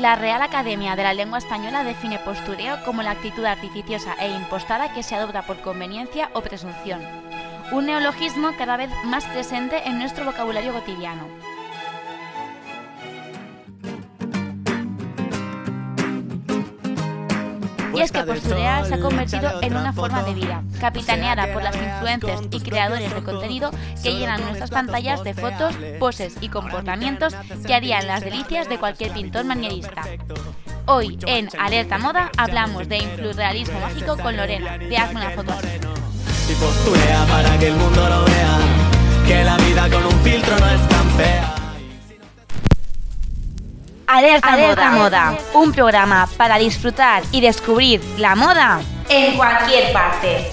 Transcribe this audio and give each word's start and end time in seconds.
La 0.00 0.14
Real 0.14 0.42
Academia 0.42 0.94
de 0.94 1.02
la 1.02 1.14
Lengua 1.14 1.38
Española 1.38 1.82
define 1.82 2.18
postureo 2.18 2.76
como 2.84 3.02
la 3.02 3.12
actitud 3.12 3.46
artificiosa 3.46 4.14
e 4.20 4.28
impostada 4.28 4.92
que 4.92 5.02
se 5.02 5.14
adopta 5.14 5.40
por 5.40 5.62
conveniencia 5.62 6.28
o 6.34 6.42
presunción. 6.42 7.00
Un 7.72 7.86
neologismo 7.86 8.50
cada 8.58 8.76
vez 8.76 8.90
más 9.04 9.24
presente 9.24 9.88
en 9.88 9.98
nuestro 9.98 10.26
vocabulario 10.26 10.74
cotidiano. 10.74 11.26
Y 17.96 18.00
es 18.02 18.12
que 18.12 18.22
posturear 18.24 18.86
se 18.86 18.94
ha 18.94 19.00
convertido 19.00 19.62
en 19.62 19.74
una 19.74 19.92
forma 19.92 20.22
de 20.22 20.34
vida, 20.34 20.62
capitaneada 20.78 21.50
por 21.52 21.62
las 21.62 21.74
influencers 21.74 22.42
y 22.50 22.60
creadores 22.60 23.14
de 23.14 23.22
contenido 23.22 23.70
que 24.02 24.12
llenan 24.12 24.42
nuestras 24.42 24.70
pantallas 24.70 25.24
de 25.24 25.32
fotos, 25.32 25.74
poses 25.98 26.36
y 26.42 26.50
comportamientos 26.50 27.34
que 27.66 27.74
harían 27.74 28.06
las 28.06 28.20
delicias 28.20 28.68
de 28.68 28.78
cualquier 28.78 29.12
pintor 29.12 29.44
manierista. 29.46 30.02
Hoy 30.84 31.18
en 31.26 31.48
Alerta 31.58 31.96
Moda 31.96 32.30
hablamos 32.36 32.86
de 32.86 32.98
influrealismo 32.98 33.80
mágico 33.80 34.16
con 34.18 34.36
Lorena, 34.36 34.76
de 34.76 34.96
Hazme 34.96 35.20
una 35.20 35.30
foto 35.30 35.52
así. 35.52 35.66
Y 36.48 36.54
posturea 36.54 37.24
para 37.26 37.58
que 37.58 37.68
el 37.68 37.76
mundo 37.76 38.08
lo 38.08 38.24
vea, 38.24 38.58
que 39.26 39.42
la 39.42 39.56
vida 39.56 39.88
con 39.88 40.04
un 40.04 40.20
filtro 40.20 40.56
no 40.58 40.66
es 40.66 40.88
tan 40.88 41.10
fea. 41.12 41.65
Alerta, 44.06 44.52
Alerta 44.52 44.90
moda. 44.92 45.38
un 45.52 45.72
programa 45.72 46.28
para 46.36 46.58
disfrutar 46.58 47.24
y 47.32 47.40
descubrir 47.40 48.00
la 48.18 48.36
moda 48.36 48.80
en 49.08 49.36
cualquier 49.36 49.92
parte. 49.92 50.48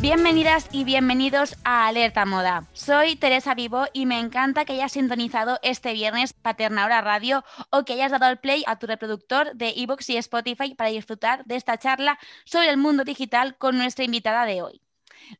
Bienvenidas 0.00 0.68
y 0.70 0.84
bienvenidos 0.84 1.56
a 1.64 1.88
Alerta 1.88 2.24
Moda. 2.24 2.64
Soy 2.72 3.16
Teresa 3.16 3.54
Vivo 3.54 3.86
y 3.92 4.06
me 4.06 4.20
encanta 4.20 4.64
que 4.64 4.74
hayas 4.74 4.92
sintonizado 4.92 5.58
este 5.62 5.92
viernes 5.92 6.34
Paterna 6.34 6.84
Hora 6.84 7.00
Radio 7.00 7.44
o 7.70 7.84
que 7.84 7.94
hayas 7.94 8.12
dado 8.12 8.26
al 8.26 8.38
play 8.38 8.62
a 8.68 8.78
tu 8.78 8.86
reproductor 8.86 9.54
de 9.54 9.72
iVoox 9.74 10.08
y 10.10 10.16
Spotify 10.18 10.74
para 10.74 10.90
disfrutar 10.90 11.44
de 11.46 11.56
esta 11.56 11.78
charla 11.78 12.16
sobre 12.44 12.70
el 12.70 12.76
mundo 12.76 13.02
digital 13.02 13.56
con 13.56 13.76
nuestra 13.76 14.04
invitada 14.04 14.46
de 14.46 14.62
hoy. 14.62 14.80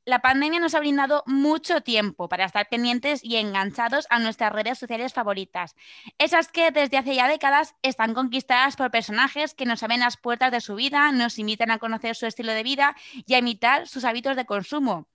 La 0.05 0.21
pandemia 0.21 0.61
nos 0.61 0.75
ha 0.75 0.81
brindado 0.81 1.23
mucho 1.27 1.81
tiempo 1.83 2.29
para 2.29 2.45
estar 2.45 2.69
pendientes 2.69 3.21
y 3.25 3.37
enganchados 3.37 4.07
a 4.11 4.19
nuestras 4.19 4.53
redes 4.53 4.79
sociales 4.79 5.13
favoritas. 5.13 5.75
Esas 6.19 6.49
que 6.49 6.71
desde 6.71 6.99
hace 6.99 7.15
ya 7.15 7.29
décadas 7.29 7.75
están 7.83 8.15
conquistadas 8.15 8.77
por 8.77 8.91
personajes 8.91 9.55
que 9.55 9.67
nos 9.67 9.83
abren 9.83 10.01
las 10.01 10.17
puertas 10.17 10.53
de 10.53 10.61
su 10.61 10.75
vida, 10.75 11.13
nos 11.13 11.39
invitan 11.39 11.71
a 11.71 11.79
conocer 11.79 12.15
su 12.17 12.27
estilo 12.27 12.53
de 12.53 12.63
vida 12.63 12.97
y 13.27 13.35
a 13.35 13.39
imitar 13.39 13.89
sus 13.89 14.05
hábitos 14.05 14.37
de 14.37 14.47
consumo. 14.47 15.09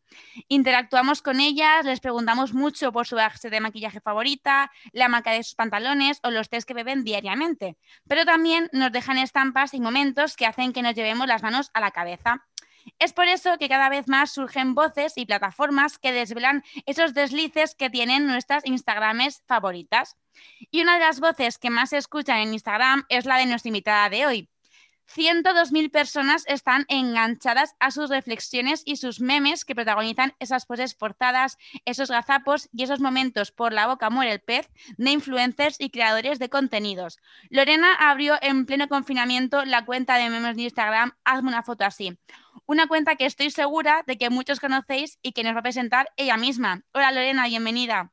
Interactuamos 0.47 1.21
con 1.21 1.39
ellas, 1.39 1.85
les 1.85 1.99
preguntamos 1.99 2.53
mucho 2.53 2.91
por 2.91 3.07
su 3.07 3.15
base 3.15 3.49
de 3.49 3.59
maquillaje 3.59 3.99
favorita, 3.99 4.71
la 4.93 5.09
marca 5.09 5.31
de 5.31 5.43
sus 5.43 5.55
pantalones 5.55 6.19
o 6.23 6.31
los 6.31 6.49
tés 6.49 6.65
que 6.65 6.73
beben 6.73 7.03
diariamente. 7.03 7.77
Pero 8.07 8.25
también 8.25 8.69
nos 8.71 8.91
dejan 8.91 9.17
estampas 9.17 9.73
y 9.73 9.79
momentos 9.79 10.35
que 10.35 10.45
hacen 10.45 10.73
que 10.73 10.81
nos 10.81 10.95
llevemos 10.95 11.27
las 11.27 11.43
manos 11.43 11.69
a 11.73 11.81
la 11.81 11.91
cabeza. 11.91 12.45
Es 12.99 13.13
por 13.13 13.27
eso 13.27 13.57
que 13.57 13.69
cada 13.69 13.89
vez 13.89 14.07
más 14.07 14.31
surgen 14.31 14.75
voces 14.75 15.13
y 15.17 15.25
plataformas 15.25 15.97
que 15.97 16.11
desvelan 16.11 16.63
esos 16.85 17.13
deslices 17.13 17.75
que 17.75 17.89
tienen 17.89 18.27
nuestras 18.27 18.65
Instagrames 18.65 19.43
favoritas. 19.47 20.17
Y 20.71 20.81
una 20.81 20.95
de 20.95 20.99
las 21.05 21.19
voces 21.19 21.57
que 21.57 21.69
más 21.69 21.91
se 21.91 21.97
escuchan 21.97 22.39
en 22.39 22.53
Instagram 22.53 23.05
es 23.09 23.25
la 23.25 23.37
de 23.37 23.45
nuestra 23.47 23.69
invitada 23.69 24.09
de 24.09 24.25
hoy. 24.25 24.49
102.000 25.07 25.91
personas 25.91 26.43
están 26.47 26.85
enganchadas 26.87 27.75
a 27.79 27.91
sus 27.91 28.09
reflexiones 28.09 28.81
y 28.85 28.97
sus 28.97 29.21
memes 29.21 29.65
que 29.65 29.75
protagonizan 29.75 30.33
esas 30.39 30.65
poses 30.65 30.95
forzadas, 30.95 31.57
esos 31.85 32.09
gazapos 32.09 32.69
y 32.73 32.83
esos 32.83 32.99
momentos 32.99 33.51
por 33.51 33.71
la 33.73 33.87
boca 33.87 34.09
muere 34.09 34.33
el 34.33 34.41
pez 34.41 34.69
de 34.97 35.11
influencers 35.11 35.77
y 35.79 35.89
creadores 35.89 36.39
de 36.39 36.49
contenidos. 36.49 37.19
Lorena 37.49 37.93
abrió 37.93 38.35
en 38.41 38.65
pleno 38.65 38.87
confinamiento 38.87 39.63
la 39.65 39.85
cuenta 39.85 40.17
de 40.17 40.29
memes 40.29 40.55
de 40.55 40.63
Instagram 40.63 41.13
Hazme 41.23 41.49
una 41.49 41.63
foto 41.63 41.85
así. 41.85 42.17
Una 42.65 42.87
cuenta 42.87 43.15
que 43.15 43.25
estoy 43.25 43.51
segura 43.51 44.03
de 44.07 44.17
que 44.17 44.29
muchos 44.29 44.59
conocéis 44.59 45.19
y 45.21 45.33
que 45.33 45.43
nos 45.43 45.55
va 45.55 45.59
a 45.59 45.63
presentar 45.63 46.09
ella 46.17 46.37
misma. 46.37 46.83
Hola 46.93 47.11
Lorena, 47.11 47.47
bienvenida. 47.47 48.11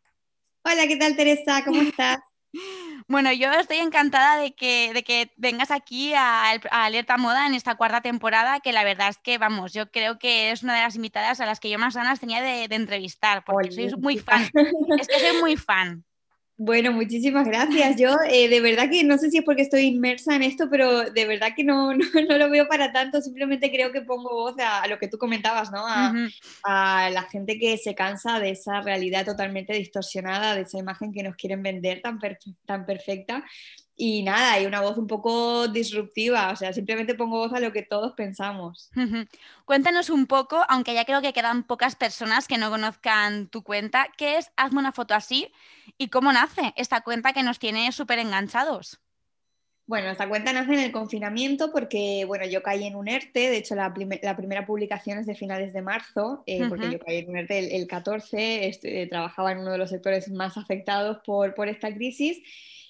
Hola, 0.65 0.87
¿qué 0.87 0.97
tal 0.97 1.17
Teresa? 1.17 1.65
¿Cómo 1.65 1.83
estás? 1.83 2.21
Bueno, 3.09 3.33
yo 3.33 3.51
estoy 3.53 3.79
encantada 3.79 4.37
de 4.37 4.55
que, 4.55 4.93
de 4.95 5.03
que 5.03 5.33
vengas 5.37 5.71
aquí 5.71 6.15
a, 6.15 6.51
Alerta 6.71 7.17
Moda 7.17 7.47
en 7.47 7.55
esta 7.55 7.75
cuarta 7.75 8.01
temporada, 8.01 8.61
que 8.61 8.73
la 8.73 8.85
verdad 8.85 9.09
es 9.09 9.19
que, 9.19 9.39
vamos, 9.39 9.73
yo 9.73 9.91
creo 9.91 10.19
que 10.19 10.51
es 10.51 10.63
una 10.63 10.75
de 10.75 10.83
las 10.83 10.97
invitadas 10.97 11.41
a 11.41 11.47
las 11.47 11.61
que 11.61 11.71
yo 11.71 11.79
más 11.79 11.95
ganas 11.95 12.21
tenía 12.21 12.43
de, 12.43 12.65
entrevistar, 12.65 13.45
porque 13.45 13.73
soy 13.73 13.91
muy 13.99 14.19
fan. 14.19 14.49
Es 14.99 15.09
que 15.09 15.19
soy 15.21 15.41
muy 15.41 15.57
fan. 15.57 16.05
Bueno, 16.65 16.93
muchísimas 16.93 17.45
gracias. 17.45 17.97
Yo 17.97 18.15
eh, 18.31 18.49
de 18.49 18.61
verdad 18.61 18.89
que 18.89 19.03
no 19.03 19.19
sé 19.19 19.31
si 19.31 19.39
es 19.39 19.45
porque 19.45 19.63
estoy 19.63 19.83
inmersa 19.83 20.37
en 20.37 20.45
esto, 20.45 20.69
pero 20.71 21.11
de 21.11 21.27
verdad 21.27 21.55
que 21.57 21.65
no, 21.65 21.93
no, 22.29 22.39
lo 22.39 22.51
veo 22.51 22.69
para 22.69 22.93
tanto. 22.93 23.21
Simplemente 23.21 23.73
creo 23.73 23.91
que 23.91 24.03
pongo 24.03 24.31
voz 24.31 24.55
a, 24.61 24.87
lo 24.87 24.97
que 24.97 25.09
tú 25.09 25.19
comentabas, 25.19 25.73
¿no? 25.73 25.85
A, 25.85 26.15
a, 26.63 27.11
la 27.11 27.23
gente 27.25 27.59
que 27.59 27.77
se 27.79 27.97
cansa 27.97 28.39
de 28.39 28.51
esa 28.51 28.81
realidad 28.81 29.25
totalmente 29.25 29.73
distorsionada, 29.73 30.55
de 30.55 30.61
esa 30.61 30.79
imagen 30.79 31.13
que 31.13 31.25
nos 31.25 31.35
quieren 31.35 31.65
vender 31.65 32.01
tan, 32.01 32.21
tan 32.65 32.87
perfecta. 32.87 33.43
Y 33.95 34.23
nada, 34.23 34.55
hay 34.55 34.67
una 34.67 34.81
voz 34.81 34.97
un 34.97 35.07
poco 35.07 35.69
disruptiva, 35.69 36.51
o 36.51 36.57
sea, 36.57 36.73
simplemente 36.73 37.15
pongo 37.15 37.39
voz 37.39 37.53
a 37.53 37.61
lo 37.61 37.73
que 37.73 37.83
todos 37.83 38.13
pensamos. 38.15 38.91
Cuéntanos 39.65 40.11
un 40.11 40.27
poco, 40.27 40.65
aunque 40.69 40.95
ya 40.95 41.05
creo 41.05 41.21
que 41.21 41.33
quedan 41.33 41.65
pocas 41.65 41.95
personas 41.95 42.49
que 42.49 42.59
no 42.59 42.71
conozcan 42.71 43.49
tu 43.49 43.63
cuenta, 43.63 44.09
¿qué 44.17 44.39
es 44.39 44.51
Hazme 44.57 44.81
una 44.81 44.93
foto 44.93 45.15
así 45.15 45.53
y 45.99 46.09
cómo 46.09 46.33
nace 46.33 46.73
esta 46.77 47.03
cuenta 47.03 47.33
que 47.33 47.43
nos 47.43 47.59
tiene 47.59 47.93
súper 47.93 48.19
enganchados? 48.19 49.01
Bueno, 49.85 50.09
esta 50.11 50.29
cuenta 50.29 50.53
nace 50.53 50.73
en 50.73 50.79
el 50.79 50.93
confinamiento 50.93 51.71
porque, 51.71 52.25
bueno, 52.27 52.47
yo 52.47 52.63
caí 52.63 52.87
en 52.87 52.97
un 52.97 53.09
ERTE, 53.09 53.51
de 53.51 53.57
hecho 53.59 53.75
la, 53.75 53.93
primera 53.93 54.65
publicación 54.65 55.19
es 55.19 55.27
de 55.27 55.35
finales 55.35 55.73
de 55.73 55.83
marzo, 55.83 56.45
eh, 56.47 56.67
porque 56.69 56.91
yo 56.91 56.99
caí 56.99 57.19
en 57.19 57.29
un 57.29 57.37
ERTE 57.37 57.77
el, 57.77 57.87
14, 57.87 58.69
este, 58.69 59.07
trabajaba 59.09 59.53
en 59.53 59.59
uno 59.59 59.73
de 59.73 59.79
los 59.79 59.91
sectores 59.91 60.31
más 60.31 60.57
afectados 60.57 61.19
por, 61.27 61.55
por 61.55 61.69
esta 61.69 61.93
crisis 61.93 62.43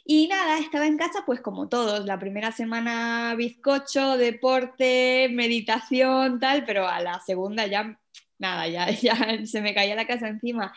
y 0.04 0.28
nada, 0.28 0.58
estaba 0.58 0.86
en 0.86 0.98
casa 0.98 1.22
pues 1.24 1.40
como 1.40 1.68
todos, 1.68 2.04
la 2.04 2.18
primera 2.18 2.52
semana 2.52 3.34
bizcocho, 3.36 4.16
deporte, 4.16 5.28
meditación, 5.30 6.40
tal, 6.40 6.64
pero 6.64 6.88
a 6.88 7.00
la 7.00 7.20
segunda 7.20 7.66
ya 7.66 7.98
nada, 8.42 8.68
ya, 8.68 8.90
ya 8.90 9.46
se 9.46 9.62
me 9.62 9.74
caía 9.74 9.94
la 9.94 10.06
casa 10.06 10.28
encima. 10.28 10.74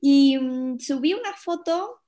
Y 0.00 0.38
mm, 0.38 0.78
subí 0.78 1.12
una 1.12 1.34
foto 1.34 2.00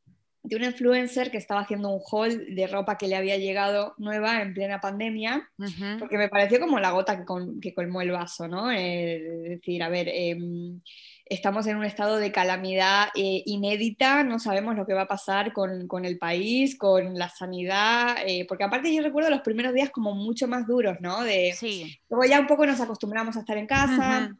de 0.46 0.54
un 0.54 0.62
influencer 0.62 1.32
que 1.32 1.38
estaba 1.38 1.62
haciendo 1.62 1.90
un 1.90 2.00
haul 2.10 2.54
de 2.54 2.66
ropa 2.68 2.96
que 2.96 3.08
le 3.08 3.16
había 3.16 3.36
llegado 3.36 3.94
nueva 3.98 4.40
en 4.40 4.54
plena 4.54 4.80
pandemia, 4.80 5.50
porque 5.98 6.16
me 6.16 6.28
pareció 6.28 6.60
como 6.60 6.78
la 6.78 6.92
gota 6.92 7.24
que, 7.60 7.74
colmó 7.74 8.00
el 8.00 8.12
vaso, 8.12 8.46
¿no? 8.46 8.70
Eh, 8.70 9.16
es 9.16 9.50
decir, 9.50 9.82
a 9.82 9.88
ver, 9.88 10.08
em, 10.08 10.80
estamos 11.28 11.66
en 11.66 11.76
un 11.76 11.84
estado 11.84 12.16
de 12.16 12.32
calamidad 12.32 13.08
eh, 13.14 13.42
inédita, 13.46 14.22
no 14.22 14.38
sabemos 14.38 14.76
lo 14.76 14.86
que 14.86 14.94
va 14.94 15.02
a 15.02 15.08
pasar 15.08 15.52
con, 15.52 16.04
el 16.04 16.18
país, 16.18 16.78
con 16.78 17.18
la 17.18 17.28
sanidad, 17.28 18.16
eh, 18.24 18.44
porque 18.48 18.64
aparte 18.64 18.94
yo 18.94 19.02
recuerdo 19.02 19.30
los 19.30 19.40
primeros 19.40 19.74
días 19.74 19.90
como 19.90 20.14
mucho 20.14 20.46
más 20.48 20.66
duros, 20.66 20.98
¿no? 21.00 21.22
De, 21.22 21.54
sí. 21.56 21.98
Luego 22.08 22.24
ya 22.24 22.40
un 22.40 22.46
poco 22.46 22.64
nos 22.64 22.80
acostumbramos 22.80 23.36
a 23.36 23.40
estar 23.40 23.56
en 23.56 23.66
casa. 23.66 24.36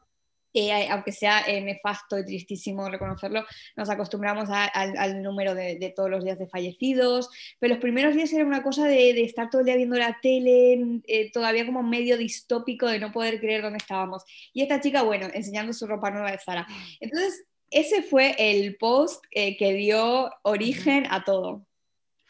Eh, 0.59 0.89
aunque 0.89 1.13
sea 1.13 1.45
nefasto 1.61 2.19
y 2.19 2.25
tristísimo 2.25 2.89
reconocerlo, 2.89 3.45
nos 3.77 3.91
acostumbramos 3.91 4.49
al 4.51 5.23
número 5.23 5.55
de, 5.55 5.93
todos 5.95 6.09
los 6.09 6.25
días 6.25 6.39
de 6.39 6.47
fallecidos, 6.47 7.29
pero 7.59 7.75
los 7.75 7.83
primeros 7.83 8.15
días 8.15 8.33
era 8.33 8.43
una 8.47 8.63
cosa 8.63 8.87
de, 8.87 9.11
estar 9.21 9.51
todo 9.51 9.61
el 9.61 9.67
día 9.67 9.77
viendo 9.77 9.97
la 9.97 10.19
tele, 10.23 11.03
todavía 11.35 11.67
como 11.67 11.83
medio 11.83 12.17
distópico 12.17 12.87
de 12.87 12.99
no 12.99 13.13
poder 13.13 13.39
creer 13.39 13.61
dónde 13.61 13.77
estábamos. 13.77 14.23
Y 14.55 14.63
esta 14.63 14.81
chica, 14.81 15.03
bueno, 15.03 15.29
enseñando 15.35 15.75
su 15.75 15.87
ropa 15.87 16.11
nueva 16.11 16.31
de 16.31 16.39
Zara. 16.39 16.67
Entonces, 17.01 17.45
ese 17.71 18.03
fue 18.03 18.35
el 18.39 18.79
post 18.79 19.23
eh, 19.33 19.59
que 19.59 19.75
dio 19.75 20.31
origen 20.41 21.07
a 21.11 21.23
todo. 21.23 21.67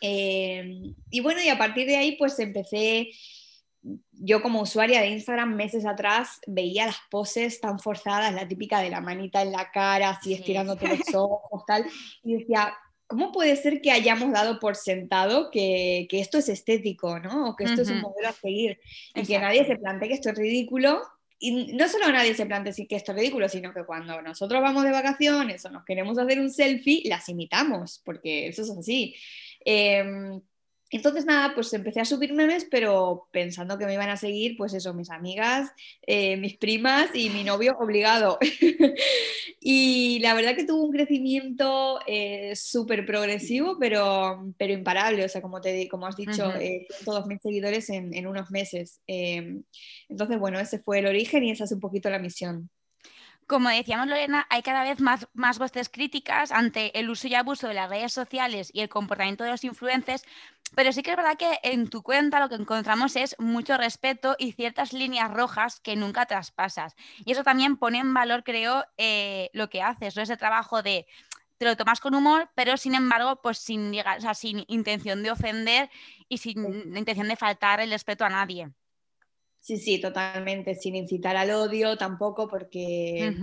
Y 0.01 1.21
bueno, 1.21 1.41
y 1.43 1.49
a 1.49 1.59
partir 1.59 1.87
de 1.87 1.97
ahí 1.97 2.17
pues 2.17 2.39
empecé, 2.41 3.09
yo 4.13 4.43
como 4.43 4.63
usuaria 4.63 5.01
de 5.01 5.09
Instagram 5.09 5.55
meses 5.55 5.87
atrás 5.87 6.41
veía 6.47 6.87
las 6.87 6.99
poses 7.11 7.61
tan 7.61 7.79
forzadas, 7.79 8.35
la 8.35 8.49
típica 8.49 8.81
de 8.81 8.91
la 8.91 9.01
manita 9.01 9.43
en 9.43 9.53
la 9.53 9.71
cara, 9.71 10.11
así 10.11 10.35
estirándote 10.35 10.89
los 10.89 10.99
ojos, 11.15 11.65
tal, 11.67 11.87
y 12.23 12.39
decía, 12.39 12.75
¿cómo 13.07 13.33
puede 13.33 13.57
ser 13.57 13.81
que 13.81 13.93
hayamos 13.93 14.33
dado 14.33 14.59
por 14.59 14.77
sentado 14.77 15.51
que, 15.51 16.07
que 16.11 16.21
esto 16.21 16.39
es 16.39 16.49
estético, 16.49 17.19
¿no? 17.21 17.51
O 17.51 17.57
que 17.57 17.65
esto 17.65 17.83
es 17.83 17.91
un 17.91 18.01
modelo 18.01 18.29
a 18.29 18.33
seguir 18.33 18.81
y 19.15 19.23
que 19.25 19.39
nadie 19.39 19.65
se 19.65 19.77
plantee 19.77 20.09
que 20.09 20.15
esto 20.15 20.31
es 20.31 20.39
ridículo 20.39 21.03
y 21.39 21.75
no 21.75 21.87
solo 21.89 22.11
nadie 22.11 22.35
se 22.35 22.47
plantea 22.47 22.73
que 22.89 22.97
esto 22.97 23.13
es 23.13 23.19
ridículo, 23.19 23.49
sino 23.49 23.73
que 23.75 23.85
cuando 23.85 24.23
nosotros 24.23 24.63
vamos 24.63 24.85
de 24.85 24.91
vacaciones 24.91 25.65
o 25.65 25.71
nos 25.71 25.85
queremos 25.85 26.19
hacer 26.19 26.41
un 26.41 26.51
selfie, 26.51 27.03
las 27.07 27.29
imitamos, 27.29 28.01
porque 28.05 28.49
eso 28.49 28.63
es 28.63 28.71
así. 28.71 29.15
Em, 29.65 30.41
entonces 30.91 31.25
nada, 31.25 31.55
pues 31.55 31.73
empecé 31.73 32.01
a 32.01 32.05
subir 32.05 32.33
memes, 32.33 32.67
pero 32.71 33.29
pensando 33.33 33.77
que 33.77 33.87
me 33.87 33.95
iban 33.95 34.09
a 34.09 34.17
seguir, 34.17 34.57
pues 34.57 34.73
eso, 34.73 34.95
mis 34.95 35.11
amigas, 35.11 35.71
eh, 36.07 36.37
mis 36.37 36.57
primas 36.57 37.11
y 37.15 37.31
mi 37.31 37.43
novio 37.43 37.77
obligado. 37.81 38.39
y 39.61 40.21
la 40.21 40.35
verdad 40.35 40.55
que 40.55 40.65
tuvo 40.65 40.85
un 40.85 40.93
crecimiento 40.93 41.99
eh, 42.07 42.55
súper 42.55 43.05
progresivo, 43.05 43.79
pero, 43.81 44.53
pero 44.57 44.73
imparable, 44.73 45.25
o 45.25 45.29
sea, 45.29 45.43
como, 45.43 45.61
te, 45.61 45.89
como 45.89 46.07
has 46.07 46.17
dicho, 46.17 46.49
uh 46.49 47.05
todos 47.05 47.27
mis 47.27 47.41
seguidores 47.41 47.91
en, 47.91 48.15
en 48.15 48.27
unos 48.27 48.51
meses. 48.51 49.01
entonces, 49.07 50.39
bueno, 50.39 50.59
ese 50.59 50.79
fue 50.79 50.99
el 51.01 51.07
origen 51.07 51.45
y 51.45 51.51
esa 51.51 51.65
es 51.65 51.73
un 51.73 51.81
poquito 51.81 52.11
la 52.11 52.19
misión. 52.19 52.71
Como 53.47 53.69
decíamos 53.69 54.09
Lorena, 54.09 54.45
hay 54.51 54.63
cada 54.63 54.83
vez 54.83 55.01
más, 55.01 55.29
más 55.33 55.61
voces 55.61 55.89
críticas 55.89 56.51
ante 56.51 56.99
el 56.99 57.09
uso 57.09 57.29
y 57.29 57.35
abuso 57.37 57.69
de 57.69 57.75
las 57.75 57.89
redes 57.89 58.13
sociales 58.13 58.71
y 58.73 58.81
el 58.81 58.89
comportamiento 58.89 59.45
de 59.45 59.51
los 59.51 59.63
influencers, 59.63 60.25
pero 60.75 60.93
sí 60.93 61.03
que 61.05 61.13
es 61.13 61.17
verdad 61.17 61.37
que 61.39 61.61
en 61.63 61.89
tu 61.89 62.03
cuenta 62.03 62.41
lo 62.41 62.49
que 62.49 62.57
encontramos 62.57 63.15
es 63.15 63.37
mucho 63.39 63.77
respeto 63.77 64.35
y 64.37 64.51
ciertas 64.51 64.93
líneas 64.93 65.33
rojas 65.33 65.79
que 65.79 65.95
nunca 65.95 66.27
traspasas. 66.27 66.97
Y 67.25 67.31
eso 67.33 67.45
también 67.45 67.77
pone 67.77 67.99
en 67.99 68.13
valor, 68.13 68.43
creo, 68.43 68.85
eh, 68.97 69.49
lo 69.53 69.71
que 69.71 69.81
haces, 69.81 70.17
¿no? 70.17 70.23
ese 70.23 70.37
trabajo 70.37 70.83
de 70.83 71.07
te 71.59 71.67
lo 71.67 71.77
tomas 71.77 72.01
con 72.01 72.15
humor, 72.15 72.51
pero 72.55 72.77
sin 72.77 72.95
embargo, 72.97 73.41
pues 73.43 73.59
sin, 73.59 73.95
o 73.99 74.21
sea, 74.21 74.35
sin 74.35 74.65
intención 74.67 75.23
de 75.23 75.31
ofender 75.31 75.89
y 76.29 76.39
sin 76.39 76.65
intención 76.97 77.29
de 77.29 77.37
faltar 77.37 77.81
el 77.81 77.91
respeto 77.91 78.25
a 78.25 78.29
nadie. 78.29 78.73
Sí, 79.67 79.79
sí, 79.79 80.01
totalmente, 80.01 80.77
sin 80.77 80.95
incitar 80.95 81.37
al 81.37 81.51
odio 81.51 81.97
tampoco, 81.97 82.47
porque 82.47 83.35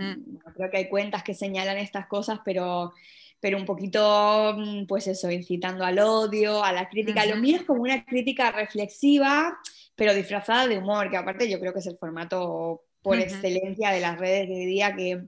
creo 0.55 0.71
que 0.71 0.77
hay 0.77 0.87
cuentas 0.87 1.21
que 1.21 1.33
señalan 1.33 1.77
estas 1.77 2.07
cosas, 2.07 2.39
pero, 2.45 2.93
pero 3.41 3.57
un 3.57 3.65
poquito, 3.65 4.55
mm, 4.57 4.85
pues 4.85 5.07
eso, 5.07 5.29
incitando 5.29 5.83
al 5.83 5.99
odio, 5.99 6.63
a 6.63 6.71
la 6.71 6.87
crítica. 6.87 7.25
Lo 7.25 7.35
mío 7.35 7.57
es 7.57 7.65
como 7.65 7.81
una 7.81 8.05
crítica 8.05 8.53
reflexiva, 8.53 9.59
pero 9.95 10.13
disfrazada 10.13 10.65
de 10.65 10.77
humor, 10.77 11.11
que 11.11 11.17
aparte 11.17 11.49
yo 11.49 11.59
creo 11.59 11.73
que 11.73 11.79
es 11.79 11.87
el 11.87 11.97
formato 11.97 12.85
por 13.01 13.19
excelencia 13.19 13.91
de 13.91 13.99
las 13.99 14.17
redes 14.17 14.47
de 14.47 14.65
día 14.65 14.95
que 14.95 15.27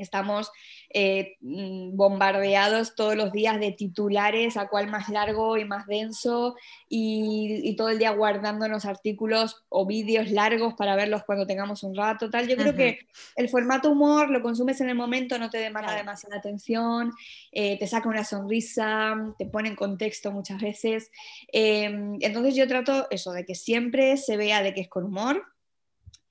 Estamos 0.00 0.50
eh, 0.90 1.36
mm, 1.40 1.96
bombardeados 1.96 2.94
todos 2.94 3.16
los 3.16 3.32
días 3.32 3.58
de 3.60 3.72
titulares, 3.72 4.56
a 4.56 4.68
cuál 4.68 4.88
más 4.88 5.08
largo 5.08 5.56
y 5.56 5.64
más 5.64 5.86
denso, 5.86 6.56
y, 6.88 7.74
todo 7.76 7.90
el 7.90 7.98
día 7.98 8.12
guardándonos 8.12 8.86
artículos 8.86 9.64
o 9.68 9.84
vídeos 9.86 10.30
largos 10.30 10.74
para 10.74 10.96
verlos 10.96 11.24
cuando 11.24 11.46
tengamos 11.46 11.82
un 11.82 11.94
rato. 11.94 12.30
Tal. 12.30 12.48
Yo 12.48 12.56
creo 12.56 12.74
que 12.74 13.00
el 13.36 13.48
formato 13.48 13.90
humor 13.90 14.30
lo 14.30 14.40
consumes 14.40 14.80
en 14.80 14.88
el 14.88 14.94
momento, 14.94 15.38
no 15.38 15.50
te 15.50 15.58
demanda 15.58 15.94
demasiada 15.94 16.36
atención, 16.36 17.12
eh, 17.52 17.78
te 17.78 17.86
saca 17.86 18.08
una 18.08 18.24
sonrisa, 18.24 19.34
te 19.38 19.46
pone 19.46 19.68
en 19.68 19.76
contexto 19.76 20.32
muchas 20.32 20.60
veces. 20.60 21.10
Em, 21.52 22.16
entonces 22.20 22.54
yo 22.54 22.66
trato 22.66 23.06
eso, 23.10 23.32
de 23.32 23.44
que 23.44 23.54
siempre 23.54 24.16
se 24.16 24.36
vea 24.36 24.62
de 24.62 24.72
que 24.72 24.80
es 24.82 24.88
con 24.88 25.04
humor 25.04 25.44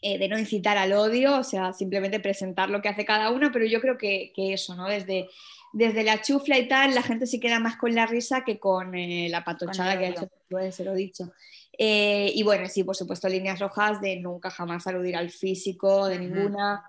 eh, 0.02 0.18
de 0.18 0.28
no 0.28 0.38
incitar 0.38 0.78
al 0.78 0.94
odio, 0.94 1.40
o 1.40 1.44
sea, 1.44 1.74
simplemente 1.74 2.20
presentar 2.20 2.70
lo 2.70 2.82
que 2.82 2.90
hace 2.90 3.06
cada 3.06 3.32
uno, 3.32 3.52
pero 3.52 3.66
yo 3.66 3.82
creo 3.82 3.98
que, 3.98 4.32
eso, 4.38 4.76
¿no? 4.76 4.88
Desde, 4.88 5.30
desde 5.74 6.04
la 6.04 6.22
chufla 6.22 6.58
y 6.60 6.68
tal, 6.68 6.94
la 6.94 7.02
gente 7.02 7.28
se 7.28 7.40
queda 7.40 7.60
más 7.60 7.78
con 7.78 7.96
la 7.96 8.06
risa 8.06 8.44
que 8.44 8.60
con 8.60 8.96
eh, 8.96 9.28
la 9.30 9.44
patochada 9.44 9.98
que 9.98 10.06
ha 10.06 10.10
hecho, 10.10 10.30
puede 10.50 10.72
ser 10.72 10.88
lo 10.88 10.94
dicho. 10.94 11.32
Eh, 11.78 12.32
y 12.34 12.44
bueno, 12.44 12.68
sí, 12.70 12.84
por 12.84 12.96
supuesto, 12.96 13.28
líneas 13.28 13.60
rojas 13.60 14.02
de 14.02 14.18
nunca 14.18 14.50
jamás 14.50 14.88
aludir 14.88 15.16
al 15.16 15.30
físico, 15.30 16.08
de 16.08 16.20
ninguna 16.20 16.84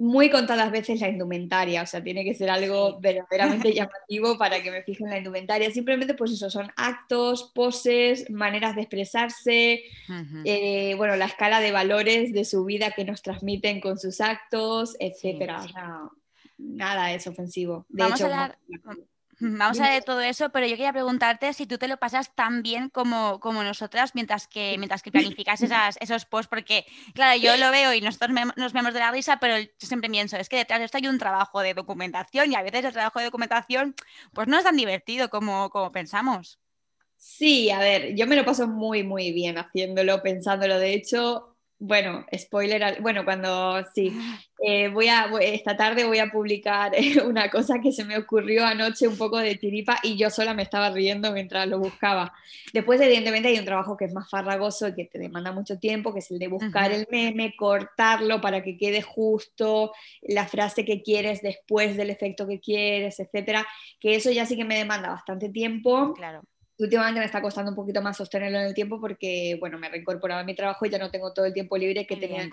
muy 0.00 0.30
contadas 0.30 0.70
veces 0.70 0.98
la 1.02 1.10
indumentaria, 1.10 1.82
o 1.82 1.86
sea, 1.86 2.02
tiene 2.02 2.24
que 2.24 2.32
ser 2.32 2.48
algo 2.48 2.98
verdaderamente 3.00 3.70
llamativo 3.74 4.38
para 4.38 4.62
que 4.62 4.70
me 4.70 4.82
fije 4.82 5.04
en 5.04 5.10
la 5.10 5.18
indumentaria. 5.18 5.70
Simplemente, 5.70 6.14
pues 6.14 6.32
eso, 6.32 6.48
son 6.48 6.72
actos, 6.76 7.52
poses, 7.54 8.30
maneras 8.30 8.76
de 8.76 8.80
expresarse, 8.80 9.82
eh, 10.46 10.94
bueno, 10.96 11.16
la 11.16 11.26
escala 11.26 11.60
de 11.60 11.70
valores 11.70 12.32
de 12.32 12.46
su 12.46 12.64
vida 12.64 12.92
que 12.92 13.04
nos 13.04 13.20
transmiten 13.20 13.78
con 13.82 13.98
sus 13.98 14.22
actos, 14.22 14.96
etcétera. 14.98 15.66
nada 16.56 17.12
es 17.12 17.26
ofensivo. 17.26 17.84
De 17.90 18.02
Vamos 18.02 18.20
hecho, 18.20 18.32
a 18.32 18.56
Vamos 19.42 19.80
a 19.80 19.88
ver 19.88 20.04
todo 20.04 20.20
eso, 20.20 20.50
pero 20.50 20.66
yo 20.66 20.72
quería 20.76 20.92
preguntarte 20.92 21.54
si 21.54 21.66
tú 21.66 21.78
te 21.78 21.88
lo 21.88 21.96
pasas 21.96 22.34
tan 22.34 22.62
bien 22.62 22.90
como, 22.90 23.40
como 23.40 23.62
nosotras 23.62 24.14
mientras 24.14 24.46
que, 24.46 24.76
mientras 24.76 25.02
que 25.02 25.10
planificas 25.10 25.62
esas, 25.62 25.96
esos 26.00 26.26
posts, 26.26 26.48
porque 26.48 26.84
claro, 27.14 27.40
yo 27.40 27.56
lo 27.56 27.70
veo 27.70 27.94
y 27.94 28.02
nosotros 28.02 28.32
nos 28.56 28.72
vemos 28.74 28.92
de 28.92 29.00
la 29.00 29.10
risa, 29.10 29.38
pero 29.40 29.58
yo 29.58 29.68
siempre 29.78 30.10
pienso, 30.10 30.36
es 30.36 30.50
que 30.50 30.56
detrás 30.58 30.78
de 30.80 30.84
esto 30.84 30.98
hay 30.98 31.06
un 31.06 31.18
trabajo 31.18 31.60
de 31.60 31.72
documentación 31.72 32.52
y 32.52 32.54
a 32.54 32.62
veces 32.62 32.84
el 32.84 32.92
trabajo 32.92 33.18
de 33.18 33.26
documentación 33.26 33.94
pues 34.34 34.46
no 34.46 34.58
es 34.58 34.64
tan 34.64 34.76
divertido 34.76 35.30
como, 35.30 35.70
como 35.70 35.90
pensamos. 35.90 36.58
Sí, 37.16 37.70
a 37.70 37.78
ver, 37.78 38.14
yo 38.16 38.26
me 38.26 38.34
lo 38.36 38.44
paso 38.44 38.66
muy, 38.66 39.02
muy 39.02 39.32
bien 39.32 39.58
haciéndolo, 39.58 40.22
pensándolo. 40.22 40.78
De 40.78 40.94
hecho, 40.94 41.49
bueno, 41.82 42.26
spoiler, 42.36 43.00
bueno, 43.00 43.24
cuando 43.24 43.82
sí, 43.94 44.12
eh, 44.62 44.88
voy 44.88 45.08
a, 45.08 45.30
esta 45.40 45.74
tarde 45.74 46.04
voy 46.04 46.18
a 46.18 46.30
publicar 46.30 46.94
eh, 46.94 47.22
una 47.24 47.50
cosa 47.50 47.80
que 47.82 47.90
se 47.90 48.04
me 48.04 48.18
ocurrió 48.18 48.66
anoche 48.66 49.08
un 49.08 49.16
poco 49.16 49.38
de 49.38 49.54
tiripa 49.54 49.98
y 50.02 50.18
yo 50.18 50.28
sola 50.28 50.52
me 50.52 50.62
estaba 50.62 50.90
riendo 50.90 51.32
mientras 51.32 51.66
lo 51.66 51.78
buscaba. 51.78 52.34
Después, 52.74 53.00
evidentemente, 53.00 53.48
hay 53.48 53.58
un 53.58 53.64
trabajo 53.64 53.96
que 53.96 54.04
es 54.04 54.12
más 54.12 54.28
farragoso 54.28 54.88
y 54.88 54.94
que 54.94 55.06
te 55.06 55.18
demanda 55.18 55.52
mucho 55.52 55.78
tiempo, 55.78 56.12
que 56.12 56.18
es 56.18 56.30
el 56.30 56.38
de 56.38 56.48
buscar 56.48 56.92
el 56.92 57.08
meme, 57.10 57.54
cortarlo 57.56 58.42
para 58.42 58.62
que 58.62 58.76
quede 58.76 59.00
justo 59.00 59.92
la 60.20 60.46
frase 60.46 60.84
que 60.84 61.00
quieres 61.00 61.40
después 61.40 61.96
del 61.96 62.10
efecto 62.10 62.46
que 62.46 62.60
quieres, 62.60 63.20
etcétera, 63.20 63.66
que 63.98 64.16
eso 64.16 64.30
ya 64.30 64.44
sí 64.44 64.54
que 64.54 64.66
me 64.66 64.76
demanda 64.76 65.08
bastante 65.08 65.48
tiempo. 65.48 66.12
Claro 66.12 66.42
últimamente 66.84 67.20
me 67.20 67.26
está 67.26 67.42
costando 67.42 67.70
un 67.70 67.76
poquito 67.76 68.02
más 68.02 68.16
sostenerlo 68.16 68.58
en 68.58 68.66
el 68.66 68.74
tiempo 68.74 69.00
porque, 69.00 69.56
bueno, 69.60 69.78
me 69.78 69.86
he 69.86 69.90
reincorporado 69.90 70.40
a 70.40 70.44
mi 70.44 70.54
trabajo 70.54 70.86
y 70.86 70.90
ya 70.90 70.98
no 70.98 71.10
tengo 71.10 71.32
todo 71.32 71.44
el 71.44 71.52
tiempo 71.52 71.76
libre 71.76 72.06
que 72.06 72.16
tenía 72.16 72.42
en. 72.42 72.50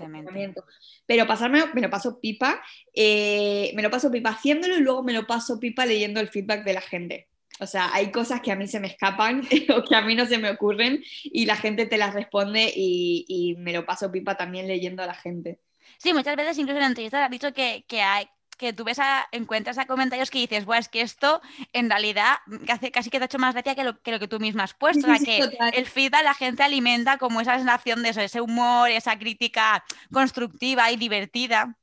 Pero 1.06 1.27
pasarme, 1.27 1.63
me 1.74 1.81
lo 1.81 1.89
paso 1.89 2.19
pipa, 2.19 2.62
eh, 2.94 3.71
me 3.75 3.81
lo 3.81 3.89
paso 3.89 4.12
pipa 4.12 4.29
haciéndolo 4.29 4.77
y 4.77 4.81
luego 4.81 5.03
me 5.03 5.13
lo 5.13 5.25
paso 5.25 5.59
pipa 5.59 5.85
leyendo 5.85 6.19
el 6.19 6.29
feedback 6.29 6.63
de 6.63 6.74
la 6.74 6.81
gente. 6.81 7.27
O 7.59 7.65
sea, 7.65 7.94
hay 7.94 8.12
cosas 8.12 8.41
que 8.41 8.51
a 8.51 8.56
mí 8.56 8.68
se 8.68 8.79
me 8.79 8.88
escapan 8.88 9.41
o 9.75 9.83
que 9.83 9.95
a 9.95 10.01
mí 10.01 10.15
no 10.15 10.25
se 10.25 10.38
me 10.38 10.51
ocurren 10.51 11.03
y 11.23 11.45
la 11.45 11.56
gente 11.56 11.85
te 11.85 11.97
las 11.97 12.13
responde 12.13 12.71
y, 12.75 13.25
y 13.27 13.56
me 13.56 13.73
lo 13.73 13.85
paso 13.85 14.12
pipa 14.12 14.35
también 14.35 14.68
leyendo 14.68 15.03
a 15.03 15.07
la 15.07 15.15
gente. 15.15 15.59
Sí, 15.97 16.13
muchas 16.13 16.35
veces 16.35 16.57
incluso 16.57 16.77
en 16.77 16.81
la 16.81 16.88
entrevista 16.88 17.23
has 17.23 17.31
dicho 17.31 17.53
que, 17.53 17.83
que, 17.88 18.01
hay, 18.01 18.27
que 18.57 18.74
tú 18.74 18.83
ves 18.83 19.00
a, 19.00 19.27
encuentras 19.31 19.77
a 19.77 19.86
comentarios 19.86 20.31
que 20.31 20.39
dices, 20.39 20.65
bueno, 20.65 20.80
es 20.80 20.89
que 20.89 21.01
esto 21.01 21.42
en 21.74 21.89
realidad 21.89 22.38
hace, 22.69 22.92
casi 22.92 23.09
que 23.09 23.19
te 23.19 23.24
ha 23.24 23.27
hecho 23.27 23.39
más 23.39 23.54
gracia 23.54 23.75
que 23.75 23.83
lo, 23.83 24.19
que 24.19 24.27
tú 24.27 24.39
mismo 24.39 24.63
has 24.63 24.74
puesto. 24.74 25.09
o 25.09 25.15
sea, 25.15 25.19
que 25.24 25.50
el 25.74 25.86
feedback 25.86 26.24
la 26.24 26.33
gente 26.33 26.63
alimenta 26.63 27.18
como 27.18 27.42
esa 27.42 27.57
sensación 27.57 28.04
de 28.04 28.09
eso, 28.09 28.21
ese 28.21 28.42
humor, 28.42 28.89
esa 28.89 29.18
crítica 29.18 29.83
constructiva 30.12 30.92
y 30.92 30.98
divertida. 30.98 31.77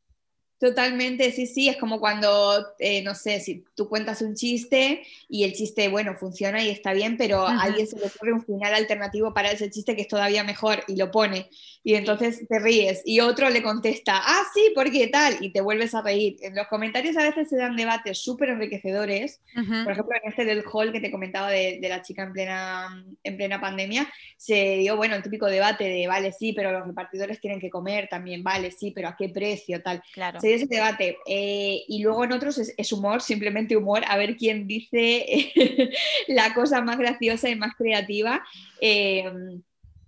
Totalmente, 0.59 1.33
sí, 1.33 1.47
sí, 1.47 1.69
es 1.69 1.77
como 1.77 1.99
cuando, 1.99 2.65
eh, 2.79 3.03
no 3.03 3.15
sé, 3.17 3.41
si 3.41 3.65
tú 3.75 3.89
cuentas 3.89 4.23
un 4.23 4.35
chiste 4.35 5.03
y 5.29 5.43
el 5.43 5.53
chiste, 5.53 5.89
bueno, 5.89 6.15
funciona 6.15 6.63
y 6.63 6.71
está 6.71 6.93
bien, 6.93 7.17
pero 7.17 7.47
a 7.47 7.61
alguien 7.61 7.89
se 7.89 7.99
le 7.99 8.07
ocurre 8.07 8.33
un 8.33 8.45
final 8.45 8.73
alternativo 8.73 9.35
para 9.35 9.51
ese 9.51 9.69
chiste 9.69 9.97
que 9.97 10.03
es 10.03 10.09
todavía 10.09 10.45
mejor 10.45 10.85
y 10.87 10.97
lo 10.97 11.11
pone. 11.11 11.51
Y 11.83 11.97
entonces 11.97 12.47
te 12.49 12.61
ríes 12.61 13.03
y 13.05 13.21
otro 13.21 13.51
le 13.51 13.63
contesta, 13.63 14.15
ah, 14.17 14.43
sí, 14.55 14.73
¿por 14.75 14.91
qué 14.91 15.09
tal? 15.09 15.37
Y 15.41 15.51
te 15.51 15.61
vuelves 15.61 15.95
a 15.95 16.03
reír. 16.03 16.37
En 16.41 16.55
los 16.55 16.69
comentarios 16.69 17.17
a 17.17 17.25
veces 17.25 17.49
se 17.49 17.57
dan 17.57 17.77
debates 17.77 18.19
súper 18.19 18.51
enriquecedores. 18.51 19.41
Por 19.55 19.93
ejemplo, 19.93 20.17
en 20.23 20.31
este 20.31 20.45
del 20.45 20.65
hall 20.73 20.93
que 20.93 21.01
te 21.01 21.11
comentaba 21.11 21.51
de, 21.51 21.79
la 21.83 22.01
chica 22.01 22.23
en 22.23 22.33
plena, 22.33 23.05
en 23.23 23.37
plena 23.37 23.61
pandemia, 23.61 24.09
se 24.37 24.77
dio, 24.79 24.97
bueno, 24.97 25.17
el 25.17 25.23
típico 25.23 25.47
debate 25.47 25.85
de, 25.85 26.07
vale, 26.07 26.33
sí, 26.33 26.53
pero 26.55 26.73
los 26.73 26.87
repartidores 26.87 27.41
tienen 27.41 27.61
que 27.61 27.71
comer 27.71 28.09
también, 28.09 28.43
vale, 28.43 28.71
sí, 28.71 28.93
pero 28.95 29.09
¿a 29.09 29.17
qué 29.17 29.29
precio? 29.29 29.83
Tal. 29.83 30.03
Claro 30.13 30.39
ese 30.53 30.67
debate. 30.67 31.17
Eh, 31.27 31.85
y 31.89 32.03
luego 32.03 32.25
en 32.25 32.33
otros 32.33 32.59
es, 32.59 32.93
humor, 32.93 33.23
simplemente 33.23 33.77
humor, 33.77 34.03
a 34.07 34.17
ver 34.17 34.37
quién 34.37 34.67
dice 34.67 35.53
la 36.29 36.53
cosa 36.53 36.83
más 36.83 36.99
graciosa 36.99 37.49
y 37.49 37.57
más 37.57 37.75
creativa. 37.77 38.45
Eh, 38.81 39.25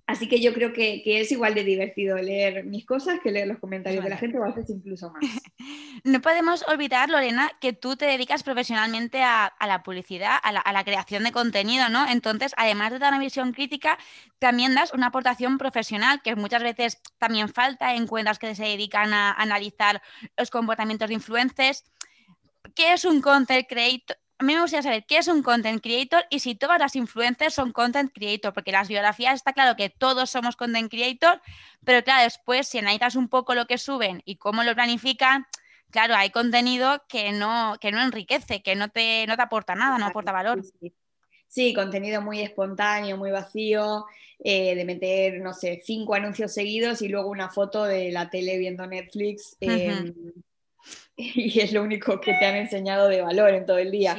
así 0.07 0.29
que 0.29 0.41
yo 0.41 0.55
creo 0.55 0.73
que, 0.73 1.03
es 1.05 1.33
igual 1.33 1.55
de 1.55 1.65
divertido 1.65 2.17
leer 2.17 2.65
mis 2.65 2.87
cosas 2.87 3.19
que 3.23 3.33
leer 3.33 3.49
los 3.49 3.59
comentarios 3.59 4.05
de 4.05 4.11
la 4.11 4.17
gente, 4.17 4.39
o 4.39 4.45
a 4.45 4.49
veces 4.49 4.71
incluso 4.71 5.11
más. 5.11 5.23
No 6.05 6.21
podemos 6.21 6.63
olvidar, 6.69 7.09
Lorena, 7.09 7.51
que 7.61 7.73
tú 7.73 7.97
te 7.97 8.05
dedicas 8.05 8.43
profesionalmente 8.43 9.23
a, 9.23 9.53
la 9.67 9.83
publicidad, 9.83 10.39
a 10.43 10.53
la, 10.53 10.85
creación 10.85 11.25
de 11.25 11.33
contenido, 11.33 11.89
¿no? 11.89 12.07
Entonces, 12.09 12.53
además 12.57 12.93
de 12.93 12.99
dar 12.99 13.13
una 13.13 13.23
visión 13.23 13.53
crítica, 13.53 13.99
también 14.39 14.75
das 14.75 14.93
una 14.93 15.09
aportación 15.09 15.59
profesional, 15.59 16.21
que 16.23 16.37
muchas 16.37 16.63
veces 16.63 17.01
también 17.19 17.49
falta 17.49 17.95
en 17.95 18.07
cuentas 18.07 18.39
que 18.39 18.55
se 18.55 18.65
dedican 18.65 19.13
a 19.13 19.33
analizar 19.33 20.03
los 20.37 20.51
comportamientos 20.51 21.09
de 21.09 21.15
influencers. 21.15 21.85
¿Qué 22.75 22.93
es 22.93 23.05
un 23.05 23.21
content 23.21 23.67
creator? 23.67 24.17
A 24.39 24.45
mí 24.45 24.55
me 24.55 24.61
gustaría 24.61 24.83
saber 24.83 25.07
qué 25.07 25.19
es 25.19 25.29
un 25.29 25.43
content 25.43 25.83
creator 25.83 26.25
y 26.29 26.41
si 26.41 26.55
todas 26.55 26.79
las 26.79 26.95
influencers 26.95 27.55
son 27.55 27.73
content 27.73 28.13
creator, 28.13 28.53
porque 28.53 28.71
las 28.71 28.89
biografías 28.89 29.35
está 29.35 29.53
claro 29.53 29.77
que 29.77 29.89
todos 29.89 30.31
somos 30.31 30.57
content 30.57 30.91
creator, 30.91 31.41
pero 31.85 32.05
claro, 32.05 32.25
después 32.25 32.69
si 32.69 32.79
analizas 32.79 33.17
un 33.17 33.29
poco 33.29 33.55
lo 33.55 33.67
que 33.67 33.79
suben 33.79 34.23
y 34.27 34.37
cómo 34.37 34.63
lo 34.63 34.75
planifican, 34.75 35.47
claro, 35.91 36.15
hay 36.15 36.31
contenido 36.31 37.03
que 37.09 37.33
no, 37.33 37.77
que 37.81 37.93
no 37.93 38.03
enriquece, 38.03 38.63
que 38.63 38.75
no 38.75 38.91
te, 38.91 39.27
no 39.27 39.37
te 39.37 39.43
aporta 39.43 39.75
nada, 39.75 39.97
no 39.97 40.07
aporta 40.07 40.33
valor. 40.33 40.63
Sí, 41.49 41.73
contenido 41.73 42.21
muy 42.21 42.41
espontáneo, 42.41 43.17
muy 43.17 43.31
vacío, 43.31 44.05
eh, 44.41 44.75
de 44.75 44.85
meter, 44.85 45.41
no 45.41 45.55
sé, 45.55 45.81
cinco 45.83 46.15
anuncios 46.15 46.53
seguidos 46.53 47.01
y 47.01 47.09
luego 47.09 47.31
una 47.31 47.49
foto 47.49 47.85
de 47.85 48.13
la 48.13 48.29
tele 48.29 48.59
viendo 48.59 48.87
Netflix. 48.87 49.57
y 51.35 51.61
es 51.61 51.73
lo 51.73 51.83
único 51.83 52.21
que 52.21 52.35
te 52.35 52.45
han 52.45 52.57
enseñado 52.57 53.09
de 53.09 53.23
valor 53.23 53.55
en 53.55 53.65
todo 53.65 53.79
el 53.79 53.91
día. 53.91 54.17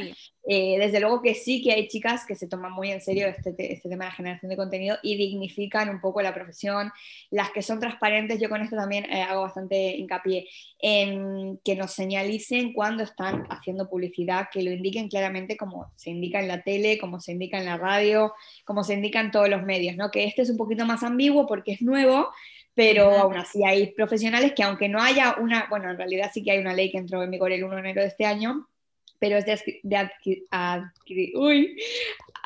Eh, 0.50 0.78
desde 0.80 1.02
luego 1.02 1.22
que 1.22 1.36
sí 1.36 1.62
que 1.62 1.74
hay 1.74 1.90
chicas 1.90 2.26
que 2.26 2.34
se 2.34 2.48
toman 2.48 2.72
muy 2.72 2.90
en 2.90 3.02
serio 3.02 3.28
este, 3.28 3.50
este, 3.74 3.90
tema 3.90 4.06
de 4.06 4.12
generación 4.12 4.50
de 4.50 4.56
contenido 4.56 4.98
y 5.04 5.18
dignifican 5.18 5.90
un 5.90 6.00
poco 6.02 6.22
la 6.22 6.34
profesión. 6.34 6.90
Las 7.30 7.52
que 7.52 7.62
son 7.62 7.80
transparentes, 7.80 8.40
yo 8.40 8.50
con 8.50 8.62
esto 8.62 8.76
también 8.76 9.06
eh, 9.12 9.22
hago 9.22 9.42
bastante 9.42 9.96
hincapié 9.98 10.48
en 10.80 11.60
que 11.64 11.76
nos 11.76 11.92
señalicen 11.92 12.74
cuando 12.74 13.04
están 13.04 13.46
haciendo 13.50 13.90
publicidad, 13.90 14.48
que 14.52 14.64
lo 14.64 14.72
indiquen 14.72 15.10
claramente 15.10 15.58
como 15.58 15.92
se 15.96 16.10
indica 16.10 16.40
en 16.40 16.48
la 16.48 16.64
tele, 16.64 16.98
como 16.98 17.20
se 17.20 17.34
indica 17.34 17.60
en 17.60 17.66
la 17.66 17.78
radio, 17.78 18.34
como 18.66 18.84
se 18.84 18.94
indica 18.94 19.20
en 19.20 19.32
todos 19.32 19.50
los 19.50 19.64
medios, 19.64 19.98
¿no? 19.98 20.10
Que 20.10 20.24
este 20.24 20.44
es 20.44 20.50
un 20.50 20.58
poquito 20.58 20.86
más 20.86 21.04
ambiguo 21.04 21.46
porque 21.46 21.74
es 21.74 21.82
nuevo, 21.82 22.30
pero 22.78 23.10
aún 23.10 23.36
así 23.36 23.64
hay 23.66 23.88
profesionales 23.94 24.54
que 24.56 24.62
aunque 24.62 24.88
no 24.88 25.02
haya 25.02 25.36
una, 25.40 25.66
bueno, 25.68 25.90
en 25.90 25.98
realidad 25.98 26.30
sí 26.32 26.44
que 26.44 26.52
hay 26.52 26.60
una 26.60 26.76
ley 26.76 26.92
que 26.92 27.00
entró 27.00 27.24
en 27.24 27.32
vigor 27.32 27.52
el 27.52 27.64
1 27.64 27.74
de 27.74 27.80
enero 27.80 28.02
de 28.02 28.08
este 28.08 28.24
año, 28.24 28.70
pero 29.18 29.36
es 29.36 29.46
de, 29.48 29.80
de 29.82 31.32
uy, 31.34 31.76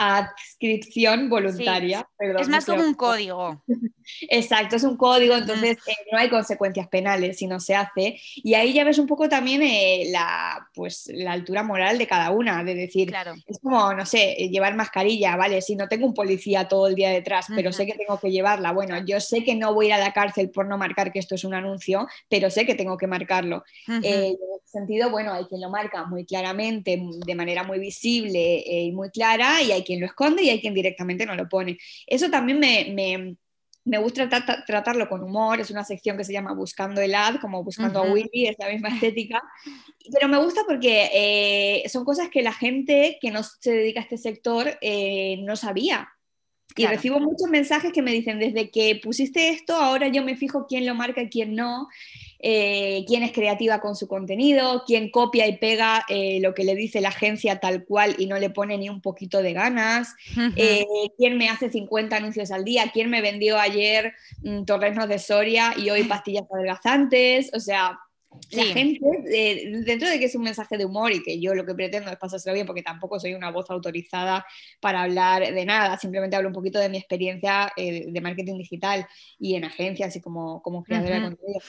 adscripción 0.01 1.29
voluntaria. 1.29 2.07
es 2.39 2.49
más 2.49 2.65
como 2.65 2.83
un 2.83 2.95
código. 2.95 3.63
Exacto, 4.29 4.75
es 4.75 4.83
un 4.83 4.97
código, 4.97 5.35
entonces 5.35 5.77
eh, 5.87 5.93
no 6.11 6.17
hay 6.17 6.29
consecuencias 6.29 6.87
penales 6.87 7.37
si 7.37 7.45
no 7.45 7.59
se 7.59 7.75
hace. 7.75 8.19
Y 8.35 8.55
ahí 8.55 8.73
ya 8.73 8.83
ves 8.83 8.97
un 8.97 9.05
poco 9.05 9.29
también 9.29 9.61
eh, 9.61 10.07
la, 10.11 10.67
pues, 10.73 11.09
la 11.13 11.33
altura 11.33 11.61
moral 11.61 11.99
de 11.99 12.07
cada 12.07 12.31
una, 12.31 12.63
de 12.63 12.73
decir, 12.73 13.09
claro. 13.09 13.35
es 13.45 13.59
como, 13.59 13.93
no 13.93 14.05
sé, 14.05 14.43
eh, 14.43 14.49
llevar 14.49 14.75
mascarilla, 14.75 15.35
¿vale? 15.35 15.61
Si 15.61 15.75
no 15.75 15.87
tengo 15.87 16.07
un 16.07 16.15
policía 16.15 16.67
todo 16.67 16.87
el 16.87 16.95
día 16.95 17.09
detrás, 17.09 17.47
pero 17.55 17.71
sé 17.71 17.85
que 17.85 17.93
tengo 17.93 18.19
que 18.19 18.31
llevarla. 18.31 18.71
Bueno, 18.71 18.97
yo 19.05 19.19
sé 19.19 19.43
que 19.43 19.55
no 19.55 19.73
voy 19.73 19.85
a 19.85 19.89
ir 19.89 19.93
a 19.93 19.99
la 19.99 20.13
cárcel 20.13 20.49
por 20.49 20.67
no 20.67 20.77
marcar 20.79 21.11
que 21.11 21.19
esto 21.19 21.35
es 21.35 21.43
un 21.43 21.53
anuncio, 21.53 22.07
pero 22.27 22.49
sé 22.49 22.65
que 22.65 22.75
tengo 22.75 22.97
que 22.97 23.07
marcarlo. 23.07 23.63
Sentido, 24.71 25.09
bueno, 25.11 25.33
hay 25.33 25.45
quien 25.45 25.61
lo 25.61 25.69
marca 25.69 26.05
muy 26.05 26.25
claramente, 26.25 27.01
de 27.25 27.35
manera 27.35 27.63
muy 27.63 27.79
visible 27.79 28.63
y 28.65 28.91
muy 28.91 29.09
clara, 29.09 29.61
y 29.61 29.71
hay 29.71 29.83
quien 29.83 29.99
lo 29.99 30.05
esconde 30.05 30.43
y 30.43 30.49
hay 30.49 30.61
quien 30.61 30.73
directamente 30.73 31.25
no 31.25 31.35
lo 31.35 31.47
pone. 31.49 31.77
Eso 32.07 32.29
también 32.29 32.59
me 32.59 33.35
me 33.83 33.97
gusta 33.97 34.29
tratarlo 34.67 35.09
con 35.09 35.23
humor, 35.23 35.59
es 35.59 35.71
una 35.71 35.83
sección 35.83 36.15
que 36.15 36.23
se 36.23 36.33
llama 36.33 36.53
Buscando 36.53 37.01
el 37.01 37.15
Ad, 37.15 37.37
como 37.41 37.63
Buscando 37.63 37.99
a 37.99 38.11
Willy, 38.11 38.47
es 38.47 38.55
la 38.59 38.69
misma 38.69 38.89
estética, 38.89 39.41
pero 40.13 40.27
me 40.27 40.37
gusta 40.37 40.61
porque 40.67 41.09
eh, 41.13 41.89
son 41.89 42.05
cosas 42.05 42.29
que 42.29 42.43
la 42.43 42.53
gente 42.53 43.17
que 43.19 43.31
no 43.31 43.41
se 43.43 43.71
dedica 43.71 43.99
a 43.99 44.03
este 44.03 44.17
sector 44.17 44.77
eh, 44.81 45.37
no 45.43 45.55
sabía. 45.55 46.09
Y 46.77 46.85
recibo 46.85 47.19
muchos 47.19 47.49
mensajes 47.49 47.91
que 47.91 48.01
me 48.01 48.13
dicen, 48.13 48.39
desde 48.39 48.71
que 48.71 48.97
pusiste 49.03 49.49
esto, 49.49 49.75
ahora 49.75 50.07
yo 50.07 50.23
me 50.23 50.37
fijo 50.37 50.67
quién 50.67 50.85
lo 50.85 50.95
marca 50.95 51.21
y 51.21 51.29
quién 51.29 51.53
no. 51.53 51.89
Eh, 52.43 53.05
quién 53.07 53.21
es 53.21 53.31
creativa 53.31 53.79
con 53.79 53.95
su 53.95 54.07
contenido, 54.07 54.83
quién 54.87 55.11
copia 55.11 55.45
y 55.45 55.57
pega 55.57 56.03
eh, 56.09 56.39
lo 56.41 56.55
que 56.55 56.63
le 56.63 56.73
dice 56.73 56.99
la 56.99 57.09
agencia 57.09 57.59
tal 57.59 57.85
cual 57.85 58.15
y 58.17 58.25
no 58.25 58.39
le 58.39 58.49
pone 58.49 58.79
ni 58.79 58.89
un 58.89 58.99
poquito 58.99 59.43
de 59.43 59.53
ganas, 59.53 60.15
eh, 60.55 60.85
quién 61.17 61.37
me 61.37 61.49
hace 61.49 61.69
50 61.69 62.15
anuncios 62.15 62.49
al 62.49 62.63
día, 62.63 62.89
quién 62.91 63.11
me 63.11 63.21
vendió 63.21 63.59
ayer 63.59 64.13
mm, 64.41 64.63
torrenos 64.63 65.07
de 65.07 65.19
Soria 65.19 65.75
y 65.77 65.91
hoy 65.91 66.03
pastillas 66.03 66.45
adelgazantes, 66.51 67.51
o 67.53 67.59
sea... 67.59 67.99
La 68.51 68.63
gente, 68.63 69.01
dentro 69.85 70.07
de 70.07 70.17
que 70.17 70.23
es 70.23 70.35
un 70.35 70.43
mensaje 70.43 70.77
de 70.77 70.85
humor 70.85 71.11
y 71.11 71.21
que 71.21 71.37
yo 71.41 71.53
lo 71.53 71.65
que 71.65 71.75
pretendo 71.75 72.09
es 72.09 72.15
pasárselo 72.15 72.53
bien, 72.53 72.65
porque 72.65 72.81
tampoco 72.81 73.19
soy 73.19 73.33
una 73.33 73.51
voz 73.51 73.69
autorizada 73.69 74.45
para 74.79 75.01
hablar 75.01 75.53
de 75.53 75.65
nada, 75.65 75.97
simplemente 75.97 76.37
hablo 76.37 76.47
un 76.47 76.53
poquito 76.53 76.79
de 76.79 76.87
mi 76.87 76.97
experiencia 76.97 77.73
de 77.75 78.21
marketing 78.21 78.57
digital 78.57 79.05
y 79.37 79.55
en 79.55 79.65
agencias 79.65 80.15
y 80.15 80.21
como, 80.21 80.61
como 80.61 80.81
creadora 80.81 81.15
de 81.15 81.21
contenido 81.23 81.59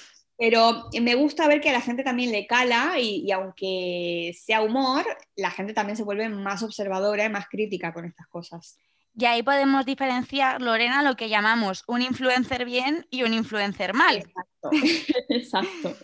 pero 0.42 0.88
me 1.00 1.14
gusta 1.14 1.46
ver 1.46 1.60
que 1.60 1.70
a 1.70 1.72
la 1.72 1.80
gente 1.80 2.02
también 2.02 2.32
le 2.32 2.48
cala 2.48 2.98
y, 2.98 3.30
aunque 3.30 4.36
sea 4.36 4.60
humor, 4.60 5.04
la 5.36 5.52
gente 5.52 5.72
también 5.72 5.96
se 5.96 6.02
vuelve 6.02 6.28
más 6.28 6.64
observadora 6.64 7.26
y 7.26 7.28
más 7.28 7.46
crítica 7.48 7.94
con 7.94 8.06
estas 8.06 8.26
cosas. 8.26 8.76
Y 9.16 9.24
ahí 9.24 9.44
podemos 9.44 9.86
diferenciar, 9.86 10.60
Lorena, 10.60 11.04
lo 11.04 11.14
que 11.14 11.28
llamamos 11.28 11.84
un 11.86 12.02
influencer 12.02 12.64
bien 12.64 13.06
y 13.08 13.22
un 13.22 13.34
influencer 13.34 13.94
mal. 13.94 14.16
Exacto, 14.16 14.70
exacto. 15.28 15.96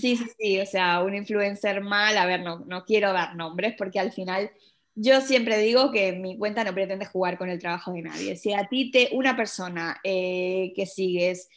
Sí, 0.00 0.16
sí, 0.16 0.26
sí, 0.38 0.58
o 0.58 0.64
sea, 0.64 1.02
un 1.02 1.14
influencer 1.14 1.82
mal, 1.82 2.16
a 2.16 2.24
ver, 2.24 2.40
no, 2.40 2.60
no 2.60 2.86
quiero 2.86 3.12
dar 3.12 3.36
nombres 3.36 3.74
porque 3.76 4.00
al 4.00 4.12
final 4.12 4.50
yo 4.94 5.20
siempre 5.20 5.58
digo 5.58 5.92
que 5.92 6.12
mi 6.12 6.38
cuenta 6.38 6.64
no 6.64 6.72
pretende 6.72 7.04
jugar 7.04 7.36
con 7.36 7.50
el 7.50 7.58
trabajo 7.58 7.92
de 7.92 8.00
nadie. 8.00 8.34
Si 8.36 8.54
a 8.54 8.66
ti 8.66 8.90
te, 8.90 9.10
una 9.12 9.36
persona 9.36 10.00
eh, 10.02 10.72
que 10.74 10.86
sigues 10.86 11.50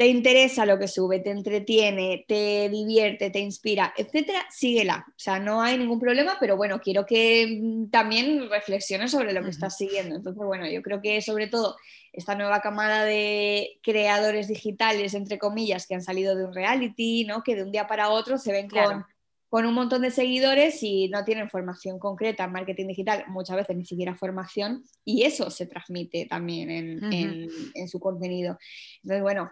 te 0.00 0.06
interesa 0.06 0.64
lo 0.64 0.78
que 0.78 0.88
sube, 0.88 1.18
te 1.18 1.28
entretiene, 1.28 2.24
te 2.26 2.70
divierte, 2.70 3.28
te 3.28 3.38
inspira, 3.38 3.92
etcétera, 3.94 4.46
síguela. 4.48 5.04
O 5.06 5.18
sea, 5.18 5.38
no 5.38 5.60
hay 5.60 5.76
ningún 5.76 6.00
problema, 6.00 6.38
pero 6.40 6.56
bueno, 6.56 6.80
quiero 6.80 7.04
que 7.04 7.60
mm, 7.60 7.90
también 7.90 8.48
reflexiones 8.48 9.10
sobre 9.10 9.34
lo 9.34 9.42
que 9.42 9.50
estás 9.50 9.76
siguiendo. 9.76 10.16
Entonces, 10.16 10.42
bueno, 10.42 10.66
yo 10.66 10.80
creo 10.80 11.02
que 11.02 11.20
sobre 11.20 11.48
todo 11.48 11.76
esta 12.14 12.34
nueva 12.34 12.62
camada 12.62 13.04
de 13.04 13.78
creadores 13.82 14.48
digitales, 14.48 15.12
entre 15.12 15.38
comillas, 15.38 15.86
que 15.86 15.96
han 15.96 16.02
salido 16.02 16.34
de 16.34 16.46
un 16.46 16.54
reality, 16.54 17.26
¿no? 17.26 17.42
Que 17.42 17.54
de 17.54 17.64
un 17.64 17.70
día 17.70 17.86
para 17.86 18.08
otro 18.08 18.38
se 18.38 18.52
ven 18.52 18.70
con 18.70 19.04
con 19.50 19.66
un 19.66 19.74
montón 19.74 20.02
de 20.02 20.12
seguidores 20.12 20.80
y 20.84 21.08
no 21.08 21.24
tienen 21.24 21.50
formación 21.50 21.98
concreta 21.98 22.44
en 22.44 22.52
marketing 22.52 22.86
digital, 22.86 23.24
muchas 23.26 23.56
veces 23.56 23.76
ni 23.76 23.84
siquiera 23.84 24.14
formación, 24.14 24.84
y 25.04 25.24
eso 25.24 25.50
se 25.50 25.66
transmite 25.66 26.26
también 26.26 26.70
en, 26.70 27.50
en 27.74 27.88
su 27.88 27.98
contenido. 27.98 28.60
Entonces, 29.02 29.22
bueno, 29.22 29.50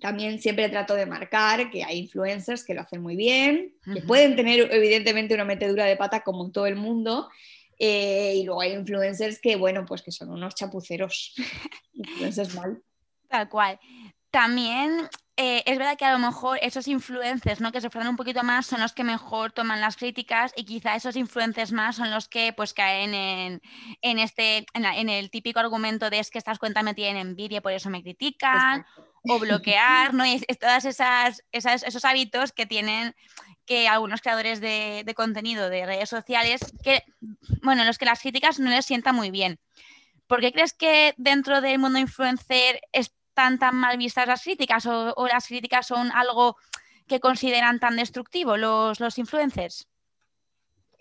también 0.00 0.40
siempre 0.40 0.68
trato 0.68 0.94
de 0.94 1.06
marcar 1.06 1.70
que 1.70 1.84
hay 1.84 1.98
influencers 1.98 2.64
que 2.64 2.74
lo 2.74 2.82
hacen 2.82 3.02
muy 3.02 3.16
bien, 3.16 3.74
que 3.92 4.02
pueden 4.02 4.36
tener 4.36 4.72
evidentemente 4.72 5.34
una 5.34 5.44
metedura 5.44 5.84
de 5.84 5.96
pata 5.96 6.20
como 6.20 6.44
en 6.44 6.52
todo 6.52 6.66
el 6.66 6.76
mundo, 6.76 7.28
eh, 7.78 8.34
y 8.36 8.44
luego 8.44 8.60
hay 8.60 8.72
influencers 8.72 9.40
que, 9.40 9.56
bueno, 9.56 9.86
pues 9.86 10.02
que 10.02 10.12
son 10.12 10.30
unos 10.30 10.54
chapuceros, 10.54 11.34
influencers 11.94 12.54
mal. 12.54 12.82
Tal 13.28 13.48
cual. 13.48 13.80
También 14.30 15.08
eh, 15.42 15.62
es 15.64 15.78
verdad 15.78 15.96
que 15.96 16.04
a 16.04 16.12
lo 16.12 16.18
mejor 16.18 16.58
esos 16.60 16.86
influencers 16.86 17.62
¿no? 17.62 17.72
que 17.72 17.80
se 17.80 17.86
esfuerzan 17.86 18.10
un 18.10 18.18
poquito 18.18 18.42
más 18.42 18.66
son 18.66 18.80
los 18.80 18.92
que 18.92 19.04
mejor 19.04 19.52
toman 19.52 19.80
las 19.80 19.96
críticas 19.96 20.52
y 20.54 20.66
quizá 20.66 20.94
esos 20.94 21.16
influencers 21.16 21.72
más 21.72 21.96
son 21.96 22.10
los 22.10 22.28
que 22.28 22.52
pues 22.52 22.74
caen 22.74 23.14
en, 23.14 24.18
este, 24.18 24.66
en, 24.74 25.08
el 25.08 25.30
típico 25.30 25.58
argumento 25.58 26.10
de 26.10 26.18
es 26.18 26.30
que 26.30 26.36
estas 26.36 26.58
cuentas 26.58 26.84
me 26.84 26.92
tienen 26.92 27.28
envidia, 27.28 27.62
por 27.62 27.72
eso 27.72 27.88
me 27.88 28.02
critican, 28.02 28.84
o 29.28 29.38
bloquear, 29.38 30.14
¿no? 30.14 30.24
Y 30.26 30.40
todas 30.60 30.84
esas, 30.84 31.42
esos 31.52 32.04
hábitos 32.04 32.52
que 32.52 32.66
tienen 32.66 33.14
que 33.66 33.88
algunos 33.88 34.20
creadores 34.20 34.60
de, 34.60 35.02
de, 35.04 35.14
contenido 35.14 35.70
de 35.70 35.86
redes 35.86 36.08
sociales, 36.08 36.60
que, 36.82 37.04
bueno, 37.62 37.84
los 37.84 37.98
que 37.98 38.06
las 38.06 38.20
críticas 38.20 38.58
no 38.58 38.70
les 38.70 38.86
sientan 38.86 39.14
muy 39.14 39.30
bien. 39.30 39.60
¿Por 40.26 40.40
qué 40.40 40.52
crees 40.52 40.72
que 40.72 41.14
dentro 41.16 41.60
del 41.60 41.78
mundo 41.78 41.98
influencer 41.98 42.80
tan, 43.34 43.58
mal 43.74 43.96
vistas 43.96 44.28
las 44.28 44.42
críticas 44.42 44.86
o, 44.86 45.26
las 45.26 45.46
críticas 45.46 45.86
son 45.86 46.12
algo 46.12 46.56
que 47.06 47.20
consideran 47.20 47.80
tan 47.80 47.96
destructivo 47.96 48.56
los, 48.56 49.00
los 49.00 49.18
influencers? 49.18 49.88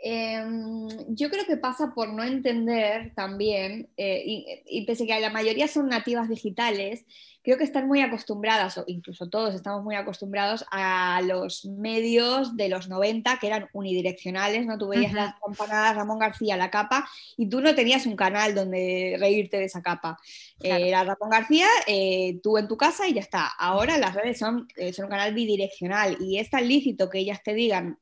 Em, 0.02 0.88
yo 1.10 1.30
creo 1.30 1.46
que 1.46 1.58
pasa 1.58 1.92
por 1.94 2.14
no 2.14 2.24
entender 2.24 3.14
también, 3.16 3.90
eh, 3.98 4.24
y, 4.26 4.46
y, 4.66 4.86
pese 4.86 5.04
a 5.04 5.08
que 5.08 5.20
la 5.20 5.30
mayoría 5.30 5.68
son 5.68 5.90
nativas 5.90 6.30
digitales, 6.30 7.06
creo 7.44 7.58
que 7.58 7.66
están 7.66 7.88
muy 7.88 8.00
acostumbradas, 8.02 8.78
o 8.78 8.86
incluso 8.88 9.30
todos 9.30 9.54
estamos 9.56 9.84
muy 9.84 9.96
acostumbrados 9.96 10.66
a 10.72 11.22
los 11.26 11.66
medios 11.66 12.56
de 12.56 12.70
los 12.70 12.88
90 12.88 13.40
que 13.40 13.48
eran 13.48 13.68
unidireccionales, 13.74 14.66
¿no? 14.66 14.78
Tú 14.78 14.88
veías 14.88 15.12
las 15.12 15.36
campanadas, 15.46 15.98
Ramón 15.98 16.20
García, 16.20 16.56
la 16.56 16.72
capa, 16.72 17.10
y 17.36 17.50
tú 17.50 17.60
no 17.60 17.76
tenías 17.76 18.06
un 18.06 18.16
canal 18.16 18.56
donde 18.56 19.18
reírte 19.20 19.58
de 19.58 19.66
esa 19.66 19.82
capa. 19.82 20.18
Eh, 20.62 20.88
era 20.88 21.04
Ramón 21.04 21.30
García, 21.30 21.68
eh, 21.88 22.40
tú 22.42 22.58
en 22.58 22.70
tu 22.70 22.78
casa 22.78 23.08
y 23.08 23.14
ya 23.14 23.22
está. 23.22 23.48
Ahora 23.48 23.98
las 23.98 24.16
redes 24.16 24.40
son, 24.40 24.68
son 24.94 25.06
un 25.06 25.12
canal 25.12 25.34
bidireccional 25.34 26.18
y 26.22 26.38
es 26.40 26.50
tan 26.50 26.68
lícito 26.68 27.10
que 27.10 27.20
ellas 27.20 27.44
te 27.44 27.54
digan 27.54 27.98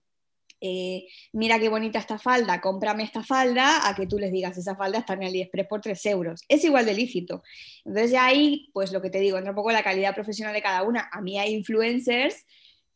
eh, 0.59 1.05
mira 1.33 1.59
qué 1.59 1.69
bonita 1.69 1.99
esta 1.99 2.17
falda, 2.17 2.61
cómprame 2.61 3.03
esta 3.03 3.23
falda, 3.23 3.87
a 3.87 3.95
que 3.95 4.07
tú 4.07 4.17
les 4.17 4.31
digas, 4.31 4.57
esa 4.57 4.75
falda 4.75 4.99
está 4.99 5.13
en 5.13 5.25
AliExpress 5.25 5.67
por 5.67 5.81
3 5.81 6.05
euros. 6.07 6.41
Es 6.47 6.63
igual 6.63 6.85
de 6.85 6.93
lícito. 6.93 7.43
Entonces 7.85 8.11
ya 8.11 8.25
ahí, 8.25 8.69
pues 8.73 8.91
lo 8.91 9.01
que 9.01 9.09
te 9.09 9.19
digo, 9.19 9.37
entra 9.37 9.51
un 9.51 9.55
poco 9.55 9.71
la 9.71 9.83
calidad 9.83 10.15
profesional 10.15 10.53
de 10.53 10.61
cada 10.61 10.83
una. 10.83 11.09
A 11.11 11.21
mí 11.21 11.39
hay 11.39 11.53
influencers 11.53 12.45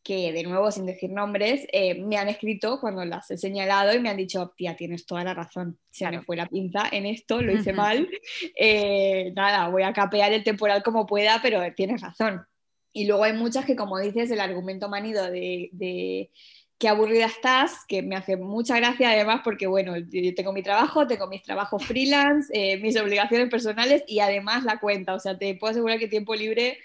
que, 0.04 0.32
de 0.32 0.44
nuevo, 0.44 0.72
sin 0.72 0.88
decir 0.88 1.12
nombres, 1.12 1.68
eh, 1.72 2.02
me 2.02 2.18
han 2.18 2.28
escrito 2.28 2.80
cuando 2.80 3.06
las 3.06 3.30
he 3.30 3.38
señalado 3.38 3.94
y 3.94 4.00
me 4.00 4.10
han 4.10 4.18
dicho, 4.18 4.52
tía, 4.58 4.76
tienes 4.76 5.06
toda 5.06 5.24
la 5.24 5.36
razón, 5.36 5.78
se 5.92 6.10
me 6.10 6.24
fue 6.24 6.36
la 6.36 6.48
pinza 6.48 6.86
en 6.92 7.06
esto, 7.06 7.40
lo 7.42 7.52
hice 7.52 7.72
mal, 7.72 8.10
eh, 8.56 9.32
nada, 9.36 9.68
voy 9.68 9.84
a 9.84 9.94
capear 9.94 10.34
el 10.34 10.44
temporal 10.44 10.82
como 10.82 11.06
pueda, 11.06 11.40
pero 11.44 11.62
tienes 11.76 12.02
razón. 12.02 12.42
Y 12.94 13.06
luego 13.06 13.24
hay 13.24 13.34
muchas 13.34 13.64
que, 13.66 13.76
como 13.76 14.00
dices, 14.00 14.32
el 14.32 14.42
argumento 14.42 14.90
manido 14.90 15.30
de 15.30 16.32
qué 16.82 16.88
aburrida 16.90 17.28
estás, 17.28 17.86
que 17.88 18.02
me 18.02 18.16
hace 18.16 18.38
mucha 18.38 18.76
gracia 18.76 19.12
además 19.12 19.42
porque, 19.44 19.68
bueno, 19.68 19.94
yo 19.98 20.34
tengo 20.34 20.52
mi 20.52 20.64
trabajo, 20.64 21.06
tengo 21.06 21.28
mis 21.28 21.44
trabajos 21.44 21.86
freelance, 21.86 22.52
eh, 22.54 22.78
mis 22.82 23.00
obligaciones 23.00 23.52
personales 23.52 24.04
y 24.08 24.20
además 24.20 24.64
la 24.64 24.80
cuenta, 24.80 25.14
o 25.14 25.20
sea, 25.20 25.38
te 25.38 25.54
puedo 25.54 25.70
asegurar 25.72 26.00
que 26.00 26.08
tiempo 26.08 26.34
libre 26.34 26.80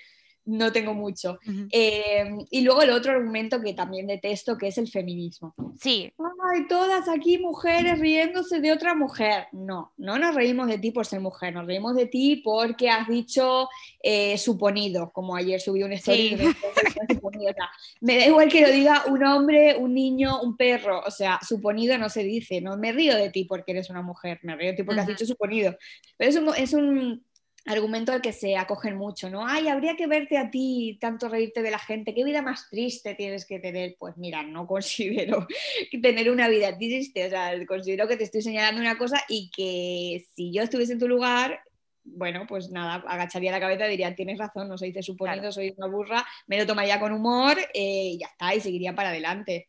no 0.46 0.72
tengo 0.72 0.94
mucho. 0.94 1.38
Eh, 1.70 2.24
y 2.50 2.62
luego 2.62 2.82
el 2.82 2.90
otro 2.90 3.12
argumento 3.12 3.60
que 3.60 3.74
también 3.74 4.06
detesto, 4.06 4.56
que 4.56 4.68
es 4.68 4.78
el 4.78 4.88
feminismo. 4.88 5.54
Sí. 5.80 6.12
Ay, 6.52 6.66
todas 6.68 7.08
aquí 7.08 7.38
mujeres 7.38 7.98
riéndose 7.98 8.60
de 8.60 8.72
otra 8.72 8.94
mujer. 8.94 9.48
No, 9.52 9.92
no 9.96 10.18
nos 10.18 10.34
reímos 10.34 10.68
de 10.68 10.78
ti 10.78 10.92
por 10.92 11.04
ser 11.04 11.20
mujer, 11.20 11.52
nos 11.52 11.66
reímos 11.66 11.96
de 11.96 12.06
ti 12.06 12.36
porque 12.44 12.88
has 12.88 13.08
dicho 13.08 13.68
eh, 14.00 14.38
suponido, 14.38 15.10
como 15.12 15.34
ayer 15.34 15.60
subí 15.60 15.82
un 15.82 15.92
story. 15.92 16.36
Suponido. 17.12 17.52
me 18.00 18.18
da 18.18 18.26
igual 18.26 18.48
que 18.48 18.62
lo 18.62 18.70
diga 18.70 19.04
un 19.06 19.22
hombre, 19.24 19.76
un 19.76 19.94
niño, 19.94 20.40
un 20.42 20.56
perro, 20.56 21.02
o 21.04 21.10
sea, 21.10 21.38
suponido 21.46 21.98
no 21.98 22.08
se 22.08 22.22
dice, 22.22 22.60
no 22.60 22.76
me 22.76 22.92
río 22.92 23.16
de 23.16 23.30
ti 23.30 23.44
porque 23.44 23.72
eres 23.72 23.90
una 23.90 24.02
mujer, 24.02 24.38
me 24.42 24.56
río 24.56 24.70
de 24.70 24.76
ti 24.76 24.82
porque 24.82 25.00
has 25.00 25.06
dicho 25.06 25.26
suponido. 25.26 25.76
Pero 26.16 26.30
es 26.30 26.36
un, 26.36 26.54
es 26.56 26.72
un 26.72 27.24
argumento 27.66 28.12
al 28.12 28.22
que 28.22 28.32
se 28.32 28.56
acogen 28.56 28.96
mucho, 28.96 29.28
¿no? 29.28 29.46
Ay, 29.46 29.68
habría 29.68 29.96
que 29.96 30.06
verte 30.06 30.38
a 30.38 30.50
ti, 30.50 30.98
tanto 31.00 31.28
reírte 31.28 31.62
de 31.62 31.70
la 31.70 31.78
gente, 31.78 32.14
qué 32.14 32.24
vida 32.24 32.40
más 32.40 32.70
triste 32.70 33.14
tienes 33.14 33.44
que 33.44 33.58
tener. 33.58 33.96
Pues 33.98 34.16
mira, 34.16 34.42
no 34.42 34.66
considero 34.68 35.46
tener 36.00 36.30
una 36.30 36.48
vida 36.48 36.76
triste, 36.76 37.26
o 37.26 37.30
sea, 37.30 37.52
considero 37.66 38.06
que 38.06 38.16
te 38.16 38.24
estoy 38.24 38.42
señalando 38.42 38.80
una 38.80 38.96
cosa 38.96 39.22
y 39.28 39.50
que 39.50 40.24
si 40.34 40.52
yo 40.52 40.62
estuviese 40.62 40.92
en 40.92 41.00
tu 41.00 41.08
lugar, 41.08 41.60
bueno, 42.04 42.46
pues 42.48 42.70
nada, 42.70 43.04
agacharía 43.08 43.50
la 43.50 43.60
cabeza 43.60 43.86
y 43.86 43.90
diría, 43.90 44.14
tienes 44.14 44.38
razón, 44.38 44.68
no 44.68 44.78
se 44.78 44.86
dice 44.86 45.02
suponido, 45.02 45.50
soy 45.50 45.74
una 45.76 45.88
burra, 45.88 46.24
me 46.46 46.58
lo 46.58 46.66
tomaría 46.66 47.00
con 47.00 47.12
humor 47.12 47.58
eh, 47.74 48.12
y 48.12 48.18
ya 48.18 48.28
está, 48.28 48.54
y 48.54 48.60
seguiría 48.60 48.94
para 48.94 49.08
adelante. 49.08 49.68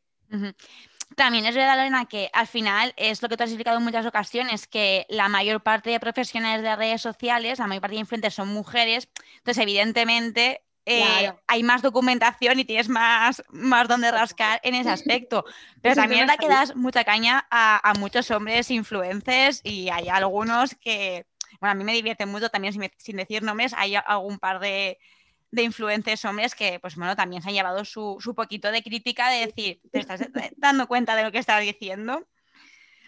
También 1.16 1.46
es 1.46 1.56
verdad, 1.56 1.78
Lorena, 1.78 2.06
que 2.06 2.30
al 2.34 2.48
final 2.48 2.94
es 2.98 3.22
lo 3.22 3.30
que 3.30 3.38
tú 3.38 3.44
has 3.44 3.50
explicado 3.50 3.78
en 3.78 3.84
muchas 3.84 4.06
ocasiones, 4.06 4.68
que 4.68 5.06
la 5.10 5.30
mayor 5.30 5.62
parte 5.62 5.90
de 5.90 6.00
profesionales 6.00 6.62
de 6.62 6.76
redes 6.76 7.02
sociales, 7.02 7.60
la 7.60 7.68
mayor 7.68 7.82
parte 7.82 7.96
de 7.96 8.02
influencers 8.02 8.36
son 8.36 8.50
mujeres, 8.50 9.08
entonces 9.38 9.64
evidentemente 9.64 10.62
eh, 10.86 11.34
hay 11.48 11.64
más 11.64 11.82
documentación 11.82 12.60
y 12.60 12.66
tienes 12.66 12.88
más, 12.88 13.44
más 13.50 13.88
donde 13.88 14.12
rascar 14.12 14.60
en 14.64 14.76
ese 14.76 14.90
aspecto. 14.90 15.44
Pero 15.82 15.96
también 15.96 16.28
da 16.28 16.38
que 16.38 16.48
das 16.48 16.76
mucha 16.76 17.04
caña 17.04 17.46
a, 17.50 17.94
muchos 18.00 18.30
hombres 18.32 18.72
influencers 18.72 19.62
y 19.64 19.90
hay 19.90 20.08
algunos 20.08 20.76
que, 20.76 21.26
bueno, 21.60 21.72
a 21.72 21.76
mí 21.76 21.84
me 21.84 21.94
divierte 21.94 22.26
mucho 22.26 22.50
también 22.50 22.74
sin 22.98 23.18
decir 23.18 23.44
nombres, 23.44 23.74
hay 23.78 23.96
algún 23.96 24.40
par 24.40 24.60
de, 24.60 24.98
de 25.52 25.64
influencers 25.64 26.26
hombres 26.26 26.56
que, 26.56 26.80
pues 26.80 26.96
bueno, 26.96 27.16
también 27.16 27.42
se 27.42 27.50
han 27.50 27.56
llevado 27.56 27.86
su, 27.86 28.18
poquito 28.36 28.72
de 28.72 28.84
crítica 28.84 29.30
de 29.30 29.48
decir, 29.48 29.80
¿te 29.92 30.00
estás 30.00 30.22
dando 30.58 30.88
cuenta 30.88 31.16
de 31.16 31.24
lo 31.24 31.32
que 31.32 31.40
estás 31.40 31.62
diciendo? 31.62 32.26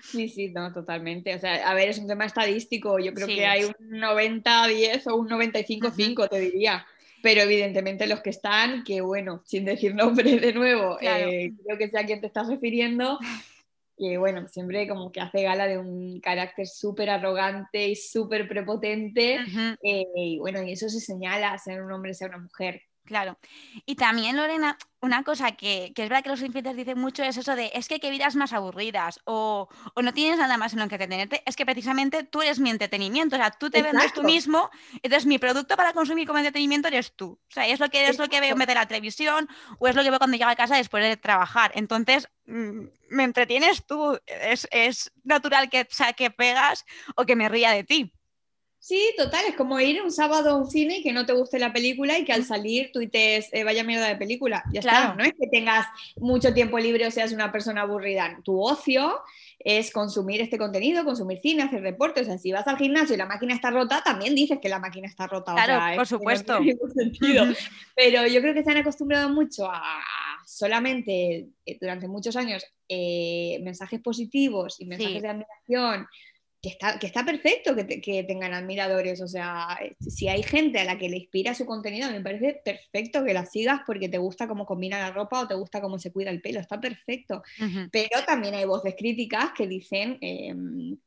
Sí, 0.02 0.30
sí, 0.30 0.50
no, 0.50 0.72
totalmente. 0.74 1.36
O 1.36 1.40
sea, 1.40 1.70
a 1.70 1.74
ver, 1.74 1.90
es 1.90 2.00
un 2.00 2.08
tema 2.08 2.26
estadístico. 2.26 3.00
Yo 3.00 3.14
creo 3.14 3.28
que 3.28 3.46
hay 3.46 3.66
un 3.66 3.74
90-10 3.92 5.08
o 5.08 5.16
un 5.16 5.30
95-5, 5.30 6.30
te 6.30 6.40
diría. 6.40 6.86
Pero 7.22 7.42
evidentemente 7.42 8.08
los 8.08 8.22
que 8.22 8.30
están, 8.30 8.86
que 8.86 9.02
bueno, 9.02 9.42
sin 9.46 9.66
decir 9.66 9.94
nombre 9.94 10.40
de 10.40 10.54
nuevo, 10.54 10.98
eh, 11.02 11.52
creo 11.66 11.78
que 11.78 11.90
sea 11.90 12.02
a 12.02 12.06
quien 12.06 12.22
te 12.22 12.28
estás 12.28 12.48
refiriendo, 12.48 13.20
que 14.00 14.18
bueno, 14.18 14.48
siempre 14.48 14.88
como 14.88 15.12
que 15.12 15.20
hace 15.20 15.44
gala 15.44 15.68
de 15.68 15.78
un 15.78 16.22
carácter 16.22 16.66
súper 16.68 17.10
arrogante 17.10 17.90
y 17.90 17.96
súper 17.98 18.48
prepotente, 18.48 19.36
eh, 19.84 20.06
y 20.16 20.40
bueno, 20.40 20.64
y 20.64 20.72
eso 20.72 20.88
se 20.88 21.02
señala, 21.02 21.58
ser 21.58 21.84
un 21.84 21.92
hombre, 21.92 22.14
ser 22.14 22.30
una 22.30 22.40
mujer. 22.40 22.82
Claro. 23.10 23.40
Y 23.88 23.96
también, 23.96 24.38
Lorena, 24.38 24.78
una 25.02 25.24
cosa 25.24 25.54
que, 25.54 25.86
es 25.96 26.10
verdad 26.10 26.22
que 26.22 26.30
los 26.30 26.44
influencers 26.44 26.78
dicen 26.78 27.00
mucho 27.00 27.24
es 27.24 27.38
eso 27.38 27.56
de 27.56 27.72
es 27.74 27.88
que 27.88 28.00
qué 28.00 28.12
vidas 28.12 28.36
más 28.36 28.54
aburridas 28.54 29.20
o, 29.24 29.68
no 30.00 30.14
tienes 30.14 30.38
nada 30.38 30.58
más 30.58 30.74
en 30.74 30.80
lo 30.80 30.88
que 30.88 30.94
entretenerte. 30.94 31.42
Es 31.48 31.56
que 31.56 31.66
precisamente 31.66 32.24
tú 32.24 32.44
eres 32.44 32.60
mi 32.60 32.70
entretenimiento, 32.70 33.36
o 33.36 33.40
sea, 33.40 33.50
tú 33.50 33.72
te 33.72 33.82
vendes 33.82 34.14
tú 34.14 34.22
mismo, 34.22 34.70
entonces 35.02 35.26
mi 35.26 35.40
producto 35.40 35.76
para 35.76 35.92
consumir 35.94 36.28
como 36.28 36.38
entretenimiento 36.38 36.88
eres 36.88 37.16
tú. 37.16 37.32
O 37.32 37.52
sea, 37.52 37.66
es 37.66 37.80
lo 37.80 37.90
que, 37.90 38.08
es 38.08 38.20
lo 38.20 38.28
que 38.28 38.42
veo 38.42 38.52
en 38.52 38.60
vez 38.60 38.68
de 38.68 38.76
la 38.76 38.88
televisión 38.88 39.50
o 39.80 39.88
es 39.88 39.96
lo 39.96 40.04
que 40.04 40.12
veo 40.12 40.20
cuando 40.20 40.38
llego 40.38 40.52
a 40.52 40.56
casa 40.56 40.76
después 40.76 41.04
de 41.04 41.18
trabajar. 41.18 41.72
Entonces, 41.74 42.30
mm, 42.46 42.82
me 43.10 43.24
entretienes 43.24 43.88
tú. 43.88 44.20
Es, 44.28 44.68
es 44.70 45.12
natural 45.24 45.72
que, 45.72 45.88
que 46.16 46.30
pegas 46.30 46.86
o 47.16 47.26
que 47.26 47.36
me 47.36 47.50
ría 47.50 47.72
de 47.72 47.84
ti. 47.84 48.14
Sí, 48.82 49.14
total, 49.18 49.44
es 49.46 49.56
como 49.56 49.78
ir 49.80 50.02
un 50.02 50.12
sábado 50.12 50.52
a 50.52 50.56
un 50.56 50.70
cine 50.70 51.00
y 51.00 51.04
que 51.04 51.12
no 51.12 51.26
te 51.26 51.34
guste 51.34 51.60
la 51.60 51.74
película 51.74 52.18
y 52.18 52.24
que 52.24 52.32
al 52.32 52.46
salir 52.46 52.92
tuites, 52.94 53.50
eh, 53.52 53.66
vaya 53.66 53.84
mierda 53.84 54.08
de 54.08 54.16
película. 54.16 54.64
Ya 54.72 54.80
está, 54.80 55.16
no 55.16 55.24
es 55.24 55.34
que 55.34 55.48
tengas 55.48 55.86
mucho 56.16 56.54
tiempo 56.54 56.80
libre 56.80 57.06
o 57.06 57.12
seas 57.12 57.34
una 57.34 57.52
persona 57.52 57.82
aburrida. 57.82 58.40
Tu 58.44 58.58
ocio 58.58 59.22
es 59.60 59.92
consumir 59.92 60.40
este 60.40 60.58
contenido, 60.58 61.04
consumir 61.04 61.40
cine, 61.40 61.64
hacer 61.64 61.82
deporte. 61.82 62.22
O 62.22 62.24
sea, 62.24 62.38
si 62.38 62.54
vas 62.54 62.68
al 62.68 62.78
gimnasio 62.78 63.16
y 63.16 63.18
la 63.18 63.26
máquina 63.26 63.54
está 63.54 63.70
rota, 63.70 64.02
también 64.02 64.34
dices 64.34 64.60
que 64.62 64.70
la 64.70 64.80
máquina 64.80 65.08
está 65.08 65.28
rota. 65.28 65.54
Claro, 65.54 65.98
por 65.98 66.08
supuesto. 66.08 66.60
Pero 67.96 68.28
yo 68.28 68.42
creo 68.42 68.54
que 68.54 68.64
se 68.64 68.72
han 68.72 68.78
acostumbrado 68.78 69.30
mucho 69.30 69.70
a 69.70 69.82
solamente 70.46 71.50
eh, 71.66 71.78
durante 71.80 72.08
muchos 72.08 72.36
años 72.36 72.66
eh, 72.88 73.60
mensajes 73.62 74.00
positivos 74.02 74.80
y 74.80 74.86
mensajes 74.86 75.22
de 75.22 75.28
admiración 75.28 76.08
que 76.62 76.70
está, 76.70 77.00
que 77.00 77.08
está 77.08 77.24
perfecto 77.24 77.76
que, 77.76 78.24
tengan 78.24 78.54
admiradores. 78.54 79.22
O 79.22 79.28
sea, 79.28 79.80
si 80.00 80.28
hay 80.28 80.44
gente 80.44 80.80
a 80.80 80.84
la 80.84 80.98
que 80.98 81.10
le 81.10 81.18
inspira 81.18 81.54
su 81.54 81.66
contenido, 81.66 82.12
me 82.12 82.22
parece 82.22 82.62
perfecto 82.64 83.24
que 83.24 83.34
la 83.34 83.46
sigas 83.46 83.82
porque 83.86 84.10
te 84.10 84.18
gusta 84.18 84.48
cómo 84.48 84.66
combina 84.66 85.00
la 85.00 85.12
ropa 85.12 85.42
o 85.42 85.48
te 85.48 85.56
gusta 85.56 85.82
cómo 85.82 86.00
se 86.00 86.12
cuida 86.12 86.32
el 86.32 86.42
pelo. 86.42 86.60
Está 86.60 86.80
perfecto. 86.80 87.44
Pero 87.92 88.24
también 88.26 88.56
hay 88.56 88.66
voces 88.66 88.96
críticas 88.98 89.52
que 89.56 89.68
dicen. 89.68 90.18
Em, 90.22 90.98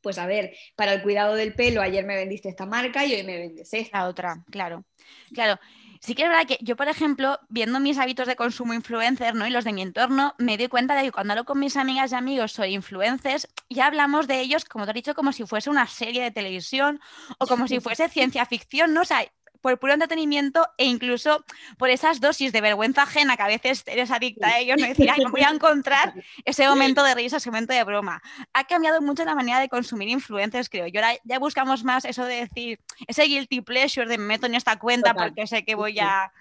pues 0.00 0.16
a 0.18 0.26
ver, 0.26 0.54
para 0.76 0.92
el 0.94 1.02
cuidado 1.02 1.34
del 1.34 1.54
pelo, 1.54 1.82
ayer 1.82 2.04
me 2.06 2.14
vendiste 2.14 2.48
esta 2.48 2.66
marca 2.66 3.04
y 3.04 3.14
hoy 3.14 3.24
me 3.24 3.36
vendes 3.36 3.74
esta. 3.74 4.06
otra, 4.06 4.44
claro. 4.50 4.84
Claro, 5.32 5.58
Sí 6.00 6.14
que 6.14 6.22
es 6.22 6.28
verdad 6.28 6.46
que 6.46 6.58
yo, 6.60 6.76
por 6.76 6.88
ejemplo, 6.88 7.38
viendo 7.48 7.80
mis 7.80 7.98
hábitos 7.98 8.26
de 8.26 8.36
consumo 8.36 8.74
influencer 8.74 9.34
¿no? 9.34 9.46
y 9.46 9.50
los 9.50 9.64
de 9.64 9.72
mi 9.72 9.82
entorno, 9.82 10.34
me 10.38 10.56
doy 10.56 10.68
cuenta 10.68 10.94
de 10.94 11.02
que 11.04 11.12
cuando 11.12 11.32
hablo 11.32 11.44
con 11.44 11.58
mis 11.58 11.76
amigas 11.76 12.12
y 12.12 12.14
amigos 12.14 12.52
sobre 12.52 12.70
influencers, 12.70 13.48
ya 13.68 13.86
hablamos 13.86 14.26
de 14.26 14.40
ellos, 14.40 14.64
como 14.64 14.84
te 14.84 14.92
he 14.92 14.94
dicho, 14.94 15.14
como 15.14 15.32
si 15.32 15.44
fuese 15.44 15.70
una 15.70 15.86
serie 15.86 16.22
de 16.22 16.30
televisión 16.30 17.00
o 17.38 17.46
como 17.46 17.66
si 17.66 17.80
fuese 17.80 18.08
ciencia 18.08 18.46
ficción, 18.46 18.94
¿no? 18.94 19.02
O 19.02 19.04
sea, 19.04 19.24
por 19.60 19.78
puro 19.78 19.92
entretenimiento 19.92 20.66
e 20.76 20.84
incluso 20.84 21.44
por 21.78 21.90
esas 21.90 22.20
dosis 22.20 22.52
de 22.52 22.60
vergüenza 22.60 23.02
ajena 23.02 23.36
que 23.36 23.42
a 23.42 23.48
veces 23.48 23.82
eres 23.86 24.10
adicta 24.10 24.48
a 24.48 24.58
ellos, 24.58 24.76
no 24.80 24.86
decir, 24.86 25.10
ay, 25.10 25.24
voy 25.30 25.42
a 25.42 25.50
encontrar 25.50 26.14
ese 26.44 26.66
momento 26.68 27.02
de 27.02 27.14
risa, 27.14 27.38
ese 27.38 27.50
momento 27.50 27.72
de 27.72 27.84
broma. 27.84 28.22
Ha 28.52 28.64
cambiado 28.64 29.00
mucho 29.00 29.24
la 29.24 29.34
manera 29.34 29.60
de 29.60 29.68
consumir 29.68 30.08
influencers, 30.08 30.68
creo. 30.68 30.86
yo. 30.86 31.00
ahora 31.00 31.18
ya 31.24 31.38
buscamos 31.38 31.84
más 31.84 32.04
eso 32.04 32.24
de 32.24 32.46
decir, 32.46 32.80
ese 33.06 33.24
guilty 33.24 33.60
pleasure 33.60 34.06
de 34.06 34.18
me 34.18 34.24
meto 34.24 34.46
en 34.46 34.54
esta 34.54 34.78
cuenta 34.78 35.14
porque 35.14 35.46
sé 35.46 35.64
que 35.64 35.74
voy 35.74 35.98
a, 35.98 36.32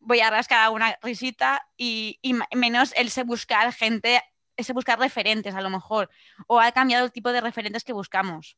voy 0.00 0.20
a 0.20 0.30
rascar 0.30 0.70
una 0.70 0.96
risita 1.02 1.66
y, 1.76 2.18
y 2.22 2.34
menos 2.56 2.92
el 2.96 3.10
se 3.10 3.24
buscar 3.24 3.72
gente, 3.72 4.22
ese 4.56 4.72
buscar 4.72 4.98
referentes 4.98 5.54
a 5.54 5.60
lo 5.60 5.70
mejor. 5.70 6.10
O 6.46 6.60
ha 6.60 6.72
cambiado 6.72 7.04
el 7.04 7.12
tipo 7.12 7.32
de 7.32 7.40
referentes 7.40 7.84
que 7.84 7.92
buscamos. 7.92 8.56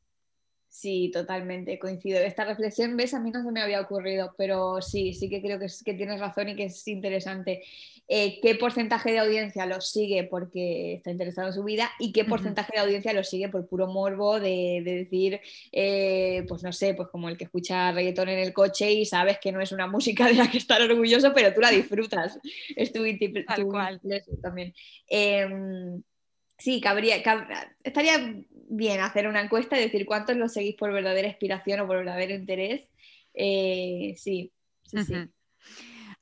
Sí, 0.74 1.12
totalmente, 1.12 1.78
coincido. 1.78 2.18
Esta 2.18 2.44
reflexión, 2.44 2.96
ves, 2.96 3.14
a 3.14 3.20
mí 3.20 3.30
no 3.30 3.44
se 3.44 3.52
me 3.52 3.62
había 3.62 3.80
ocurrido, 3.80 4.34
pero 4.36 4.82
sí, 4.82 5.12
sí 5.12 5.28
que 5.28 5.40
creo 5.40 5.60
que, 5.60 5.68
que 5.84 5.94
tienes 5.94 6.18
razón 6.18 6.48
y 6.48 6.56
que 6.56 6.64
es 6.64 6.88
interesante. 6.88 7.62
Eh, 8.08 8.40
¿Qué 8.42 8.56
porcentaje 8.56 9.12
de 9.12 9.20
audiencia 9.20 9.66
lo 9.66 9.80
sigue 9.80 10.24
porque 10.24 10.94
está 10.94 11.12
interesado 11.12 11.46
en 11.46 11.54
su 11.54 11.62
vida 11.62 11.92
y 12.00 12.10
qué 12.10 12.24
porcentaje 12.24 12.72
de 12.74 12.80
audiencia 12.80 13.12
lo 13.12 13.22
sigue 13.22 13.48
por 13.48 13.68
puro 13.68 13.86
morbo 13.86 14.40
de, 14.40 14.82
decir, 14.84 15.40
eh, 15.70 16.44
pues 16.48 16.64
no 16.64 16.72
sé, 16.72 16.92
pues 16.94 17.08
como 17.08 17.28
el 17.28 17.36
que 17.38 17.44
escucha 17.44 17.92
reggaetón 17.92 18.30
en 18.30 18.40
el 18.40 18.52
coche 18.52 18.90
y 18.90 19.06
sabes 19.06 19.38
que 19.38 19.52
no 19.52 19.60
es 19.60 19.70
una 19.70 19.86
música 19.86 20.26
de 20.26 20.34
la 20.34 20.50
que 20.50 20.58
estar 20.58 20.82
orgulloso, 20.82 21.32
pero 21.32 21.54
tú 21.54 21.60
la 21.60 21.70
disfrutas. 21.70 22.40
Es 22.74 22.92
tu, 22.92 23.04
Tal 23.46 23.66
cual. 23.66 24.00
también. 24.42 24.74
Em, 25.06 26.02
sí, 26.58 26.80
cabría, 26.80 27.22
estaría 27.84 28.44
bien 28.76 29.00
hacer 29.00 29.28
una 29.28 29.40
encuesta 29.40 29.78
y 29.78 29.82
decir 29.82 30.06
cuántos 30.06 30.36
lo 30.36 30.48
seguís 30.48 30.76
por 30.76 30.92
verdadera 30.92 31.28
inspiración 31.28 31.80
o 31.80 31.86
por 31.86 31.98
verdadero 31.98 32.34
interés. 32.34 32.90
Eh, 33.34 34.14
sí, 34.16 34.52
sí, 34.84 35.04
sí. 35.04 35.14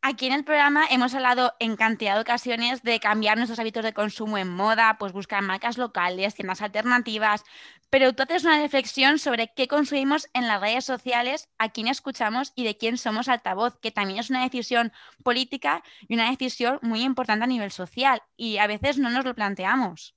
Aquí 0.04 0.26
en 0.26 0.32
el 0.32 0.42
programa 0.42 0.84
hemos 0.90 1.14
hablado 1.14 1.52
en 1.60 1.76
cantidad 1.76 2.16
de 2.16 2.22
ocasiones 2.22 2.82
de 2.82 2.98
cambiar 2.98 3.36
nuestros 3.36 3.60
hábitos 3.60 3.84
de 3.84 3.92
consumo 3.92 4.36
en 4.36 4.48
moda, 4.48 4.96
pues 4.98 5.12
buscar 5.12 5.42
marcas 5.42 5.78
locales, 5.78 6.34
tiendas 6.34 6.60
alternativas, 6.60 7.44
pero 7.88 8.12
tú 8.12 8.24
haces 8.24 8.42
una 8.42 8.60
reflexión 8.60 9.20
sobre 9.20 9.52
qué 9.54 9.68
consumimos 9.68 10.28
en 10.34 10.48
las 10.48 10.60
redes 10.60 10.84
sociales, 10.84 11.48
a 11.56 11.68
quién 11.68 11.86
escuchamos 11.86 12.52
y 12.56 12.64
de 12.64 12.76
quién 12.76 12.98
somos 12.98 13.28
altavoz, 13.28 13.78
que 13.78 13.92
también 13.92 14.18
es 14.18 14.28
una 14.28 14.42
decisión 14.42 14.92
política 15.22 15.84
y 16.08 16.14
una 16.14 16.28
decisión 16.28 16.80
muy 16.82 17.02
importante 17.02 17.44
a 17.44 17.46
nivel 17.46 17.70
social 17.70 18.22
y 18.36 18.56
a 18.56 18.66
veces 18.66 18.98
no 18.98 19.08
nos 19.08 19.24
lo 19.24 19.36
planteamos. 19.36 20.16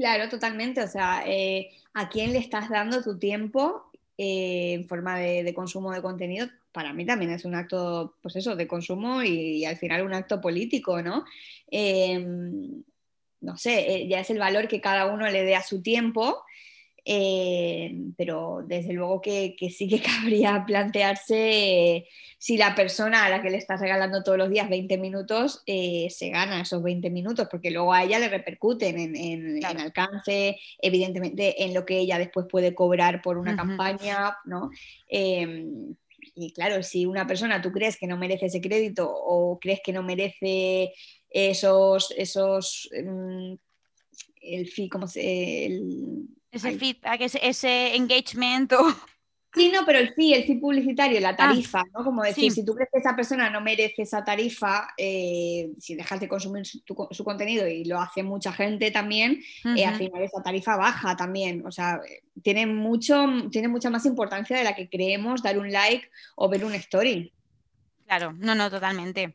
Claro, 0.00 0.30
totalmente. 0.30 0.82
O 0.82 0.88
sea, 0.88 1.24
eh, 1.26 1.72
¿a 1.92 2.08
quién 2.08 2.32
le 2.32 2.38
estás 2.38 2.70
dando 2.70 3.02
tu 3.02 3.18
tiempo 3.18 3.90
eh, 4.16 4.72
en 4.72 4.88
forma 4.88 5.18
de, 5.18 5.52
consumo 5.52 5.92
de 5.92 6.00
contenido, 6.00 6.48
para 6.72 6.94
mí 6.94 7.04
también 7.04 7.30
es 7.32 7.44
un 7.44 7.54
acto, 7.54 8.16
pues 8.22 8.34
eso, 8.36 8.56
de 8.56 8.66
consumo 8.66 9.22
y, 9.22 9.66
al 9.66 9.76
final 9.76 10.02
un 10.02 10.14
acto 10.14 10.40
político, 10.40 11.02
¿no? 11.02 11.26
Em, 11.70 12.82
no 13.42 13.56
sé, 13.58 13.94
eh, 13.94 14.08
ya 14.08 14.20
es 14.20 14.30
el 14.30 14.38
valor 14.38 14.68
que 14.68 14.80
cada 14.80 15.04
uno 15.06 15.28
le 15.28 15.44
dé 15.44 15.54
a 15.54 15.62
su 15.62 15.82
tiempo 15.82 16.44
eh, 17.04 17.94
pero 18.16 18.62
desde 18.66 18.92
luego 18.92 19.20
que, 19.20 19.56
sí 19.70 19.88
que 19.88 20.00
cabría 20.02 20.64
plantearse 20.66 22.06
si 22.38 22.56
la 22.56 22.74
persona 22.74 23.24
a 23.24 23.30
la 23.30 23.42
que 23.42 23.50
le 23.50 23.56
estás 23.58 23.80
regalando 23.80 24.22
todos 24.22 24.38
los 24.38 24.50
días 24.50 24.68
20 24.68 24.98
minutos 24.98 25.62
eh, 25.66 26.08
se 26.10 26.30
gana 26.30 26.62
esos 26.62 26.82
20 26.82 27.10
minutos, 27.10 27.48
porque 27.50 27.70
luego 27.70 27.92
a 27.92 28.02
ella 28.02 28.18
le 28.18 28.28
repercuten 28.28 28.98
en, 29.16 29.64
alcance, 29.64 30.58
evidentemente 30.78 31.64
en 31.64 31.74
lo 31.74 31.84
que 31.84 31.98
ella 31.98 32.18
después 32.18 32.46
puede 32.50 32.74
cobrar 32.74 33.22
por 33.22 33.38
una 33.38 33.56
campaña, 33.56 34.36
¿no? 34.44 34.70
Em, 35.08 35.94
y 36.34 36.52
claro, 36.52 36.82
si 36.82 37.06
una 37.06 37.26
persona 37.26 37.60
tú 37.60 37.72
crees 37.72 37.96
que 37.96 38.06
no 38.06 38.16
merece 38.16 38.46
ese 38.46 38.60
crédito 38.60 39.10
o 39.10 39.58
crees 39.58 39.80
que 39.84 39.92
no 39.92 40.02
merece 40.02 40.92
esos, 41.30 42.12
esos 42.16 42.88
mm, 42.92 43.54
el 44.40 44.90
como 44.90 45.06
se, 45.06 45.66
el, 45.66 46.26
ese 46.50 46.78
feedback, 46.78 47.20
ese, 47.20 47.40
ese 47.42 47.96
engagement. 47.96 48.72
Sí, 49.52 49.72
no, 49.74 49.84
pero 49.84 49.98
el 49.98 50.14
fee, 50.14 50.32
el 50.32 50.44
fee 50.44 50.60
publicitario, 50.60 51.18
la 51.18 51.30
ah, 51.30 51.36
tarifa, 51.36 51.82
¿no? 51.92 52.04
Como 52.04 52.22
decir, 52.22 52.52
si 52.52 52.64
tú 52.64 52.72
crees 52.72 52.88
que 52.92 53.00
esa 53.00 53.16
persona 53.16 53.50
no 53.50 53.60
merece 53.60 54.02
esa 54.02 54.22
tarifa, 54.22 54.88
eh, 54.96 55.72
si 55.76 55.96
dejas 55.96 56.20
de 56.20 56.28
consumir 56.28 56.64
su, 56.64 57.24
contenido 57.24 57.66
y 57.66 57.84
lo 57.84 58.00
hace 58.00 58.22
mucha 58.22 58.52
gente 58.52 58.92
también, 58.92 59.42
eh, 59.76 59.84
al 59.84 59.96
final 59.96 60.22
esa 60.22 60.40
tarifa 60.40 60.76
baja 60.76 61.16
también. 61.16 61.66
O 61.66 61.72
sea, 61.72 62.00
tiene, 62.42 62.66
mucho, 62.66 63.26
tiene 63.50 63.66
mucha 63.66 63.90
más 63.90 64.06
importancia 64.06 64.56
de 64.56 64.62
la 64.62 64.76
que 64.76 64.88
creemos 64.88 65.42
dar 65.42 65.58
un 65.58 65.72
like 65.72 66.08
o 66.36 66.48
ver 66.48 66.64
un 66.64 66.74
story. 66.74 67.32
Claro, 68.06 68.32
no, 68.32 68.54
no, 68.54 68.70
totalmente. 68.70 69.34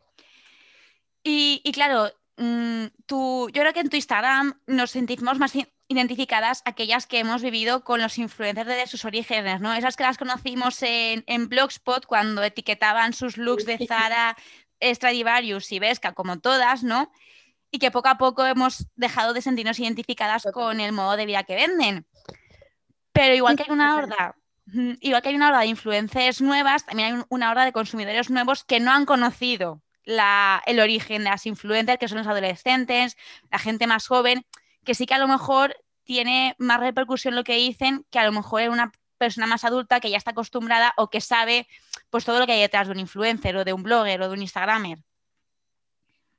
Y, 1.24 1.60
y 1.62 1.72
claro, 1.74 2.10
mm, 2.38 2.86
tú, 3.06 3.50
yo 3.52 3.62
creo 3.62 3.74
que 3.74 3.82
en 3.82 3.90
tu 3.90 3.98
Instagram 3.98 4.62
nos 4.68 4.92
sentimos 4.92 5.40
más 5.40 5.52
identificadas 5.88 6.62
aquellas 6.66 7.06
que 7.06 7.20
hemos 7.20 7.42
vivido 7.42 7.84
con 7.84 8.02
los 8.02 8.18
influencers 8.18 8.68
desde 8.68 8.88
sus 8.88 9.06
orígenes, 9.06 9.62
¿no? 9.62 9.74
Esas 9.74 9.96
que 9.96 10.04
las 10.04 10.18
conocimos 10.18 10.82
en, 10.82 11.24
en 11.28 11.48
Blogspot 11.48 12.06
cuando 12.06 12.44
etiquetaban 12.44 13.14
sus 13.14 13.38
looks 13.38 13.66
de 13.66 13.86
Zara, 13.88 14.36
Stradivarius 14.82 15.72
y 15.72 15.80
Vesca, 15.80 16.14
como 16.14 16.40
todas, 16.40 16.84
¿no? 16.84 17.12
Y 17.72 17.80
que 17.80 17.92
poco 17.92 18.10
a 18.10 18.18
poco 18.18 18.46
hemos 18.46 18.88
dejado 18.96 19.34
de 19.34 19.42
sentirnos 19.42 19.80
identificadas 19.80 20.48
con 20.54 20.80
el 20.80 20.92
modo 20.92 21.18
de 21.18 21.26
vida 21.26 21.44
que 21.44 21.56
venden. 21.56 22.08
Pero 23.12 23.36
igual 23.36 23.56
que 23.56 23.64
hay 23.64 23.72
una 23.72 23.96
horda, 23.96 24.36
igual 25.02 25.22
que 25.22 25.30
hay 25.30 25.36
una 25.36 25.50
horda 25.50 25.60
de 25.60 25.68
influencers 25.68 26.42
nuevas, 26.42 26.86
también 26.86 27.16
hay 27.16 27.24
una 27.30 27.52
horda 27.52 27.66
de 27.66 27.72
consumidores 27.72 28.30
nuevos 28.30 28.64
que 28.64 28.80
no 28.80 28.92
han 28.92 29.06
conocido 29.06 29.82
el 30.06 30.80
origen 30.80 31.24
de 31.24 31.30
las 31.30 31.46
influencers, 31.46 31.98
que 31.98 32.08
son 32.08 32.20
los 32.20 32.28
adolescentes, 32.28 33.18
la 33.52 33.60
gente 33.60 33.88
más 33.88 34.08
joven, 34.08 34.46
que 34.86 34.96
sí 34.96 35.06
que 35.06 35.14
a 35.14 35.20
lo 35.20 35.28
mejor 35.28 35.76
tiene 36.04 36.56
más 36.60 36.80
repercusión 36.80 37.36
lo 37.36 37.44
que 37.44 37.56
dicen 37.56 38.06
que 38.12 38.20
a 38.20 38.26
lo 38.26 38.32
mejor 38.32 38.62
es 38.62 38.70
una 38.70 38.92
persona 39.18 39.48
más 39.48 39.64
adulta 39.64 40.00
que 40.00 40.10
ya 40.10 40.18
está 40.18 40.32
acostumbrada 40.32 40.94
o 40.98 41.10
que 41.10 41.22
sabe 41.22 41.68
pues 42.10 42.26
todo 42.26 42.40
lo 42.40 42.46
que 42.46 42.54
hay 42.54 42.62
detrás 42.62 42.88
de 42.88 42.94
un 42.94 43.00
influencer 43.00 43.56
o 43.58 43.66
de 43.66 43.74
un 43.74 43.84
blogger 43.84 44.22
o 44.22 44.28
de 44.30 44.34
un 44.34 44.42
instagramer. 44.42 45.00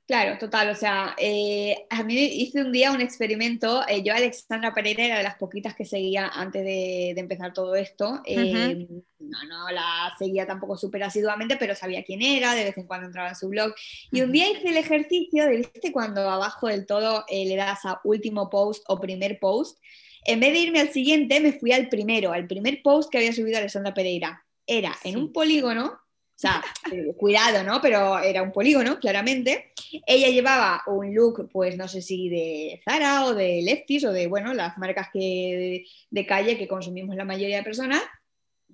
Claro, 0.07 0.37
total. 0.37 0.69
O 0.69 0.75
sea, 0.75 1.15
eh, 1.17 1.85
a 1.89 2.01
mí 2.01 2.15
hice 2.15 2.61
un 2.61 2.71
día 2.71 2.93
un 2.93 3.01
experimento. 3.01 3.85
Eh, 3.89 4.03
yo, 4.03 4.13
Alexandra 4.13 4.73
Pereira, 4.73 5.03
era 5.03 5.17
de 5.17 5.23
las 5.23 5.35
poquitas 5.35 5.75
que 5.75 5.83
seguía 5.83 6.29
antes 6.29 6.63
de, 6.63 7.09
empezar 7.09 7.51
todo 7.51 7.75
esto. 7.75 8.21
Eh, 8.25 8.87
no, 9.19 9.43
no 9.49 9.69
la 9.69 10.13
seguía 10.17 10.47
tampoco 10.47 10.77
súper 10.77 11.03
asiduamente, 11.03 11.57
pero 11.57 11.75
sabía 11.75 12.05
quién 12.05 12.21
era, 12.21 12.55
de 12.55 12.63
vez 12.63 12.77
en 12.77 12.87
cuando 12.87 13.07
entraba 13.07 13.27
en 13.27 13.35
su 13.35 13.49
blog. 13.49 13.73
Y 14.09 14.21
un 14.21 14.31
día 14.31 14.49
hice 14.49 14.69
el 14.69 14.77
ejercicio 14.77 15.43
de, 15.45 15.57
¿viste? 15.57 15.91
Cuando 15.91 16.21
abajo 16.21 16.67
del 16.67 16.85
todo 16.85 17.25
le 17.29 17.55
das 17.57 17.83
a 17.83 17.99
último 18.05 18.49
post 18.49 18.85
o 18.87 19.01
primer 19.01 19.39
post. 19.39 19.77
En 20.23 20.39
vez 20.39 20.53
de 20.53 20.59
irme 20.59 20.79
al 20.79 20.89
siguiente, 20.93 21.41
me 21.41 21.51
fui 21.51 21.73
al 21.73 21.89
primero, 21.89 22.31
al 22.31 22.47
primer 22.47 22.81
post 22.81 23.11
que 23.11 23.17
había 23.17 23.33
subido 23.33 23.57
Alexandra 23.57 23.93
Pereira. 23.93 24.41
Era 24.65 24.95
en 25.03 25.17
un 25.17 25.33
polígono 25.33 25.99
o 26.37 26.39
sea, 26.39 26.63
eh, 26.91 27.15
cuidado, 27.17 27.63
¿no? 27.63 27.81
Pero 27.81 28.19
era 28.19 28.43
un 28.43 28.51
polígono, 28.51 28.99
claramente. 28.99 29.73
Ella 30.05 30.29
llevaba 30.29 30.83
un 30.85 31.15
look, 31.15 31.49
pues 31.51 31.75
no 31.75 31.87
sé 31.87 32.03
si 32.03 32.29
de 32.29 32.79
Zara 32.85 33.25
o 33.25 33.33
de 33.33 33.63
Lefties 33.63 34.03
o 34.03 34.11
de, 34.11 34.27
bueno, 34.27 34.53
las 34.53 34.77
marcas 34.77 35.07
que, 35.11 35.83
de, 36.11 36.25
calle 36.27 36.55
que 36.55 36.67
consumimos 36.67 37.15
la 37.15 37.25
mayoría 37.25 37.57
de 37.57 37.63
personas. 37.63 38.03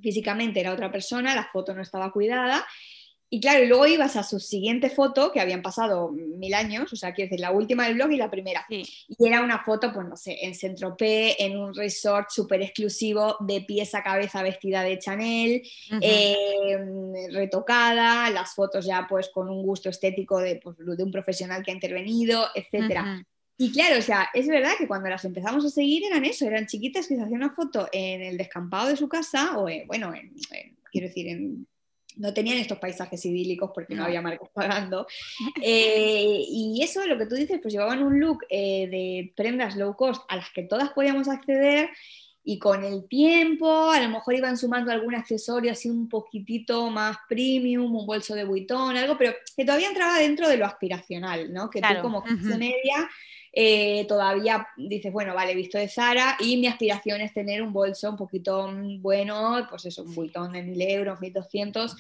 Físicamente 0.02 0.60
era 0.60 0.74
otra 0.74 0.92
persona, 0.92 1.34
la 1.34 1.46
foto 1.46 1.74
no 1.74 1.82
estaba 1.82 2.12
cuidada 2.12 2.66
y 3.34 3.40
claro, 3.40 3.64
y 3.64 3.68
luego 3.68 3.88
ibas 3.88 4.16
a 4.16 4.22
su 4.22 4.40
siguiente 4.40 4.92
foto, 4.92 5.32
que 5.32 5.40
habían 5.40 5.64
pasado 5.64 6.12
mil 6.12 6.54
años, 6.54 6.94
o 6.94 6.96
sea, 6.96 7.16
quiero 7.16 7.32
decir, 7.32 7.40
la 7.40 7.50
última 7.50 7.88
del 7.88 7.96
blog 7.96 8.12
y 8.12 8.18
la 8.18 8.30
primera. 8.30 8.64
Y 8.70 8.86
era 9.26 9.42
una 9.42 9.64
foto, 9.64 9.92
pues 9.92 10.08
no 10.08 10.16
sé, 10.16 10.38
en 10.44 10.54
Saint-Tropez, 10.54 11.38
en 11.40 11.58
un 11.58 11.74
resort 11.74 12.30
súper 12.30 12.62
exclusivo, 12.62 13.36
de 13.40 13.62
pies 13.62 13.96
a 13.96 14.04
cabeza 14.04 14.44
vestida 14.44 14.84
de 14.84 15.00
Chanel, 15.00 15.64
em, 16.00 17.12
retocada, 17.32 18.30
las 18.30 18.54
fotos 18.54 18.86
ya 18.86 19.08
pues 19.10 19.30
con 19.30 19.50
un 19.50 19.64
gusto 19.64 19.90
estético 19.90 20.38
de, 20.38 20.58
pues, 20.58 20.78
de 20.78 21.04
un 21.04 21.12
profesional 21.12 21.64
que 21.64 21.72
ha 21.72 21.74
intervenido, 21.74 22.46
etc. 22.54 23.24
Y 23.58 23.72
claro, 23.72 23.98
o 23.98 24.04
sea, 24.04 24.30
es 24.36 24.46
verdad 24.46 24.74
que 24.78 24.88
cuando 24.88 25.10
las 25.10 25.26
empezamos 25.26 25.66
a 25.66 25.72
seguir 25.72 26.04
eran 26.04 26.24
eso, 26.24 26.46
eran 26.46 26.68
chiquitas 26.68 27.08
que 27.08 27.16
se 27.16 27.22
hacían 27.24 27.42
una 27.42 27.56
foto 27.56 27.90
en 27.92 28.22
el 28.22 28.38
descampado 28.38 28.90
de 28.90 28.96
su 28.96 29.10
casa, 29.10 29.58
o 29.58 29.68
bueno, 29.88 30.14
quiero 30.92 31.08
decir, 31.08 31.30
en 31.30 31.66
no 32.18 32.34
tenían 32.34 32.58
estos 32.58 32.80
paisajes 32.80 33.26
idílicos 33.26 33.72
porque 33.74 33.96
no, 33.96 34.04
había 34.04 34.22
marcas 34.22 34.50
pagando. 34.54 35.08
Eh, 35.66 36.44
y 36.48 36.82
eso, 36.84 37.06
lo 37.06 37.18
que 37.18 37.26
tú 37.26 37.36
dices, 37.36 37.60
pues 37.62 37.74
llevaban 37.74 38.04
un 38.04 38.20
look 38.20 38.40
eh, 38.50 38.88
de 38.90 39.34
prendas 39.36 39.76
low 39.76 39.96
cost 39.96 40.22
a 40.28 40.36
las 40.36 40.52
que 40.52 40.64
todas 40.64 40.90
podíamos 40.90 41.28
acceder 41.30 41.90
y 42.44 42.60
con 42.60 42.84
el 42.84 43.08
tiempo 43.08 43.90
a 43.90 44.00
lo 44.02 44.10
mejor 44.10 44.36
iban 44.36 44.58
sumando 44.58 44.92
algún 44.92 45.16
accesorio 45.16 45.72
así 45.72 45.90
un 45.90 46.10
poquitito 46.10 46.90
más 46.90 47.18
premium, 47.30 47.96
un 47.96 48.06
bolso 48.06 48.36
de 48.36 48.44
buitón, 48.44 48.98
algo, 48.98 49.18
pero 49.18 49.34
que 49.56 49.64
todavía 49.64 49.88
entraba 49.88 50.20
dentro 50.20 50.50
de 50.50 50.58
lo 50.58 50.66
aspiracional, 50.66 51.54
¿no? 51.54 51.70
Que 51.70 51.82
tú 51.82 52.02
como 52.02 52.22
clase 52.22 52.58
media 52.58 53.10
eh, 53.56 54.06
todavía 54.08 54.68
dices, 54.76 55.14
bueno, 55.14 55.36
vale, 55.36 55.54
visto 55.54 55.78
de 55.78 55.88
Sara 55.88 56.38
y 56.40 56.58
mi 56.58 56.66
aspiración 56.66 57.22
es 57.22 57.34
tener 57.34 57.62
un 57.62 57.72
bolso 57.72 58.10
un 58.10 58.18
poquito 58.18 58.68
bueno, 59.00 59.68
pues 59.70 59.86
eso, 59.86 60.02
un 60.02 60.16
buitón 60.16 60.54
de 60.54 60.64
1000 60.64 60.82
euros, 60.82 61.22
1200. 61.22 61.96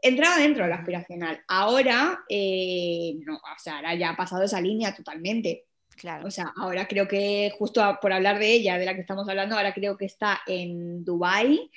Entraba 0.00 0.38
dentro 0.38 0.62
de 0.62 0.70
lo 0.70 0.76
aspiracional. 0.76 1.42
Ahora, 1.48 2.20
eh, 2.28 3.16
no, 3.26 3.36
o 3.36 3.58
sea, 3.58 3.76
ahora 3.76 3.94
ya 3.96 4.10
ha 4.10 4.16
pasado 4.16 4.44
esa 4.44 4.60
línea 4.60 4.94
totalmente. 4.94 5.64
Claro. 5.96 6.28
O 6.28 6.30
sea, 6.30 6.52
ahora 6.56 6.86
creo 6.86 7.08
que, 7.08 7.52
justo 7.58 7.98
por 8.00 8.12
hablar 8.12 8.38
de 8.38 8.52
ella, 8.52 8.78
de 8.78 8.84
la 8.84 8.94
que 8.94 9.00
estamos 9.00 9.28
hablando, 9.28 9.56
ahora 9.56 9.74
creo 9.74 9.96
que 9.96 10.04
está 10.04 10.42
en 10.46 11.04
Dubai 11.04 11.70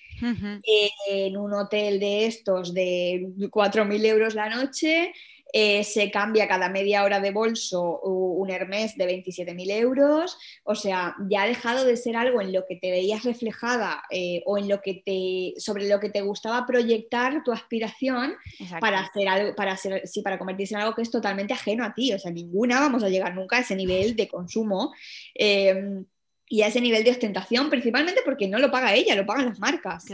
en 1.07 1.37
un 1.37 1.53
hotel 1.53 1.99
de 1.99 2.25
estos 2.25 2.73
de 2.73 3.27
4.000 3.51 4.05
euros 4.05 4.35
la 4.35 4.49
noche, 4.49 5.13
eh, 5.53 5.83
se 5.83 6.11
cambia 6.11 6.47
cada 6.47 6.69
media 6.69 7.03
hora 7.03 7.19
de 7.19 7.31
bolso 7.31 7.99
un 8.01 8.49
Hermes 8.49 8.97
de 8.97 9.05
27.000 9.05 9.71
euros, 9.71 10.37
o 10.63 10.75
sea, 10.75 11.15
ya 11.29 11.43
ha 11.43 11.47
dejado 11.47 11.85
de 11.85 11.97
ser 11.97 12.15
algo 12.15 12.41
en 12.41 12.53
lo 12.53 12.65
que 12.65 12.75
te 12.75 12.91
veías 12.91 13.23
reflejada 13.23 14.03
eh, 14.09 14.41
o 14.45 14.57
en 14.57 14.67
lo 14.67 14.81
que 14.81 15.01
te, 15.05 15.59
sobre 15.59 15.87
lo 15.87 15.99
que 15.99 16.09
te 16.09 16.21
gustaba 16.21 16.65
proyectar 16.65 17.43
tu 17.43 17.51
aspiración 17.51 18.35
para 18.79 18.99
hacer 18.99 19.27
algo, 19.27 19.55
para 19.55 19.73
hacer, 19.73 20.07
sí, 20.07 20.21
para 20.21 20.37
convertirse 20.37 20.75
en 20.75 20.81
algo 20.81 20.95
que 20.95 21.01
es 21.01 21.11
totalmente 21.11 21.53
ajeno 21.53 21.83
a 21.83 21.93
ti, 21.93 22.13
o 22.13 22.19
sea, 22.19 22.31
ninguna 22.31 22.79
vamos 22.79 23.03
a 23.03 23.09
llegar 23.09 23.35
nunca 23.35 23.57
a 23.57 23.61
ese 23.61 23.75
nivel 23.75 24.15
de 24.15 24.27
consumo. 24.27 24.93
Eh, 25.33 26.03
y 26.49 26.61
a 26.61 26.67
ese 26.67 26.79
nivel 26.79 27.03
de 27.03 27.11
ostentación, 27.11 27.69
principalmente 27.69 28.21
porque 28.23 28.47
no 28.47 28.57
lo 28.57 28.71
paga 28.71 28.93
ella, 28.93 29.15
lo 29.15 29.25
pagan 29.25 29.47
las 29.47 29.59
marcas. 29.59 30.05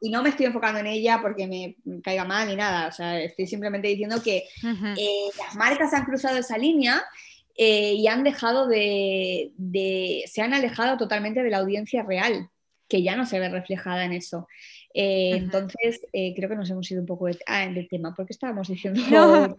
y, 0.00 0.10
no, 0.10 0.22
me 0.22 0.30
estoy 0.30 0.46
enfocando 0.46 0.80
en 0.80 0.86
ella 0.86 1.20
porque 1.20 1.46
me 1.46 1.76
caiga 2.02 2.24
mal 2.24 2.48
ni 2.48 2.56
nada. 2.56 2.88
O 2.88 2.92
sea, 2.92 3.20
estoy 3.20 3.46
simplemente 3.46 3.88
diciendo 3.88 4.22
que 4.22 4.44
eh, 4.64 5.28
las 5.38 5.54
marcas 5.56 5.92
han 5.92 6.04
cruzado 6.04 6.38
esa 6.38 6.56
línea 6.56 7.02
eh, 7.56 7.92
y 7.92 8.06
han 8.08 8.24
dejado 8.24 8.66
de, 8.66 9.52
se 10.26 10.42
han 10.42 10.54
alejado 10.54 10.96
totalmente 10.96 11.42
de 11.42 11.50
la 11.50 11.58
audiencia 11.58 12.02
real, 12.02 12.48
que 12.88 13.02
ya 13.02 13.14
no 13.14 13.26
se 13.26 13.38
ve 13.38 13.50
reflejada 13.50 14.04
en 14.04 14.14
eso. 14.14 14.48
Eh, 14.96 15.32
entonces, 15.34 16.06
eh, 16.12 16.32
creo 16.36 16.48
que 16.48 16.54
nos 16.54 16.70
hemos 16.70 16.88
ido 16.88 17.00
un 17.00 17.06
poco 17.06 17.26
de, 17.26 17.36
ah, 17.46 17.66
del 17.66 17.88
tema. 17.88 18.14
¿Por 18.16 18.26
qué 18.26 18.32
estábamos 18.32 18.68
diciendo 18.68 19.00
no, 19.10 19.56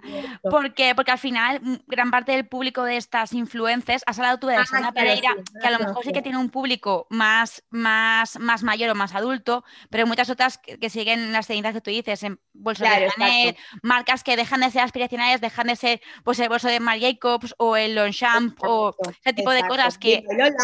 porque, 0.49 0.95
porque 0.95 1.11
al 1.11 1.19
final 1.19 1.59
mm, 1.61 1.75
gran 1.87 2.09
parte 2.09 2.31
del 2.31 2.47
público 2.47 2.85
de 2.85 2.95
estas 2.95 3.33
influencers, 3.33 4.03
has 4.05 4.17
hablado 4.17 4.39
tú 4.39 4.47
de 4.47 4.55
ah, 4.55 4.91
Pereira, 4.93 5.35
que 5.61 5.67
a 5.67 5.71
lo 5.71 5.79
mejor 5.79 6.03
sí 6.05 6.13
que 6.13 6.21
tiene 6.21 6.37
un 6.37 6.49
público 6.49 7.05
más, 7.09 7.63
más, 7.69 8.39
más 8.39 8.63
mayor 8.63 8.89
o 8.91 8.95
más 8.95 9.13
adulto, 9.13 9.65
pero 9.89 10.03
hay 10.05 10.09
muchas 10.09 10.29
otras 10.29 10.57
que, 10.57 10.89
siguen 10.89 11.33
las 11.33 11.47
cenizas 11.47 11.73
que 11.73 11.81
tú 11.81 11.91
dices, 11.91 12.23
en 12.23 12.39
bolsos 12.53 12.87
de 12.87 13.09
Chanel, 13.09 13.57
marcas 13.81 14.23
que 14.23 14.37
dejan 14.37 14.61
de 14.61 14.71
ser 14.71 14.83
aspiracionales, 14.83 15.41
dejan 15.41 15.67
de 15.67 15.75
ser 15.75 16.01
pues 16.23 16.39
el 16.39 16.47
bolso 16.47 16.69
de 16.69 16.79
Marc 16.79 17.01
Jacobs 17.01 17.53
o 17.57 17.75
el 17.75 17.95
Longchamp 17.95 18.57
o 18.63 18.95
ese 19.09 19.33
tipo 19.33 19.51
de 19.51 19.67
cosas 19.67 19.97
que... 19.97 20.23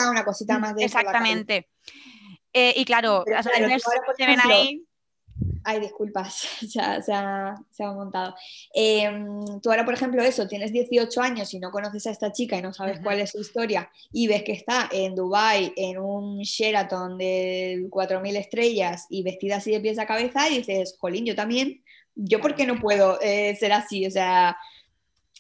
una 0.10 0.24
cosita 0.24 0.60
más 0.60 0.76
de 0.76 0.86
Exactamente. 0.86 1.68
Eh, 2.54 2.74
y 2.76 2.86
claro, 2.86 3.24
Pero 3.26 3.38
las 3.38 3.48
claro, 3.48 3.66
ahora, 3.66 3.80
se 4.18 4.26
ven 4.26 4.40
ejemplo, 4.40 4.56
ahí. 4.56 4.84
Ay, 5.64 5.80
disculpas, 5.80 6.48
ya, 6.74 7.02
se 7.02 7.14
ha, 7.14 7.56
se 7.70 7.84
ha 7.84 7.92
montado. 7.92 8.36
Eh, 8.74 9.10
tú 9.62 9.70
ahora, 9.70 9.86
por 9.86 9.94
ejemplo, 9.94 10.22
eso, 10.24 10.48
tienes 10.48 10.72
18 10.72 11.22
años 11.22 11.54
y 11.54 11.60
no 11.60 11.72
conoces 11.72 12.08
a 12.08 12.12
esta 12.12 12.32
chica 12.32 12.58
y 12.58 12.62
no 12.62 12.74
sabes 12.74 13.00
cuál 13.02 13.20
es 13.20 13.32
su 13.32 13.40
historia 13.40 13.90
y 14.12 14.28
ves 14.28 14.44
que 14.44 14.54
está 14.54 14.90
en 14.92 15.16
Dubai 15.16 15.72
en 15.76 16.00
un 16.00 16.40
Sheraton 16.42 17.18
de 17.18 17.88
4.000 17.90 18.36
estrellas 18.38 19.06
y 19.10 19.24
vestida 19.24 19.58
así 19.58 19.72
de 19.72 19.80
pies 19.80 20.00
a 20.00 20.06
cabeza 20.06 20.50
y 20.50 20.60
dices, 20.60 20.96
jolín, 21.00 21.26
yo 21.26 21.36
también, 21.36 21.84
yo 22.16 22.42
por 22.42 22.56
qué 22.56 22.66
no 22.66 22.80
puedo 22.80 23.20
eh, 23.22 23.56
ser 23.60 23.74
así, 23.74 24.06
o 24.06 24.12
sea... 24.12 24.58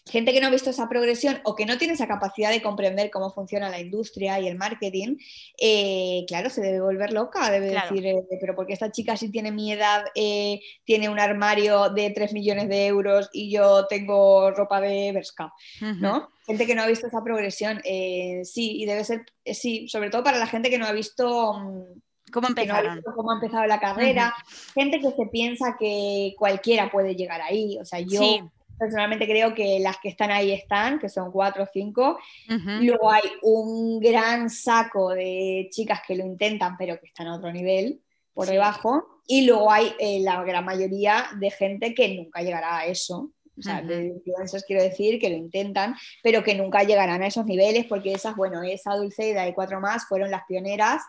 Gente 0.09 0.33
que 0.33 0.41
no 0.41 0.47
ha 0.47 0.51
visto 0.51 0.71
esa 0.71 0.89
progresión 0.89 1.39
o 1.43 1.55
que 1.55 1.65
no 1.67 1.77
tiene 1.77 1.93
esa 1.93 2.07
capacidad 2.07 2.49
de 2.49 2.61
comprender 2.61 3.11
cómo 3.11 3.31
funciona 3.31 3.69
la 3.69 3.79
industria 3.79 4.39
y 4.39 4.47
el 4.47 4.57
marketing, 4.57 5.17
eh, 5.59 6.25
claro, 6.27 6.49
se 6.49 6.61
debe 6.61 6.81
volver 6.81 7.13
loca, 7.13 7.51
debe 7.51 7.69
Claro. 7.69 7.89
decir, 7.91 8.07
eh, 8.07 8.23
pero 8.39 8.55
porque 8.55 8.73
esta 8.73 8.91
chica 8.91 9.15
sí 9.15 9.29
tiene 9.29 9.51
mi 9.51 9.71
edad, 9.71 10.03
eh, 10.15 10.59
tiene 10.85 11.07
un 11.07 11.19
armario 11.19 11.89
de 11.89 12.09
3 12.09 12.33
millones 12.33 12.67
de 12.67 12.87
euros 12.87 13.29
y 13.31 13.51
yo 13.51 13.85
tengo 13.87 14.49
ropa 14.51 14.81
de 14.81 15.11
Bershka, 15.13 15.53
Ujú. 15.79 15.93
¿no? 15.99 16.29
Gente 16.47 16.65
que 16.65 16.73
no 16.73 16.81
ha 16.81 16.87
visto 16.87 17.05
esa 17.05 17.23
progresión, 17.23 17.79
sí, 17.83 18.81
y 18.81 18.85
debe 18.87 19.03
ser, 19.03 19.23
sí, 19.45 19.87
sobre 19.87 20.09
todo 20.09 20.23
para 20.23 20.39
la 20.39 20.47
gente 20.47 20.71
que 20.71 20.79
no 20.79 20.87
ha 20.87 20.93
visto... 20.93 21.53
mm, 21.53 22.01
¿Cómo 22.33 22.47
no 22.47 22.55
empezaron? 22.59 23.01
cómo 23.13 23.31
ha 23.31 23.35
empezado 23.35 23.65
la 23.67 23.79
carrera, 23.79 24.33
gente 24.73 24.99
que 24.99 25.11
se 25.11 25.25
piensa 25.31 25.75
que 25.77 26.33
cualquiera 26.37 26.89
puede 26.89 27.13
llegar 27.15 27.41
ahí, 27.41 27.77
o 27.79 27.85
sea, 27.85 27.99
yo 27.99 28.19
Sí. 28.21 28.41
Personalmente 28.77 29.25
creo 29.27 29.53
que 29.53 29.79
las 29.79 29.97
que 29.99 30.10
están 30.10 30.31
ahí 30.31 30.51
están, 30.51 30.99
que 30.99 31.10
son 31.10 31.31
cuatro 31.31 31.63
o 31.63 31.67
cinco. 31.71 32.17
Luego 32.47 33.12
hay 33.12 33.23
un 33.43 33.99
gran 33.99 34.49
saco 34.49 35.10
de 35.10 35.67
chicas 35.71 36.01
que 36.07 36.15
lo 36.15 36.25
intentan, 36.25 36.77
pero 36.77 36.99
que 36.99 37.07
están 37.07 37.27
a 37.27 37.36
otro 37.36 37.51
nivel, 37.51 38.01
por 38.34 38.47
Sí. 38.47 38.53
debajo. 38.53 39.21
Y 39.27 39.45
luego 39.45 39.71
hay 39.71 39.93
eh, 39.99 40.19
la 40.21 40.43
gran 40.43 40.65
mayoría 40.65 41.25
de 41.39 41.51
gente 41.51 41.93
que 41.93 42.15
nunca 42.15 42.41
llegará 42.41 42.79
a 42.79 42.86
eso. 42.86 43.31
O 43.57 43.62
sea, 43.62 43.81
de 43.81 44.05
influencers 44.07 44.63
quiero 44.65 44.81
decir 44.81 45.19
que 45.19 45.29
lo 45.29 45.36
intentan, 45.36 45.95
pero 46.23 46.43
que 46.43 46.55
nunca 46.55 46.84
llegarán 46.84 47.21
a 47.21 47.27
esos 47.27 47.45
niveles, 47.45 47.86
porque 47.86 48.13
esas, 48.13 48.36
bueno, 48.36 48.63
esa 48.63 48.95
Dulceida 48.95 49.47
y 49.47 49.53
cuatro 49.53 49.79
más 49.79 50.07
fueron 50.07 50.31
las 50.31 50.43
pioneras. 50.47 51.01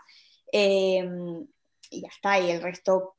eh, 0.53 1.03
y 1.91 2.01
ya 2.03 2.09
está, 2.09 2.39
y 2.41 2.51
el 2.51 2.61
resto. 2.63 3.15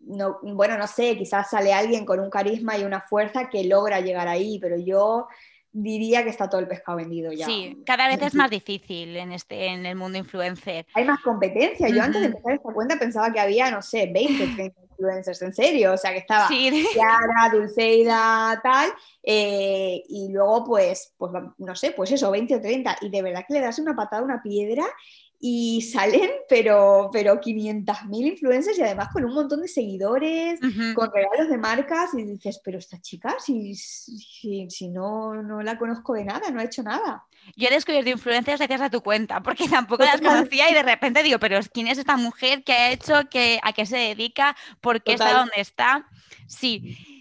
No, 0.00 0.38
bueno, 0.42 0.78
no 0.78 0.86
sé, 0.86 1.16
quizás 1.16 1.50
sale 1.50 1.72
alguien 1.72 2.06
con 2.06 2.20
un 2.20 2.30
carisma 2.30 2.78
y 2.78 2.84
una 2.84 3.00
fuerza 3.00 3.48
que 3.50 3.64
logra 3.64 4.00
llegar 4.00 4.28
ahí, 4.28 4.58
pero 4.58 4.76
yo 4.78 5.26
diría 5.70 6.24
que 6.24 6.30
está 6.30 6.48
todo 6.48 6.60
el 6.60 6.68
pescado 6.68 6.96
vendido 6.98 7.32
ya. 7.32 7.46
Sí, 7.46 7.82
cada 7.84 8.08
vez 8.08 8.20
es 8.22 8.34
más 8.34 8.50
difícil 8.50 9.16
en, 9.16 9.32
este, 9.32 9.66
en 9.66 9.86
el 9.86 9.96
mundo 9.96 10.18
influencer. 10.18 10.86
Hay 10.94 11.04
más 11.04 11.20
competencia. 11.20 11.88
Yo 11.88 12.02
antes 12.02 12.20
de 12.20 12.28
empezar 12.28 12.52
esta 12.54 12.72
cuenta 12.72 12.98
pensaba 12.98 13.32
que 13.32 13.40
había, 13.40 13.70
no 13.70 13.82
sé, 13.82 14.10
20, 14.12 14.46
30 14.56 14.80
influencers, 14.90 15.42
en 15.42 15.52
serio. 15.52 15.92
O 15.92 15.96
sea, 15.96 16.12
que 16.12 16.18
estaba 16.18 16.48
Sí, 16.48 16.70
Yara, 16.96 17.50
Dulceida, 17.52 18.60
tal. 18.62 18.90
eh, 19.22 20.02
y 20.08 20.32
luego, 20.32 20.64
pues, 20.64 21.14
pues, 21.16 21.32
no 21.58 21.74
sé, 21.76 21.92
pues 21.92 22.10
eso, 22.12 22.30
20 22.30 22.56
o 22.56 22.60
30. 22.60 22.98
Y 23.02 23.10
de 23.10 23.22
verdad 23.22 23.44
que 23.46 23.54
le 23.54 23.60
das 23.60 23.78
una 23.78 23.94
patada 23.94 24.22
a 24.22 24.24
una 24.24 24.42
piedra 24.42 24.84
y 25.40 25.82
salen, 25.82 26.30
pero, 26.48 27.10
pero 27.12 27.40
500.000 27.40 28.26
influencers 28.26 28.78
y 28.78 28.82
además 28.82 29.08
con 29.12 29.24
un 29.24 29.34
montón 29.34 29.62
de 29.62 29.68
seguidores, 29.68 30.58
con 30.94 31.10
regalos 31.12 31.48
de 31.48 31.58
marcas. 31.58 32.10
Y 32.14 32.24
dices, 32.24 32.60
pero 32.64 32.78
esta 32.78 33.00
chica, 33.00 33.36
si, 33.38 33.74
si, 33.74 34.68
si 34.68 34.88
no, 34.88 35.40
no 35.42 35.62
la 35.62 35.78
conozco 35.78 36.14
de 36.14 36.24
nada, 36.24 36.50
no 36.50 36.60
ha 36.60 36.64
hecho 36.64 36.82
nada. 36.82 37.24
Yo 37.56 37.68
he 37.68 37.70
descubierto 37.70 38.10
influencers 38.10 38.58
gracias 38.58 38.80
a 38.80 38.90
tu 38.90 39.00
cuenta, 39.00 39.40
porque 39.42 39.68
tampoco 39.68 40.04
las 40.04 40.20
conocía 40.20 40.70
y 40.70 40.74
de 40.74 40.82
repente 40.82 41.22
digo, 41.22 41.38
pero 41.38 41.60
¿quién 41.72 41.86
es 41.86 41.98
esta 41.98 42.16
mujer? 42.16 42.64
¿Qué 42.64 42.72
ha 42.72 42.90
hecho? 42.90 43.14
¿Qué, 43.30 43.60
¿A 43.62 43.72
qué 43.72 43.86
se 43.86 43.96
dedica? 43.96 44.56
¿Por 44.80 45.02
qué 45.02 45.12
está 45.12 45.32
donde 45.34 45.60
está? 45.60 46.08
Sí. 46.46 47.17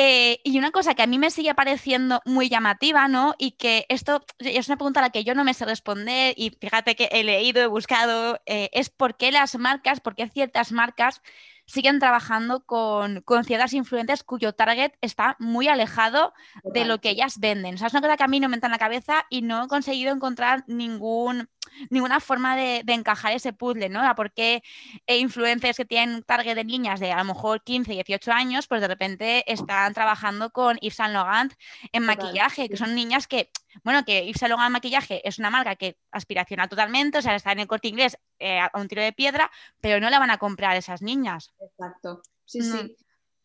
Eh, 0.00 0.40
y 0.44 0.56
una 0.58 0.70
cosa 0.70 0.94
que 0.94 1.02
a 1.02 1.08
mí 1.08 1.18
me 1.18 1.28
sigue 1.28 1.56
pareciendo 1.56 2.22
muy 2.24 2.48
llamativa, 2.48 3.08
¿no? 3.08 3.34
Y 3.36 3.52
que 3.52 3.84
esto 3.88 4.24
es 4.38 4.68
una 4.68 4.76
pregunta 4.76 5.00
a 5.00 5.02
la 5.02 5.10
que 5.10 5.24
yo 5.24 5.34
no 5.34 5.42
me 5.42 5.54
sé 5.54 5.64
responder 5.64 6.34
y 6.36 6.50
fíjate 6.50 6.94
que 6.94 7.08
he 7.10 7.24
leído, 7.24 7.62
he 7.62 7.66
buscado, 7.66 8.40
eh, 8.46 8.70
es 8.72 8.90
por 8.90 9.16
qué 9.16 9.32
las 9.32 9.58
marcas, 9.58 9.98
por 9.98 10.14
qué 10.14 10.28
ciertas 10.28 10.70
marcas 10.70 11.20
siguen 11.66 11.98
trabajando 11.98 12.64
con, 12.64 13.22
con 13.22 13.42
ciertas 13.44 13.72
influencers 13.72 14.22
cuyo 14.22 14.52
target 14.52 14.92
está 15.00 15.34
muy 15.40 15.66
alejado 15.66 16.32
de 16.62 16.84
lo 16.84 17.00
que 17.00 17.10
ellas 17.10 17.40
venden. 17.40 17.74
O 17.74 17.78
sea, 17.78 17.88
es 17.88 17.92
una 17.92 18.02
cosa 18.02 18.16
que 18.16 18.22
a 18.22 18.28
mí 18.28 18.38
no 18.38 18.48
me 18.48 18.54
entra 18.54 18.68
en 18.68 18.72
la 18.72 18.78
cabeza 18.78 19.26
y 19.30 19.42
no 19.42 19.64
he 19.64 19.68
conseguido 19.68 20.14
encontrar 20.14 20.62
ningún, 20.68 21.48
ninguna 21.90 22.20
forma 22.20 22.56
de, 22.56 22.82
de 22.84 22.92
encajar 22.94 23.32
ese 23.32 23.52
puzzle, 23.52 23.88
¿no? 23.88 24.00
A 24.06 24.14
por 24.14 24.32
qué 24.32 24.62
eh, 25.06 25.18
influencers 25.18 25.76
que 25.76 25.84
tienen 25.84 26.22
target 26.22 26.54
de 26.54 26.64
niñas 26.64 27.00
de 27.00 27.12
a 27.12 27.18
lo 27.18 27.24
mejor 27.24 27.62
15, 27.62 27.92
18 27.92 28.32
años, 28.32 28.66
pues 28.66 28.80
de 28.80 28.88
repente 28.88 29.50
están 29.52 29.94
trabajando 29.94 30.50
con 30.50 30.76
Yves 30.78 30.96
Saint 30.96 31.12
Laurent 31.14 31.52
en 31.92 32.04
maquillaje, 32.04 32.68
que 32.68 32.76
son 32.76 32.94
niñas 32.94 33.26
que, 33.26 33.50
bueno, 33.84 34.04
que 34.04 34.24
Yves 34.26 34.38
Saint 34.40 34.50
Laurent 34.50 34.72
maquillaje 34.72 35.26
es 35.26 35.38
una 35.38 35.50
marca 35.50 35.76
que 35.76 35.96
aspiracional 36.10 36.68
totalmente, 36.68 37.18
o 37.18 37.22
sea, 37.22 37.34
está 37.34 37.52
en 37.52 37.60
el 37.60 37.66
corte 37.66 37.88
inglés 37.88 38.18
eh, 38.38 38.58
a 38.60 38.70
un 38.74 38.88
tiro 38.88 39.02
de 39.02 39.12
piedra, 39.12 39.50
pero 39.80 40.00
no 40.00 40.10
la 40.10 40.18
van 40.18 40.30
a 40.30 40.38
comprar 40.38 40.76
esas 40.76 41.02
niñas. 41.02 41.52
Exacto. 41.60 42.22
Sí, 42.44 42.60
No. 42.60 42.76
sí. 42.82 42.96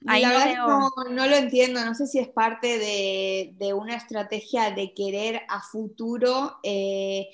Ahí 0.06 0.22
la 0.22 0.30
no 0.34 0.38
verdad 0.38 0.54
veo- 0.54 0.68
no, 0.68 1.16
no 1.16 1.28
lo 1.28 1.36
entiendo, 1.38 1.86
no 1.86 1.96
sé 1.96 2.08
si 2.08 2.20
es 2.20 2.28
parte 2.28 2.78
de, 2.78 3.52
de 3.56 3.74
una 3.74 3.96
estrategia 3.96 4.70
de 4.72 4.94
querer 4.94 5.44
a 5.48 5.62
futuro 5.62 6.60
eh, 6.62 7.30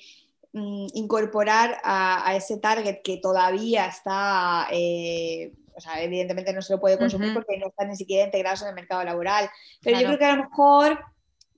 mm, 0.52 0.86
incorporar 0.94 1.78
a, 1.82 2.28
a 2.28 2.36
ese 2.36 2.58
target 2.58 3.02
que 3.02 3.18
todavía 3.18 3.86
está, 3.86 4.66
eh, 4.70 5.52
o 5.74 5.80
sea, 5.80 6.02
evidentemente 6.02 6.52
no 6.52 6.62
se 6.62 6.74
lo 6.74 6.80
puede 6.80 6.98
consumir 6.98 7.32
porque 7.32 7.58
no 7.58 7.68
están 7.68 7.88
ni 7.88 7.96
siquiera 7.96 8.24
integrados 8.24 8.62
en 8.62 8.68
el 8.68 8.74
mercado 8.74 9.02
laboral, 9.04 9.50
pero 9.82 9.98
yo 9.98 10.06
creo 10.06 10.18
que 10.18 10.24
a 10.24 10.36
lo 10.36 10.44
mejor 10.44 10.98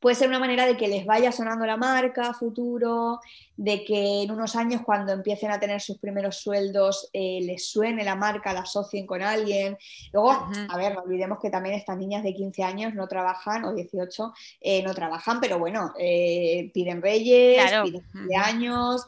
puede 0.02 0.16
ser 0.16 0.28
una 0.28 0.40
manera 0.40 0.66
de 0.66 0.76
que 0.76 0.88
les 0.88 1.06
vaya 1.06 1.30
sonando 1.30 1.64
la 1.64 1.76
marca 1.76 2.30
a 2.30 2.34
futuro, 2.34 3.20
de 3.56 3.84
que 3.84 4.22
en 4.22 4.32
unos 4.32 4.56
años 4.56 4.82
cuando 4.84 5.12
empiecen 5.12 5.52
a 5.52 5.60
tener 5.60 5.80
sus 5.80 5.98
primeros 5.98 6.38
sueldos 6.38 7.08
eh, 7.12 7.38
les 7.42 7.68
suene 7.68 8.02
la 8.04 8.16
marca, 8.16 8.52
la 8.52 8.62
asocien 8.62 9.06
con 9.06 9.22
alguien. 9.22 9.78
Luego, 10.12 10.32
a 10.68 10.76
ver, 10.76 10.94
no 10.94 11.02
olvidemos 11.02 11.38
que 11.40 11.50
también 11.50 11.76
estas 11.76 11.96
niñas 11.96 12.24
de 12.24 12.34
15 12.34 12.64
años 12.64 12.94
no 12.94 13.06
trabajan, 13.06 13.64
o 13.64 13.72
18, 13.72 14.34
eh, 14.60 14.82
no 14.82 14.92
trabajan, 14.92 15.40
pero 15.40 15.60
bueno, 15.60 15.92
eh, 15.96 16.72
piden 16.74 17.00
reyes, 17.00 17.62
Claro. 17.62 17.84
piden 17.84 18.02
cumpleaños. 18.12 19.06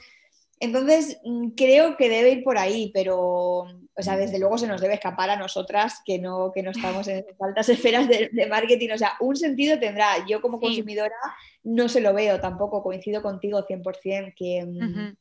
Entonces, 0.60 1.18
mm, 1.24 1.48
creo 1.56 1.96
que 1.96 2.08
debe 2.08 2.30
ir 2.30 2.44
por 2.44 2.56
ahí, 2.56 2.92
pero, 2.94 3.66
o 3.96 4.02
sea, 4.02 4.16
desde 4.16 4.38
luego 4.38 4.58
se 4.58 4.66
nos 4.66 4.80
debe 4.80 4.94
escapar 4.94 5.30
a 5.30 5.36
nosotras 5.36 6.00
que 6.04 6.18
no, 6.18 6.50
que 6.52 6.62
no 6.62 6.70
estamos 6.72 7.06
en 7.08 7.24
altas 7.40 7.68
esferas 7.68 8.08
de, 8.08 8.28
de 8.32 8.46
marketing. 8.46 8.90
O 8.94 8.98
sea, 8.98 9.12
un 9.20 9.36
sentido 9.36 9.78
tendrá. 9.78 10.26
Yo 10.28 10.40
como 10.40 10.58
Sí. 10.58 10.66
consumidora 10.66 11.14
no 11.62 11.88
se 11.88 12.00
lo 12.00 12.12
veo 12.12 12.40
tampoco, 12.40 12.82
coincido 12.82 13.22
contigo 13.22 13.62
100%, 13.66 14.34
que, 14.36 14.64
mm, 14.66 15.16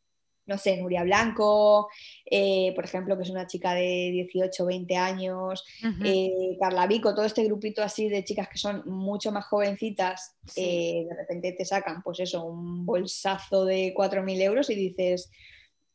no 0.46 0.58
sé, 0.58 0.76
Nuria 0.76 1.04
Blanco, 1.04 1.88
eh, 2.30 2.74
por 2.76 2.84
ejemplo, 2.84 3.16
que 3.16 3.24
es 3.24 3.30
una 3.30 3.48
chica 3.48 3.74
de 3.76 4.10
18, 4.12 4.66
20 4.66 4.98
años, 4.98 5.64
eh, 6.04 6.58
Carla 6.60 6.86
Vico, 6.86 7.16
todo 7.16 7.24
este 7.26 7.46
grupito 7.46 7.82
así 7.82 8.10
de 8.10 8.26
chicas 8.26 8.50
que 8.50 8.58
son 8.58 8.84
mucho 8.86 9.32
más 9.32 9.46
jovencitas, 9.46 10.36
Sí. 10.48 10.62
eh, 10.62 11.06
de 11.10 11.16
repente 11.16 11.54
te 11.54 11.64
sacan, 11.64 12.02
pues 12.04 12.20
eso, 12.20 12.44
un 12.44 12.86
bolsazo 12.86 13.64
de 13.64 13.94
4.000 13.96 14.42
euros 14.42 14.70
y 14.70 14.76
dices, 14.76 15.32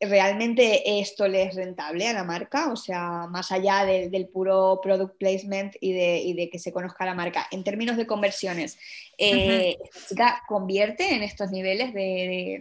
¿realmente 0.01 1.01
esto 1.01 1.27
le 1.27 1.43
es 1.43 1.55
rentable 1.55 2.07
a 2.07 2.13
la 2.13 2.25
marca? 2.25 2.71
O 2.73 2.77
sea, 2.77 3.27
más 3.29 3.51
allá 3.53 3.85
de- 3.85 4.09
del 4.11 4.29
puro 4.29 4.81
product 4.83 5.17
placement 5.19 5.75
y 5.81 5.93
de, 5.93 6.19
y 6.19 6.35
de 6.35 6.49
que 6.51 6.59
se 6.59 6.73
conozca 6.73 7.05
la 7.05 7.15
marca. 7.15 7.47
En 7.51 7.65
términos 7.65 7.97
de 7.97 8.07
conversiones, 8.07 8.79
eh, 9.19 9.77
¿esta 9.83 10.09
chica 10.09 10.43
convierte 10.47 11.15
en 11.15 11.23
estos 11.23 11.51
niveles 11.51 11.93
de- 11.95 12.61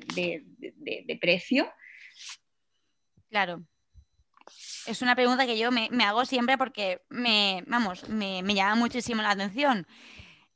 de 1.06 1.18
precio? 1.22 1.72
Claro. 3.30 3.64
Es 4.88 5.02
una 5.02 5.16
pregunta 5.16 5.46
que 5.46 5.58
yo 5.58 5.70
me, 5.72 5.90
me 5.92 6.06
hago 6.06 6.24
siempre 6.26 6.58
porque 6.58 7.02
me, 7.10 7.62
vamos, 7.68 8.08
me, 8.08 8.42
me 8.42 8.54
llama 8.56 8.76
muchísimo 8.76 9.22
la 9.22 9.32
atención. 9.32 9.86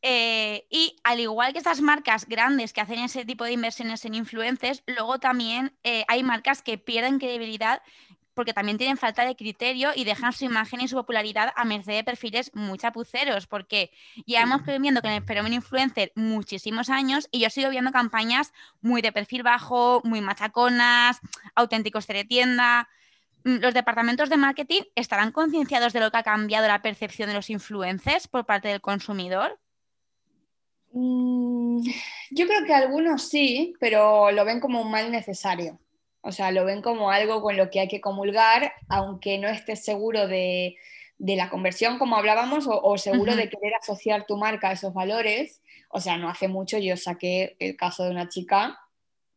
Eh, 0.04 0.66
y 0.72 0.96
al 1.04 1.20
igual 1.20 1.54
que 1.54 1.60
estas 1.60 1.82
marcas 1.82 2.26
grandes 2.28 2.74
que 2.74 2.82
hacen 2.82 3.00
ese 3.00 3.24
tipo 3.24 3.44
de 3.44 3.52
inversiones 3.52 4.04
en 4.06 4.16
influencers, 4.16 4.84
luego 4.88 5.20
también 5.20 5.74
eh, 5.84 6.06
hay 6.08 6.24
marcas 6.24 6.64
que 6.64 6.78
pierden 6.78 7.20
credibilidad 7.20 7.82
porque 8.34 8.54
también 8.54 8.78
tienen 8.78 8.98
falta 8.98 9.26
de 9.26 9.36
criterio 9.36 9.92
y 9.96 10.04
dejan 10.04 10.34
su 10.34 10.46
imagen 10.46 10.82
y 10.82 10.88
su 10.88 10.96
popularidad 10.96 11.52
a 11.56 11.66
merced 11.66 11.94
de 11.94 12.04
perfiles 12.04 12.50
muy 12.54 12.78
chapuceros, 12.78 13.48
porque 13.48 13.92
llevamos 14.26 14.66
viviendo 14.66 15.02
con 15.02 15.12
el 15.12 15.24
fenómeno 15.24 15.56
influencer 15.56 16.12
muchísimos 16.16 16.90
años 16.90 17.28
y 17.32 17.42
yo 17.42 17.50
sigo 17.50 17.70
viendo 17.70 17.92
campañas 17.92 18.54
muy 18.82 19.02
de 19.02 19.12
perfil 19.12 19.44
bajo, 19.44 20.02
muy 20.06 20.22
machaconas, 20.22 21.20
auténticos 21.56 22.08
teletienda. 22.08 22.90
Mm, 23.44 23.58
¿Los 23.58 23.74
departamentos 23.74 24.30
de 24.30 24.38
marketing 24.38 24.82
estarán 24.96 25.32
concienciados 25.32 25.94
de 25.94 26.00
lo 26.00 26.12
que 26.12 26.18
ha 26.18 26.24
cambiado 26.24 26.68
la 26.68 26.82
percepción 26.82 27.30
de 27.30 27.36
los 27.36 27.50
influencers 27.50 28.28
por 28.28 28.46
parte 28.46 28.70
del 28.70 28.82
consumidor? 28.82 29.60
Mm, 30.94 31.82
yo 32.32 32.48
creo 32.48 32.66
que 32.66 32.74
algunos 32.74 33.30
sí, 33.30 33.74
pero 33.80 34.32
lo 34.32 34.46
ven 34.46 34.60
como 34.60 34.82
un 34.82 34.92
mal 34.92 35.12
necesario. 35.12 35.80
O 36.22 36.32
sea, 36.32 36.52
lo 36.52 36.66
ven 36.66 36.82
como 36.82 37.12
algo 37.12 37.42
con 37.42 37.58
lo 37.58 37.70
que 37.70 37.80
hay 37.80 37.88
que 37.88 38.02
comulgar, 38.02 38.74
aunque 38.90 39.38
no 39.38 39.48
estés 39.48 39.84
seguro 39.84 40.28
de, 40.28 40.76
la 41.18 41.50
conversión, 41.50 41.98
como 41.98 42.16
hablábamos, 42.18 42.68
o, 42.68 42.98
seguro 42.98 43.36
de 43.36 43.50
querer 43.50 43.74
asociar 43.76 44.26
tu 44.26 44.38
marca 44.38 44.70
a 44.70 44.74
esos 44.74 44.94
valores. 44.94 45.62
O 45.90 46.00
sea, 46.00 46.18
no 46.18 46.30
hace 46.30 46.48
mucho 46.48 46.78
yo 46.78 46.98
saqué 46.98 47.56
el 47.60 47.76
caso 47.76 48.04
de 48.04 48.12
una 48.12 48.30
chica 48.30 48.80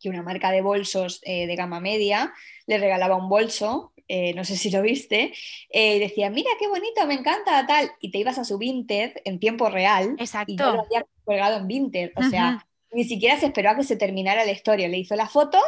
que 0.00 0.10
una 0.10 0.22
marca 0.22 0.50
de 0.50 0.60
bolsos 0.60 1.20
eh, 1.24 1.46
de 1.46 1.56
gama 1.56 1.80
media 1.80 2.34
le 2.66 2.78
regalaba 2.78 3.16
un 3.16 3.28
bolso, 3.28 3.93
eh, 4.08 4.34
no 4.34 4.44
sé 4.44 4.56
si 4.56 4.70
lo 4.70 4.82
viste, 4.82 5.32
eh, 5.70 5.96
y 5.96 5.98
decía, 5.98 6.30
mira 6.30 6.50
qué 6.58 6.68
bonito, 6.68 7.06
me 7.06 7.14
encanta, 7.14 7.66
tal, 7.66 7.90
y 8.00 8.10
te 8.10 8.18
ibas 8.18 8.38
a 8.38 8.44
su 8.44 8.58
Vinted 8.58 9.12
en 9.24 9.38
tiempo 9.38 9.70
real. 9.70 10.16
Exacto. 10.18 10.52
Y 10.52 10.56
yo 10.56 10.72
lo 10.72 10.82
había 10.82 11.06
colgado 11.24 11.58
en 11.58 11.66
Vinted, 11.66 12.10
o 12.16 12.22
sea, 12.22 12.66
ni 12.94 13.04
siquiera 13.04 13.38
se 13.38 13.46
esperó 13.46 13.70
a 13.70 13.76
que 13.76 13.82
se 13.82 13.96
terminara 13.96 14.44
la 14.44 14.52
historia. 14.52 14.88
Le 14.88 14.98
hizo 14.98 15.16
la 15.16 15.28
foto, 15.28 15.58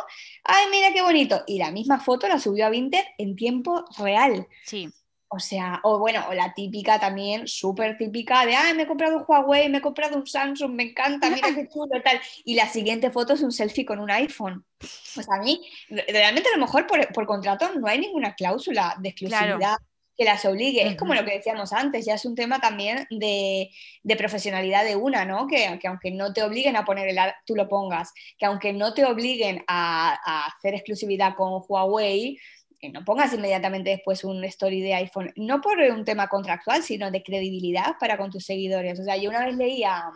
ay, 0.45 0.67
mira 0.71 0.93
qué 0.93 1.03
bonito. 1.03 1.43
Y 1.47 1.59
la 1.59 1.71
misma 1.71 1.99
foto 1.99 2.29
la 2.29 2.39
subió 2.39 2.67
a 2.67 2.71
Vinted 2.71 3.05
en 3.19 3.37
tiempo 3.37 3.85
real. 3.99 4.47
Sí. 4.65 4.89
O 5.37 5.41
sea, 5.41 5.81
o 5.83 5.99
bueno, 5.99 6.25
o 6.31 6.35
la 6.35 6.55
típica 6.55 6.99
también, 6.99 7.47
súper 7.47 7.99
típica 7.99 8.47
de, 8.47 8.57
ay, 8.57 8.75
me 8.75 8.85
he 8.85 8.87
comprado 8.87 9.19
un 9.19 9.25
Huawei, 9.27 9.69
me 9.69 9.79
he 9.79 9.81
comprado 9.83 10.17
un 10.17 10.27
Samsung, 10.27 10.73
me 10.73 10.85
encanta, 10.85 11.29
mira 11.31 11.55
qué 11.55 11.69
chulo, 11.69 12.01
tal. 12.03 12.19
Y 12.45 12.55
la 12.55 12.67
siguiente 12.69 13.11
foto 13.11 13.35
es 13.35 13.43
un 13.43 13.53
selfie 13.53 13.85
con 13.85 13.99
un 13.99 14.11
iPhone. 14.11 14.65
O 14.83 15.23
sea, 15.23 15.37
a 15.37 15.43
mí, 15.43 15.61
realmente 15.89 16.49
a 16.49 16.57
lo 16.57 16.65
mejor 16.65 16.87
por, 16.87 17.07
por 17.13 17.27
contrato 17.27 17.71
no 17.79 17.87
hay 17.87 17.99
ninguna 17.99 18.35
cláusula 18.35 18.97
de 18.99 19.11
exclusividad 19.11 19.77
que 20.17 20.25
las 20.25 20.45
obligue. 20.45 20.87
Es 20.87 20.97
como 20.97 21.15
lo 21.15 21.25
que 21.25 21.35
decíamos 21.35 21.73
antes, 21.73 22.07
ya 22.07 22.15
es 22.15 22.25
un 22.25 22.35
tema 22.35 22.59
también 22.59 23.07
de, 23.11 23.71
profesionalidad 24.17 24.85
de 24.85 24.97
una, 24.97 25.25
¿no? 25.25 25.47
Que, 25.47 25.79
aunque 25.85 26.11
no 26.11 26.33
te 26.33 26.43
obliguen 26.43 26.77
a 26.77 26.85
poner 26.85 27.09
el 27.09 27.19
tú 27.45 27.55
lo 27.55 27.69
pongas, 27.69 28.13
que 28.39 28.47
aunque 28.47 28.73
no 28.73 28.95
te 28.95 29.05
obliguen 29.05 29.63
a, 29.67 30.47
hacer 30.47 30.75
exclusividad 30.75 31.35
con 31.37 31.63
Huawei, 31.69 32.39
que 32.79 32.91
no 32.91 33.05
pongas 33.05 33.33
inmediatamente 33.33 33.91
después 33.91 34.25
un 34.25 34.45
story 34.45 34.81
de 34.81 34.95
iPhone, 34.95 35.33
no 35.37 35.61
por 35.61 35.79
un 35.79 36.05
tema 36.05 36.29
contractual, 36.29 36.83
sino 36.83 37.11
de 37.11 37.23
credibilidad 37.23 37.97
para 37.99 38.17
con 38.17 38.31
tus 38.31 38.45
seguidores. 38.45 38.99
O 39.01 39.05
sea, 39.05 39.17
yo 39.17 39.31
una 39.31 39.45
vez 39.45 39.57
leí 39.57 39.85
a 39.85 40.11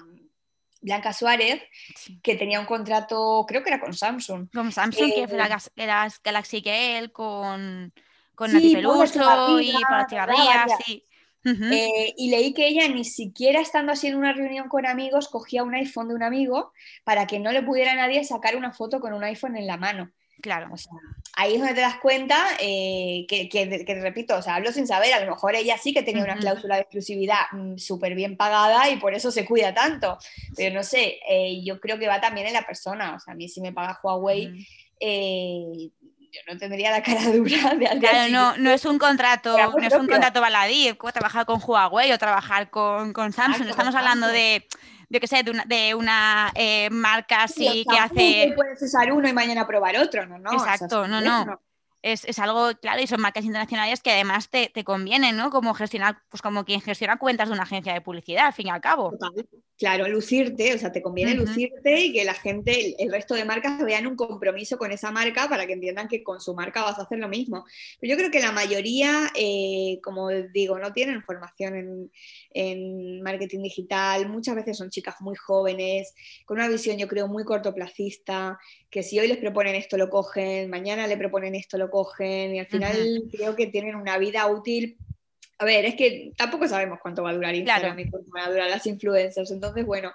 Blanca 0.80 1.12
Suárez, 1.12 1.62
que 2.22 2.36
tenía 2.36 2.60
un 2.60 2.66
contrato, 2.66 3.44
creo 3.46 3.62
que 3.62 3.70
era 3.70 3.80
con 3.80 3.94
Samsung. 3.94 4.48
Con 4.52 4.72
Samsung, 4.72 5.12
que 5.12 5.22
era, 5.22 5.46
eh, 5.46 5.58
era 5.76 6.08
Galaxy 6.22 6.60
Gale, 6.60 7.10
con 7.12 7.92
con 8.40 8.50
sí, 8.50 8.74
Peluso 8.74 9.60
y 9.60 9.74
sí. 10.86 11.04
Eh, 11.44 12.14
y 12.16 12.30
leí 12.30 12.54
que 12.54 12.68
ella 12.68 12.88
ni 12.88 13.04
siquiera 13.04 13.60
estando 13.60 13.92
así 13.92 14.06
en 14.06 14.16
una 14.16 14.32
reunión 14.32 14.68
con 14.68 14.86
amigos 14.86 15.28
cogía 15.28 15.62
un 15.62 15.74
iPhone 15.74 16.08
de 16.08 16.14
un 16.14 16.22
amigo 16.22 16.72
para 17.04 17.26
que 17.26 17.38
no 17.38 17.52
le 17.52 17.62
pudiera 17.62 17.94
nadie 17.94 18.24
sacar 18.24 18.56
una 18.56 18.72
foto 18.72 18.98
con 18.98 19.12
un 19.12 19.24
iPhone 19.24 19.56
en 19.56 19.66
la 19.66 19.76
mano. 19.76 20.10
Claro. 20.40 20.68
O 20.72 20.76
sea, 20.76 20.92
ahí 21.34 21.54
es 21.54 21.58
donde 21.58 21.74
te 21.74 21.80
das 21.80 21.96
cuenta 21.96 22.36
eh, 22.60 23.26
que, 23.28 23.48
que, 23.48 24.00
repito, 24.00 24.36
o 24.36 24.42
sea, 24.42 24.56
hablo 24.56 24.72
sin 24.72 24.86
saber, 24.86 25.12
a 25.12 25.24
lo 25.24 25.30
mejor 25.30 25.54
ella 25.54 25.76
sí 25.78 25.92
que 25.92 26.02
tenía 26.02 26.24
una 26.24 26.36
cláusula 26.36 26.76
de 26.76 26.82
exclusividad 26.82 27.50
mm, 27.52 27.78
súper 27.78 28.14
bien 28.14 28.36
pagada 28.36 28.88
y 28.90 28.96
por 28.96 29.14
eso 29.14 29.30
se 29.30 29.44
cuida 29.44 29.74
tanto. 29.74 30.18
Pero 30.56 30.74
no 30.74 30.82
sé, 30.82 31.18
eh, 31.28 31.62
yo 31.64 31.80
creo 31.80 31.98
que 31.98 32.08
va 32.08 32.20
también 32.20 32.46
en 32.46 32.54
la 32.54 32.62
persona. 32.66 33.14
O 33.16 33.20
sea, 33.20 33.34
a 33.34 33.36
mí 33.36 33.48
si 33.48 33.60
me 33.60 33.72
paga 33.72 33.98
Huawei, 34.02 34.66
yo 36.32 36.40
no 36.52 36.58
tendría 36.58 36.90
la 36.90 37.02
cara 37.02 37.22
dura 37.32 37.74
de 37.74 37.86
alguien. 37.86 38.00
Claro, 38.00 38.32
no, 38.32 38.56
no 38.56 38.70
es 38.70 38.84
un 38.84 38.98
contrato, 38.98 39.56
no 39.56 39.86
es 39.86 39.94
un 39.94 40.06
contrato 40.06 40.40
baladí, 40.40 40.92
trabajar 41.12 41.46
con 41.46 41.60
Huawei 41.64 42.12
o 42.12 42.18
trabajar 42.18 42.70
con, 42.70 43.12
con 43.12 43.32
Samsung. 43.32 43.68
Estamos 43.68 43.94
hablando 43.94 44.28
de, 44.28 44.66
yo 45.10 45.20
qué 45.20 45.26
sé, 45.26 45.42
de 45.42 45.50
una, 45.50 45.64
de 45.64 45.94
una 45.94 46.52
eh, 46.54 46.88
marca 46.90 47.42
así 47.42 47.84
que 47.88 47.98
hace. 47.98 48.52
Puedes 48.56 48.80
usar 48.80 49.12
uno 49.12 49.28
y 49.28 49.32
mañana 49.32 49.66
probar 49.66 49.96
otro, 49.96 50.24
¿no? 50.24 50.38
no 50.38 50.52
Exacto, 50.52 51.06
no, 51.06 51.20
no 51.20 51.60
es, 52.02 52.38
algo, 52.38 52.70
claro, 52.80 53.02
y 53.02 53.06
son 53.06 53.20
marcas 53.20 53.44
internacionales 53.44 54.00
que 54.00 54.10
además 54.10 54.48
te, 54.48 54.70
te 54.72 54.84
convienen, 54.84 55.36
¿no? 55.36 55.50
Como 55.50 55.74
gestionar, 55.74 56.22
pues 56.30 56.42
como 56.42 56.64
quien 56.64 56.80
gestiona 56.80 57.18
cuentas 57.18 57.48
de 57.48 57.54
una 57.54 57.64
agencia 57.64 57.92
de 57.92 58.00
publicidad, 58.00 58.46
al 58.46 58.52
fin 58.52 58.68
y 58.68 58.70
al 58.70 58.80
cabo. 58.80 59.12
Claro, 59.80 60.06
lucirte, 60.08 60.74
o 60.74 60.78
sea, 60.78 60.92
te 60.92 61.00
conviene 61.00 61.34
lucirte 61.34 62.00
y 62.00 62.12
que 62.12 62.22
la 62.26 62.34
gente, 62.34 63.02
el, 63.02 63.10
resto 63.10 63.34
de 63.34 63.46
marcas 63.46 63.82
vean 63.82 64.06
un 64.06 64.14
compromiso 64.14 64.76
con 64.76 64.92
esa 64.92 65.10
marca 65.10 65.48
para 65.48 65.66
que 65.66 65.72
entiendan 65.72 66.06
que 66.06 66.22
con 66.22 66.38
su 66.38 66.54
marca 66.54 66.82
vas 66.82 66.98
a 66.98 67.02
hacer 67.04 67.18
lo 67.18 67.28
mismo. 67.28 67.64
Pero 67.98 68.10
yo 68.10 68.18
creo 68.18 68.30
que 68.30 68.40
la 68.40 68.52
mayoría, 68.52 69.30
eh, 69.34 69.98
como 70.02 70.28
digo, 70.28 70.78
no 70.78 70.92
tienen 70.92 71.22
formación 71.22 71.76
en, 71.76 72.12
en 72.50 73.22
marketing 73.22 73.62
digital, 73.62 74.28
muchas 74.28 74.54
veces 74.54 74.76
son 74.76 74.90
chicas 74.90 75.16
muy 75.20 75.34
jóvenes, 75.36 76.12
con 76.44 76.58
una 76.58 76.68
visión 76.68 76.98
yo 76.98 77.08
creo 77.08 77.26
muy 77.26 77.44
cortoplacista, 77.44 78.58
que 78.90 79.02
si 79.02 79.18
hoy 79.18 79.28
les 79.28 79.38
proponen 79.38 79.74
esto 79.76 79.96
lo 79.96 80.10
cogen, 80.10 80.68
mañana 80.68 81.06
le 81.06 81.16
proponen 81.16 81.54
esto 81.54 81.78
lo 81.78 81.90
cogen 81.90 82.54
y 82.54 82.58
al 82.58 82.66
final 82.66 83.22
creo 83.30 83.54
que 83.54 83.68
tienen 83.68 83.94
una 83.94 84.18
vida 84.18 84.46
útil. 84.48 84.96
A 85.58 85.64
ver, 85.64 85.84
es 85.84 85.94
que 85.94 86.32
tampoco 86.36 86.66
sabemos 86.66 86.98
cuánto 87.02 87.22
va 87.22 87.30
a 87.30 87.34
durar 87.34 87.54
Instagram 87.54 87.98
y 87.98 88.10
cuánto 88.10 88.30
van 88.32 88.44
a 88.46 88.50
durar 88.50 88.70
las 88.70 88.86
influencers. 88.86 89.50
Entonces, 89.50 89.84
bueno, 89.84 90.10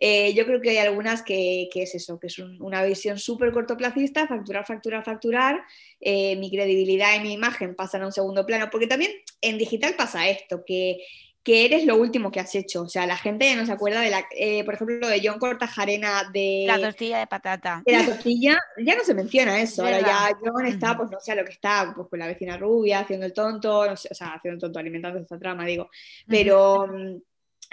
eh, 0.00 0.32
yo 0.34 0.46
creo 0.46 0.60
que 0.60 0.70
hay 0.70 0.78
algunas 0.78 1.22
que, 1.22 1.68
que 1.70 1.82
es 1.82 1.94
eso, 1.94 2.18
que 2.18 2.28
es 2.28 2.38
una 2.38 2.82
visión 2.82 3.18
súper 3.18 3.52
cortoplacista, 3.52 4.26
facturar, 4.26 4.66
facturar, 4.66 5.04
facturar. 5.04 5.62
Eh, 6.00 6.36
mi 6.36 6.50
credibilidad 6.50 7.14
y 7.14 7.20
mi 7.20 7.34
imagen 7.34 7.76
pasan 7.76 8.02
a 8.02 8.06
un 8.06 8.12
segundo 8.12 8.44
plano, 8.46 8.68
porque 8.70 8.86
también 8.86 9.12
en 9.42 9.58
digital 9.58 9.94
pasa 9.96 10.28
esto, 10.28 10.64
que 10.66 10.98
que 11.46 11.64
eres 11.64 11.84
lo 11.84 11.94
último 11.94 12.32
que 12.32 12.40
has 12.40 12.52
hecho. 12.56 12.82
O 12.82 12.88
sea, 12.88 13.06
la 13.06 13.16
gente 13.16 13.54
no 13.54 13.64
se 13.64 13.70
acuerda 13.70 14.00
de 14.00 14.10
la, 14.10 14.26
eh, 14.36 14.64
por 14.64 14.74
ejemplo, 14.74 15.06
de 15.06 15.22
John 15.22 15.38
Cortajarena 15.38 16.28
de... 16.32 16.64
La 16.66 16.80
tortilla 16.80 17.20
de 17.20 17.28
patata. 17.28 17.84
De 17.86 17.92
la 17.92 18.04
tortilla, 18.04 18.58
ya 18.84 18.96
no 18.96 19.04
se 19.04 19.14
menciona 19.14 19.60
eso. 19.60 19.84
Ahora 19.84 20.00
ya 20.00 20.36
John 20.42 20.66
está, 20.66 20.96
pues 20.96 21.08
no 21.08 21.20
sé 21.20 21.36
lo 21.36 21.44
que 21.44 21.52
está, 21.52 21.92
pues 21.94 22.08
con 22.08 22.18
la 22.18 22.26
vecina 22.26 22.56
rubia, 22.56 22.98
haciendo 22.98 23.26
el 23.26 23.32
tonto, 23.32 23.86
no 23.88 23.96
sé, 23.96 24.08
o 24.10 24.14
sea, 24.16 24.34
haciendo 24.34 24.56
el 24.56 24.60
tonto, 24.60 24.80
alimentando 24.80 25.20
esta 25.20 25.38
trama, 25.38 25.64
digo. 25.64 25.88
Pero... 26.26 26.88
Mm, 26.88 27.20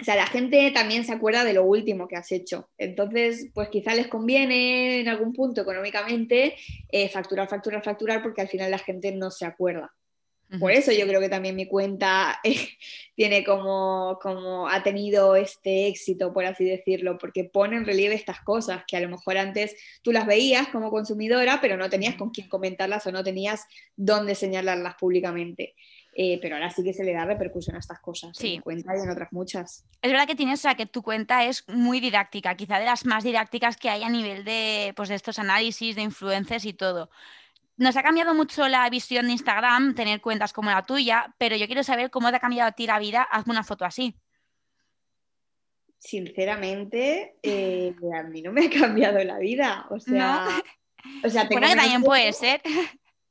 o 0.00 0.02
sea, 0.04 0.16
la 0.16 0.26
gente 0.26 0.72
también 0.72 1.04
se 1.04 1.12
acuerda 1.12 1.44
de 1.44 1.52
lo 1.52 1.62
último 1.62 2.08
que 2.08 2.16
has 2.16 2.32
hecho. 2.32 2.68
Entonces, 2.78 3.50
pues 3.54 3.68
quizá 3.68 3.94
les 3.94 4.08
conviene 4.08 4.98
en 4.98 5.06
algún 5.06 5.32
punto 5.32 5.60
económicamente 5.60 6.56
eh, 6.90 7.08
facturar, 7.08 7.48
facturar, 7.48 7.80
facturar, 7.80 8.20
porque 8.20 8.40
al 8.40 8.48
final 8.48 8.72
la 8.72 8.78
gente 8.78 9.12
no 9.12 9.30
se 9.30 9.46
acuerda. 9.46 9.94
Por 10.60 10.70
eso 10.72 10.92
yo 10.92 11.06
creo 11.06 11.20
que 11.20 11.28
también 11.28 11.56
mi 11.56 11.66
cuenta 11.66 12.38
eh, 12.44 12.68
tiene 13.16 13.44
como, 13.44 14.18
como, 14.22 14.68
ha 14.68 14.82
tenido 14.82 15.36
este 15.36 15.88
éxito, 15.88 16.32
por 16.32 16.44
así 16.44 16.64
decirlo, 16.64 17.18
porque 17.18 17.44
pone 17.44 17.76
en 17.76 17.84
relieve 17.84 18.14
estas 18.14 18.40
cosas 18.40 18.84
que 18.86 18.96
a 18.96 19.00
lo 19.00 19.08
mejor 19.08 19.38
antes 19.38 19.74
tú 20.02 20.12
las 20.12 20.26
veías 20.26 20.68
como 20.68 20.90
consumidora, 20.90 21.60
pero 21.60 21.76
no 21.76 21.90
tenías 21.90 22.14
con 22.16 22.30
quién 22.30 22.48
comentarlas 22.48 23.06
o 23.06 23.12
no 23.12 23.24
tenías 23.24 23.66
dónde 23.96 24.34
señalarlas 24.34 24.94
públicamente. 24.94 25.74
Eh, 26.16 26.38
pero 26.40 26.54
ahora 26.54 26.70
sí 26.70 26.84
que 26.84 26.92
se 26.92 27.02
le 27.02 27.12
da 27.12 27.24
repercusión 27.24 27.74
a 27.74 27.80
estas 27.80 27.98
cosas, 27.98 28.36
sí. 28.36 28.54
en 28.54 28.60
cuenta 28.60 28.96
y 28.96 29.02
en 29.02 29.10
otras 29.10 29.32
muchas. 29.32 29.84
Es 30.00 30.12
verdad 30.12 30.28
que 30.28 30.36
tienes, 30.36 30.60
o 30.60 30.62
sea, 30.62 30.76
que 30.76 30.86
tu 30.86 31.02
cuenta 31.02 31.44
es 31.44 31.64
muy 31.66 31.98
didáctica, 31.98 32.56
quizá 32.56 32.78
de 32.78 32.84
las 32.84 33.04
más 33.04 33.24
didácticas 33.24 33.76
que 33.76 33.90
hay 33.90 34.04
a 34.04 34.08
nivel 34.08 34.44
de, 34.44 34.92
pues, 34.94 35.08
de 35.08 35.16
estos 35.16 35.40
análisis, 35.40 35.96
de 35.96 36.02
influencers 36.02 36.66
y 36.66 36.72
todo 36.72 37.10
nos 37.76 37.96
ha 37.96 38.02
cambiado 38.02 38.34
mucho 38.34 38.68
la 38.68 38.88
visión 38.88 39.26
de 39.26 39.32
Instagram, 39.32 39.94
tener 39.94 40.20
cuentas 40.20 40.52
como 40.52 40.70
la 40.70 40.84
tuya, 40.84 41.34
pero 41.38 41.56
yo 41.56 41.66
quiero 41.66 41.82
saber 41.82 42.10
cómo 42.10 42.30
te 42.30 42.36
ha 42.36 42.40
cambiado 42.40 42.68
a 42.68 42.72
ti 42.72 42.86
la 42.86 42.98
vida. 42.98 43.22
Hazme 43.22 43.52
una 43.52 43.64
foto 43.64 43.84
así. 43.84 44.14
Sinceramente, 45.98 47.36
eh, 47.42 47.94
a 48.14 48.22
mí 48.24 48.42
no 48.42 48.52
me 48.52 48.66
ha 48.66 48.70
cambiado 48.70 49.22
la 49.24 49.38
vida. 49.38 49.86
O 49.90 49.98
sea, 49.98 50.62
o 51.24 51.28
sea 51.28 51.44
bueno, 51.44 51.68
que 51.68 51.76
también 51.76 52.02
puede 52.02 52.32
ser. 52.32 52.60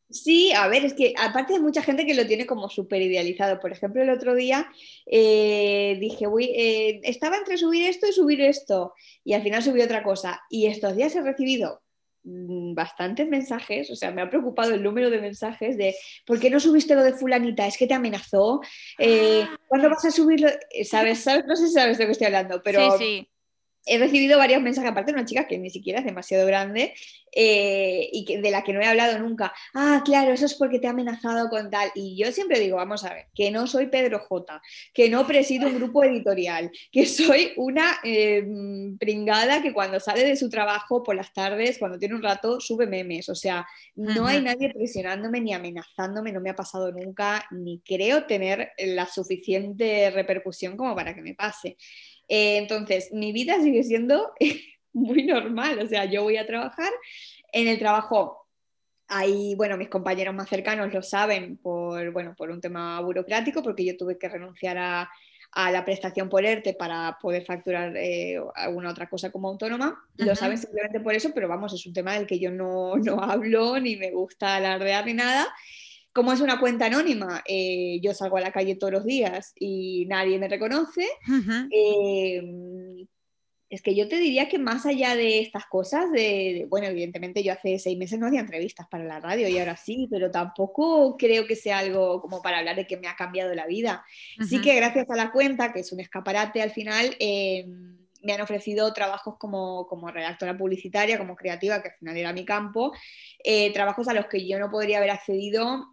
Sí, 0.10 0.51
a 0.53 0.67
ver, 0.67 0.86
es 0.86 0.93
que 0.93 1.13
aparte 1.17 1.56
hay 1.56 1.60
mucha 1.60 1.82
gente 1.82 2.06
que 2.06 2.13
lo 2.13 2.27
tiene 2.27 2.45
como 2.45 2.69
súper 2.69 3.01
idealizado. 3.01 3.60
Por 3.60 3.71
ejemplo, 3.71 4.03
el 4.03 4.12
otro 4.12 4.36
día 4.36 4.69
eh, 5.08 5.97
dije, 5.99 6.27
voy, 6.27 6.51
eh, 6.56 7.01
estaba 7.03 7.38
entre 7.38 7.58
subir 7.58 7.88
esto 7.88 8.08
y 8.08 8.13
subir 8.13 8.41
esto, 8.41 8.93
y 9.23 9.34
al 9.34 9.41
final 9.41 9.63
subí 9.63 9.82
otra 9.82 10.03
cosa. 10.03 10.41
Y 10.49 10.67
estos 10.67 10.95
días 10.95 11.15
he 11.15 11.21
recibido 11.21 11.82
bastantes 12.24 13.28
mensajes, 13.28 13.90
o 13.92 13.96
sea, 13.96 14.12
me 14.12 14.22
ha 14.22 14.30
preocupado 14.30 14.74
el 14.74 14.84
número 14.84 15.10
de 15.10 15.20
mensajes 15.20 15.78
de 15.78 15.96
¿por 16.26 16.40
qué 16.40 16.50
no 16.50 16.60
subiste 16.60 16.96
lo 16.96 17.04
de 17.04 17.14
fulanita? 17.14 17.68
¿Es 17.68 17.78
que 17.78 17.88
te 17.88 17.94
amenazó? 17.94 18.62
Eh, 18.98 19.44
ah. 19.44 19.58
¿Cuándo 19.68 19.90
vas 19.90 20.06
a 20.06 20.12
subirlo? 20.12 20.50
Eh, 20.72 20.86
¿Sabes? 20.86 21.20
¿Sabes? 21.20 21.46
No 21.46 21.56
sé 21.56 21.68
si 21.68 21.74
sabes 21.74 21.98
de 21.98 22.06
lo 22.06 22.08
que 22.08 22.12
estoy 22.14 22.28
hablando, 22.28 22.62
pero 22.64 22.98
sí, 22.98 22.98
sí. 22.98 23.30
He 23.86 23.98
recibido 23.98 24.38
varios 24.38 24.62
mensajes, 24.62 24.91
aparte 24.91 25.12
de 25.12 25.19
una 25.19 25.26
chica 25.26 25.48
que 25.48 25.58
ni 25.58 25.69
siquiera 25.69 26.00
es 26.00 26.06
demasiado 26.06 26.46
grande, 26.48 26.93
eh, 27.36 28.10
y 28.12 28.26
que, 28.26 28.39
de 28.39 28.52
la 28.52 28.63
que 28.63 28.74
no 28.74 28.82
he 28.82 28.86
hablado 28.86 29.17
nunca. 29.17 29.54
Ah, 29.74 30.04
claro, 30.06 30.34
eso 30.34 30.46
es 30.46 30.54
porque 30.54 30.80
te 30.80 30.88
ha 30.88 30.91
amenazado 30.91 31.50
con 31.50 31.69
tal. 31.72 31.91
Y 31.96 32.15
yo 32.15 32.32
siempre 32.32 32.60
digo, 32.60 32.78
vamos 32.78 33.04
a 33.04 33.13
ver, 33.13 33.28
que 33.34 33.50
no 33.50 33.65
soy 33.65 33.88
Pedro 33.88 34.19
J, 34.19 34.62
que 34.93 35.10
no 35.10 35.26
presido 35.26 35.67
un 35.67 35.76
grupo 35.76 36.04
editorial, 36.04 36.72
que 36.91 37.06
soy 37.08 37.54
una 37.58 37.98
em, 38.04 38.98
pringada 38.98 39.62
que 39.62 39.73
cuando 39.73 40.00
sale 40.00 40.23
de 40.23 40.36
su 40.36 40.50
trabajo 40.50 41.02
por 41.02 41.15
las 41.15 41.34
tardes, 41.34 41.79
cuando 41.79 41.98
tiene 41.98 42.15
un 42.15 42.23
rato, 42.23 42.60
sube 42.60 42.86
memes. 42.86 43.29
O 43.29 43.36
sea, 43.36 43.65
no 43.96 44.27
hay 44.27 44.42
nadie 44.42 44.71
presionándome 44.71 45.42
ni 45.42 45.54
amenazándome, 45.54 46.31
no 46.31 46.40
me 46.40 46.52
ha 46.52 46.56
pasado 46.56 46.92
nunca, 46.92 47.46
ni 47.52 47.79
creo 47.79 48.25
tener 48.25 48.71
la 48.77 49.08
suficiente 49.08 50.12
repercusión 50.12 50.77
como 50.77 50.96
para 50.96 51.15
que 51.15 51.21
me 51.21 51.34
pase. 51.34 51.77
Eh, 52.28 52.58
entonces, 52.58 53.12
mi 53.12 53.32
vida 53.32 53.62
sigue 53.62 53.84
siendo 53.84 54.34
muy 54.94 55.24
normal. 55.24 55.80
O 55.80 55.88
sea, 55.88 56.06
yo 56.06 56.24
voy 56.24 56.38
a 56.38 56.46
trabajar, 56.46 56.92
en 57.52 57.67
el 57.67 57.80
trabajo 57.80 58.44
Ahí, 59.08 59.54
bueno, 59.56 59.78
mis 59.78 59.90
compañeros 59.90 60.34
más 60.34 60.50
cercanos 60.50 60.92
lo 60.94 61.04
saben 61.04 61.58
por, 61.58 62.12
bueno, 62.12 62.34
por 62.36 62.50
un 62.50 62.62
tema 62.62 63.00
burocrático, 63.02 63.62
porque 63.62 63.86
yo 63.86 63.98
tuve 63.98 64.17
que 64.17 64.30
renunciar 64.30 64.78
a, 64.78 65.12
a 65.52 65.71
la 65.71 65.86
prestación 65.86 66.30
por 66.30 66.44
ERTE 66.44 66.74
para 66.74 67.17
poder 67.21 67.46
facturar 67.46 67.96
eh, 67.96 68.42
alguna 68.56 68.90
otra 68.90 69.08
cosa 69.08 69.32
como 69.32 69.50
autónoma. 69.50 70.04
Lo 70.15 70.36
saben 70.36 70.58
simplemente 70.58 71.00
por 71.00 71.13
eso, 71.13 71.32
pero 71.34 71.48
vamos, 71.48 71.74
es 71.74 71.86
un 71.86 71.94
tema 71.94 72.13
del 72.13 72.26
que 72.26 72.40
yo 72.40 72.50
no, 72.50 72.96
no 72.96 73.21
hablo 73.21 73.80
ni 73.80 73.98
me 73.98 74.12
gusta 74.12 74.56
alardear 74.56 75.06
ni 75.06 75.13
nada. 75.13 75.48
Como 76.14 76.32
es 76.32 76.42
una 76.42 76.60
cuenta 76.60 76.86
anónima, 76.86 77.44
eh, 77.48 78.00
yo 78.02 78.14
salgo 78.14 78.38
a 78.38 78.42
la 78.42 78.52
calle 78.52 78.76
todos 78.76 78.94
los 78.94 79.06
días 79.06 79.54
y 79.60 80.06
nadie 80.06 80.38
me 80.38 80.48
reconoce. 80.48 81.08
Es 83.74 83.82
que 83.82 83.96
yo 83.96 84.08
te 84.08 84.18
diría 84.18 84.48
que 84.50 84.60
más 84.60 84.86
allá 84.86 85.16
de 85.16 85.40
estas 85.40 85.66
cosas, 85.66 86.12
de, 86.12 86.68
bueno, 86.70 86.86
evidentemente 86.86 87.42
yo 87.42 87.54
hace 87.54 87.80
seis 87.80 87.98
meses 87.98 88.20
no 88.20 88.28
hacía 88.28 88.42
entrevistas 88.42 88.86
para 88.88 89.04
la 89.04 89.20
radio 89.20 89.48
y 89.48 89.58
ahora 89.58 89.76
sí, 89.76 90.08
pero 90.12 90.30
tampoco 90.30 91.18
creo 91.18 91.48
que 91.48 91.56
sea 91.56 91.80
algo 91.80 92.22
como 92.22 92.40
para 92.44 92.60
hablar 92.60 92.76
de 92.76 92.86
que 92.86 92.98
me 92.98 93.08
ha 93.08 93.16
cambiado 93.16 93.52
la 93.56 93.66
vida. 93.66 94.06
Sí 94.48 94.62
que 94.62 94.76
gracias 94.76 95.10
a 95.10 95.16
la 95.16 95.32
cuenta, 95.32 95.74
que 95.74 95.80
es 95.80 95.92
un 95.92 96.02
escaparate 96.02 96.62
al 96.62 96.70
final, 96.70 97.16
em, 97.20 97.98
me 98.22 98.34
han 98.34 98.42
ofrecido 98.42 98.94
trabajos 98.94 99.38
como, 99.40 99.88
como, 99.88 100.12
redactora 100.12 100.56
publicitaria, 100.56 101.18
como 101.18 101.36
creativa, 101.36 101.82
que 101.82 101.90
al 101.90 101.96
final 101.96 102.18
era 102.18 102.32
mi 102.32 102.46
campo, 102.46 102.94
eh, 103.44 103.74
trabajos 103.74 104.08
a 104.08 104.14
los 104.14 104.28
que 104.28 104.48
yo 104.48 104.60
no 104.60 104.70
podría 104.70 105.00
haber 105.00 105.10
accedido 105.10 105.92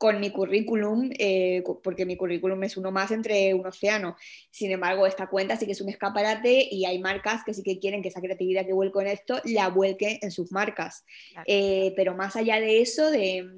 con 0.00 0.18
mi 0.18 0.30
currículum, 0.30 1.10
eh, 1.18 1.62
porque 1.84 2.06
mi 2.06 2.16
currículum 2.16 2.64
es 2.64 2.78
uno 2.78 2.90
más 2.90 3.10
entre 3.10 3.52
un 3.52 3.66
océano. 3.66 4.16
Sin 4.50 4.70
embargo, 4.70 5.06
esta 5.06 5.26
cuenta 5.26 5.56
sí 5.56 5.66
que 5.66 5.72
es 5.72 5.80
un 5.82 5.90
escaparate 5.90 6.66
y 6.70 6.86
hay 6.86 6.98
marcas 7.00 7.44
que 7.44 7.52
sí 7.52 7.62
que 7.62 7.78
quieren 7.78 8.00
que 8.00 8.08
esa 8.08 8.22
creatividad 8.22 8.64
que 8.64 8.72
vuelco 8.72 9.02
en 9.02 9.08
esto 9.08 9.42
la 9.44 9.68
vuelque 9.68 10.18
en 10.22 10.30
sus 10.30 10.52
marcas. 10.52 11.04
Eh, 11.44 11.92
pero 11.96 12.14
más 12.14 12.34
allá 12.34 12.58
de 12.60 12.80
eso, 12.80 13.10
de, 13.10 13.52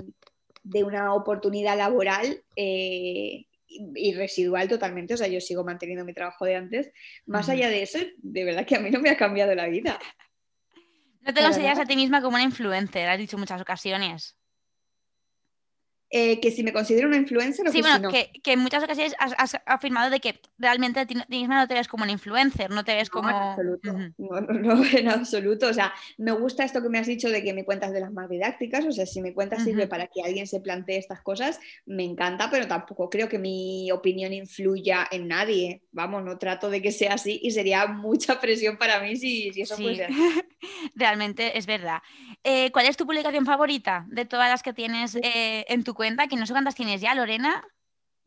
una 0.84 1.14
oportunidad 1.14 1.78
laboral, 1.78 2.43
eh, 2.57 3.47
y 3.68 4.12
residual 4.14 4.66
totalmente, 4.66 5.14
o 5.14 5.16
sea, 5.16 5.28
yo 5.28 5.40
sigo 5.40 5.62
manteniendo 5.62 6.05
mi 6.05 6.12
trabajo 6.12 6.45
de 6.45 6.57
antes. 6.57 6.90
Más 7.24 7.49
allá 7.51 7.68
de 7.68 7.82
eso, 7.82 8.01
de 8.16 8.45
verdad 8.45 8.66
que 8.66 8.74
a 8.74 8.80
mí 8.80 8.90
no 8.90 8.99
me 8.99 9.11
ha 9.11 9.16
cambiado 9.16 9.55
la 9.55 9.68
vida. 9.68 9.97
No 11.24 11.32
te 11.32 11.40
consideras 11.40 11.78
a 11.78 11.84
ti 11.84 11.95
misma 11.95 12.20
como 12.20 12.34
una 12.34 12.43
influencer, 12.43 13.09
has 13.09 13.16
dicho 13.16 13.36
en 13.36 13.40
muchas 13.43 13.61
ocasiones. 13.61 14.36
Eh, 16.15 16.41
que 16.41 16.51
si 16.51 16.63
me 16.63 16.75
considero 16.75 17.09
una 17.09 17.17
influencer 17.17 17.67
o 17.67 17.73
sí, 17.73 17.79
que 17.79 17.89
bueno, 17.89 17.97
si 17.97 18.03
no. 18.03 18.11
que, 18.11 18.39
que, 18.43 18.53
en 18.53 18.59
muchas 18.59 18.85
ocasiones 18.85 19.15
has, 19.19 19.57
afirmado 19.65 20.11
de 20.11 20.21
que 20.21 20.39
realmente 20.59 21.07
ti 21.07 21.17
misma 21.29 21.59
no 21.59 21.67
te 21.67 21.73
ves 21.73 21.89
como 21.89 22.03
una 22.03 22.13
influencer, 22.13 22.69
no 22.69 22.85
te 22.85 22.95
ves 22.95 23.09
como... 23.09 23.31
En 23.31 23.35
absoluto. 23.35 23.93
no, 24.19 24.41
no, 24.43 24.85
en 24.93 25.09
absoluto. 25.09 25.69
O 25.69 25.73
sea, 25.73 25.95
me 26.19 26.33
gusta 26.33 26.65
esto 26.65 26.83
que 26.83 26.91
me 26.91 26.99
has 26.99 27.07
dicho 27.07 27.31
de 27.31 27.43
que 27.43 27.55
me 27.55 27.65
cuentas 27.65 27.95
de 27.95 28.01
las 28.01 28.13
más 28.13 28.29
didácticas, 28.29 28.85
o 28.85 28.93
sea, 28.93 29.07
si 29.07 29.23
mi 29.23 29.33
cuenta 29.33 29.59
sirve 29.59 29.87
para 29.87 30.07
que 30.07 30.21
alguien 30.23 30.47
se 30.47 30.61
plantee 30.61 30.99
estas 30.99 31.23
cosas, 31.23 31.59
me 31.87 32.05
encanta, 32.05 32.51
pero 32.51 32.69
tampoco 32.69 33.09
creo 33.09 33.31
que 33.31 33.39
mi 33.39 33.91
opinión 33.91 34.35
influya 34.35 35.09
en 35.11 35.29
nadie. 35.29 35.81
Vamos, 35.93 36.23
no 36.25 36.37
trato 36.37 36.69
de 36.69 36.83
que 36.83 36.93
sea 36.93 37.15
así 37.15 37.41
y 37.43 37.53
sería 37.53 37.87
mucha 37.87 38.39
presión 38.39 38.77
para 38.77 39.01
mí 39.01 39.17
si, 39.17 39.51
si 39.55 39.63
eso 39.63 39.79
fuese. 39.79 40.09
realmente 40.95 41.57
es 41.57 41.65
verdad. 41.65 42.03
Eh, 42.45 42.71
¿Cuál 42.71 42.85
es 42.85 42.99
tu 42.99 43.07
publicación 43.07 43.47
favorita 43.47 44.05
de 44.09 44.27
todas 44.27 44.51
las 44.51 44.63
que 44.63 44.75
tienes 44.75 45.15
eh, 45.15 45.65
en 45.69 45.85
tu 45.85 45.95
cuenta? 45.95 46.02
Que 46.29 46.37
no 46.37 46.47
sé 46.47 46.53
cuántas 46.53 46.75
tienes 46.75 47.01
ya, 47.01 47.15
Lorena. 47.15 47.63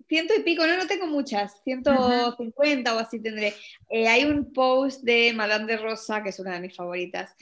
Ciento 0.08 0.34
y 0.38 0.44
pico, 0.44 0.68
no, 0.68 0.78
no 0.78 0.86
tengo 0.86 1.08
muchas, 1.08 1.62
150 1.64 2.96
o 2.96 3.00
así 3.00 3.20
tendré. 3.20 3.56
Eh, 3.90 4.08
hay 4.08 4.26
un 4.26 4.54
post 4.54 5.04
de 5.04 5.34
Madame 5.34 5.66
de 5.66 5.78
Rosa, 5.78 6.22
que 6.22 6.30
es 6.30 6.40
una 6.40 6.54
de 6.54 6.60
mis 6.60 6.76
favoritas, 6.76 7.36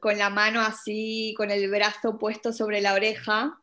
con 0.00 0.18
la 0.18 0.30
mano 0.30 0.60
así, 0.60 1.34
con 1.36 1.50
el 1.50 1.68
brazo 1.68 2.16
puesto 2.16 2.52
sobre 2.52 2.80
la 2.80 2.94
oreja, 2.94 3.61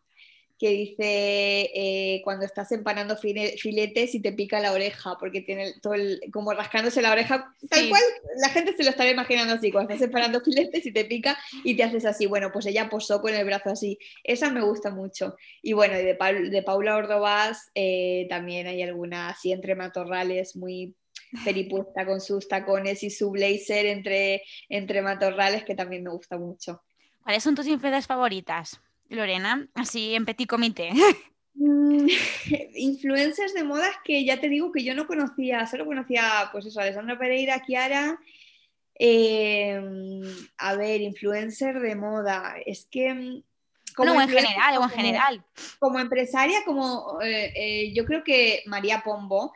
que 0.60 0.70
dice 0.72 1.72
eh, 1.74 2.22
cuando 2.26 2.46
estás 2.46 2.70
empanando 2.74 3.16
filetes 3.16 4.14
y 4.14 4.20
te 4.20 4.34
pica 4.34 4.60
la 4.60 4.74
oreja, 4.74 5.16
porque 5.18 5.40
tiene 5.40 5.74
todo 5.82 5.94
el, 5.94 6.20
como 6.34 6.52
rascándose 6.52 7.02
la 7.02 7.14
oreja, 7.14 7.56
tal 7.70 7.88
cual, 7.88 8.02
la 8.42 8.50
gente 8.50 8.76
se 8.76 8.84
lo 8.84 8.90
estaría 8.90 9.14
imaginando 9.14 9.54
así, 9.54 9.72
cuando 9.72 9.94
estás 9.94 10.08
empanando 10.08 10.42
filetes 10.46 10.86
y 10.86 10.92
te 10.92 11.06
pica 11.06 11.38
y 11.64 11.78
te 11.78 11.84
haces 11.84 12.06
así, 12.06 12.26
bueno, 12.26 12.52
pues 12.52 12.66
ella 12.66 12.90
posó 12.90 13.22
con 13.22 13.34
el 13.34 13.46
brazo 13.46 13.70
así, 13.70 13.98
esa 14.24 14.52
me 14.52 14.62
gusta 14.62 14.92
mucho. 14.92 15.38
Y 15.62 15.72
bueno, 15.72 15.96
de, 15.96 16.18
de 16.52 16.64
Paula 16.64 16.98
Ordovás 16.98 17.72
eh, 17.74 18.28
también 18.30 18.68
hay 18.68 18.84
alguna 18.84 19.30
así 19.30 19.54
entre 19.54 19.76
matorrales 19.76 20.58
muy 20.58 20.94
peripuesta 21.46 22.06
con 22.06 22.20
sus 22.20 22.50
tacones 22.50 23.02
y 23.04 23.10
su 23.10 23.32
blazer 23.32 23.86
entre, 23.86 24.42
entre 24.68 25.02
matorrales 25.02 25.64
que 25.64 25.76
también 25.76 26.04
me 26.04 26.10
gusta 26.10 26.38
mucho. 26.38 26.82
¿Cuáles 27.24 27.44
son 27.44 27.56
tus 27.56 27.68
influencias 27.68 28.08
favoritas? 28.08 28.82
Lorena, 29.10 29.68
así 29.74 30.16
en 30.16 30.26
petit 30.26 30.48
comité. 30.48 30.92
Mm, 31.56 32.08
influencers 32.76 33.54
de 33.54 33.64
modas 33.64 33.96
que 34.04 34.24
ya 34.24 34.40
te 34.40 34.50
digo 34.50 34.72
que 34.72 34.84
yo 34.84 34.96
no 34.96 35.08
conocía, 35.08 35.66
solo 35.68 35.86
conocía, 35.86 36.50
pues 36.52 36.66
eso, 36.66 36.80
Alessandra 36.80 37.18
Pereira, 37.18 37.62
Kiara. 37.62 38.20
Em, 38.96 40.22
a 40.58 40.76
ver, 40.76 41.02
influencer 41.02 41.80
de 41.80 41.96
moda. 41.96 42.56
Es 42.66 42.88
que. 42.90 43.14
Mm, 43.14 43.44
como 43.96 44.22
en 44.22 44.30
general, 44.30 44.78
o 44.78 44.84
en 44.84 44.90
general. 44.90 45.46
Como 45.80 46.00
empresaria, 46.00 46.60
como 46.66 47.20
eh, 47.22 47.52
eh, 47.56 47.94
yo 47.94 48.06
creo 48.06 48.24
que 48.24 48.64
María 48.66 49.02
Pombo, 49.04 49.52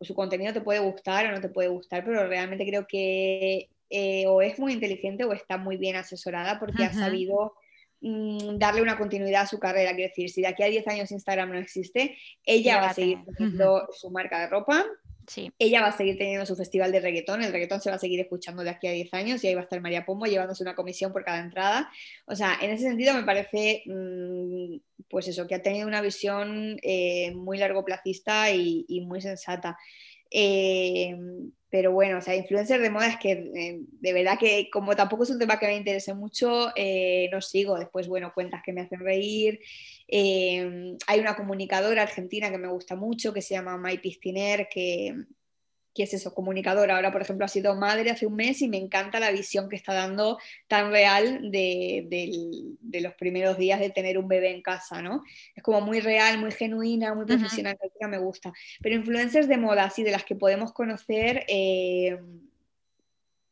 su 0.00 0.14
contenido 0.14 0.52
te 0.52 0.60
puede 0.60 0.80
gustar 0.80 1.26
o 1.26 1.32
no 1.32 1.40
te 1.40 1.48
puede 1.48 1.68
gustar, 1.68 2.04
pero 2.04 2.26
realmente 2.26 2.66
creo 2.66 2.86
que 2.88 3.68
eh, 3.90 4.26
o 4.26 4.42
es 4.42 4.58
muy 4.58 4.72
inteligente 4.72 5.24
o 5.24 5.32
está 5.32 5.56
muy 5.56 5.76
bien 5.76 5.96
asesorada 5.96 6.58
porque 6.58 6.84
ha 6.84 6.92
sabido 6.92 7.54
darle 8.00 8.82
una 8.82 8.96
continuidad 8.96 9.42
a 9.42 9.46
su 9.46 9.58
carrera. 9.58 9.94
Quiero 9.94 10.08
decir, 10.08 10.30
si 10.30 10.40
de 10.40 10.48
aquí 10.48 10.62
a 10.62 10.66
10 10.66 10.86
años 10.88 11.10
Instagram 11.10 11.52
no 11.52 11.58
existe, 11.58 12.16
ella 12.44 12.80
va 12.80 12.90
a 12.90 12.94
seguir 12.94 13.18
teniendo 13.36 13.88
su 13.92 14.10
marca 14.10 14.40
de 14.40 14.48
ropa. 14.48 14.84
Sí. 15.26 15.52
Ella 15.58 15.82
va 15.82 15.88
a 15.88 15.96
seguir 15.96 16.16
teniendo 16.16 16.46
su 16.46 16.56
festival 16.56 16.90
de 16.90 17.00
reggaetón, 17.00 17.42
el 17.42 17.52
reggaetón 17.52 17.82
se 17.82 17.90
va 17.90 17.96
a 17.96 17.98
seguir 17.98 18.18
escuchando 18.18 18.64
de 18.64 18.70
aquí 18.70 18.86
a 18.86 18.92
10 18.92 19.12
años 19.12 19.44
y 19.44 19.48
ahí 19.48 19.54
va 19.54 19.60
a 19.60 19.64
estar 19.64 19.78
María 19.82 20.06
Pombo 20.06 20.24
llevándose 20.24 20.62
una 20.62 20.74
comisión 20.74 21.12
por 21.12 21.22
cada 21.22 21.40
entrada. 21.40 21.90
O 22.24 22.34
sea, 22.34 22.56
en 22.62 22.70
ese 22.70 22.84
sentido 22.84 23.12
me 23.12 23.24
parece, 23.24 23.82
mm, 23.84 24.76
pues 25.10 25.28
eso, 25.28 25.46
que 25.46 25.54
ha 25.54 25.62
tenido 25.62 25.86
una 25.86 26.00
visión 26.00 26.78
eh, 26.82 27.34
muy 27.34 27.58
largoplacista 27.58 28.50
y, 28.50 28.86
y 28.88 29.02
muy 29.02 29.20
sensata. 29.20 29.76
Eh, 30.30 31.16
pero 31.70 31.92
bueno, 31.92 32.18
o 32.18 32.20
sea, 32.22 32.34
influencers 32.34 32.82
de 32.82 32.90
moda 32.90 33.08
es 33.08 33.18
que 33.18 33.32
eh, 33.32 33.80
de 33.80 34.12
verdad 34.12 34.38
que 34.38 34.70
como 34.70 34.96
tampoco 34.96 35.24
es 35.24 35.30
un 35.30 35.38
tema 35.38 35.58
que 35.58 35.66
me 35.66 35.76
interese 35.76 36.14
mucho, 36.14 36.72
eh, 36.76 37.28
no 37.32 37.40
sigo. 37.40 37.78
Después, 37.78 38.08
bueno, 38.08 38.32
cuentas 38.34 38.62
que 38.64 38.72
me 38.72 38.80
hacen 38.82 39.00
reír. 39.00 39.60
hay 40.10 41.20
una 41.20 41.36
comunicadora 41.36 42.02
argentina 42.02 42.50
que 42.50 42.58
me 42.58 42.68
gusta 42.68 42.96
mucho 42.96 43.32
que 43.34 43.42
se 43.42 43.54
llama 43.54 43.76
Mai 43.76 43.98
Pistiner, 44.00 44.68
que, 44.70 45.14
que 45.98 46.04
es 46.04 46.14
eso, 46.14 46.32
comunicadora. 46.32 46.94
Ahora, 46.94 47.10
por 47.10 47.22
ejemplo, 47.22 47.44
ha 47.44 47.48
sido 47.48 47.74
madre 47.74 48.10
hace 48.10 48.24
un 48.24 48.36
mes 48.36 48.62
y 48.62 48.68
me 48.68 48.76
encanta 48.76 49.18
la 49.18 49.32
visión 49.32 49.68
que 49.68 49.74
está 49.74 49.92
dando 49.92 50.38
tan 50.68 50.92
real 50.92 51.50
de, 51.50 52.76
los 53.02 53.14
primeros 53.14 53.58
días 53.58 53.80
de 53.80 53.90
tener 53.90 54.16
un 54.16 54.28
bebé 54.28 54.52
en 54.52 54.62
casa, 54.62 55.02
¿no? 55.02 55.24
Es 55.56 55.62
como 55.64 55.80
muy 55.80 55.98
real, 55.98 56.38
muy 56.38 56.52
genuina, 56.52 57.16
muy 57.16 57.26
profesional, 57.26 57.76
me 58.08 58.18
gusta. 58.18 58.52
Pero 58.80 58.94
influencers 58.94 59.48
de 59.48 59.56
moda, 59.56 59.82
así 59.82 60.04
de 60.04 60.12
las 60.12 60.24
que 60.24 60.36
podemos 60.36 60.72
conocer 60.72 61.44
eh, 61.48 62.16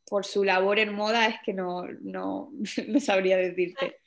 por 0.08 0.24
su 0.24 0.44
labor 0.44 0.78
en 0.78 0.94
moda, 0.94 1.26
es 1.26 1.38
que 1.44 1.52
no, 1.52 1.82
no, 2.00 2.52
sabría 3.00 3.38
decirte. 3.38 3.98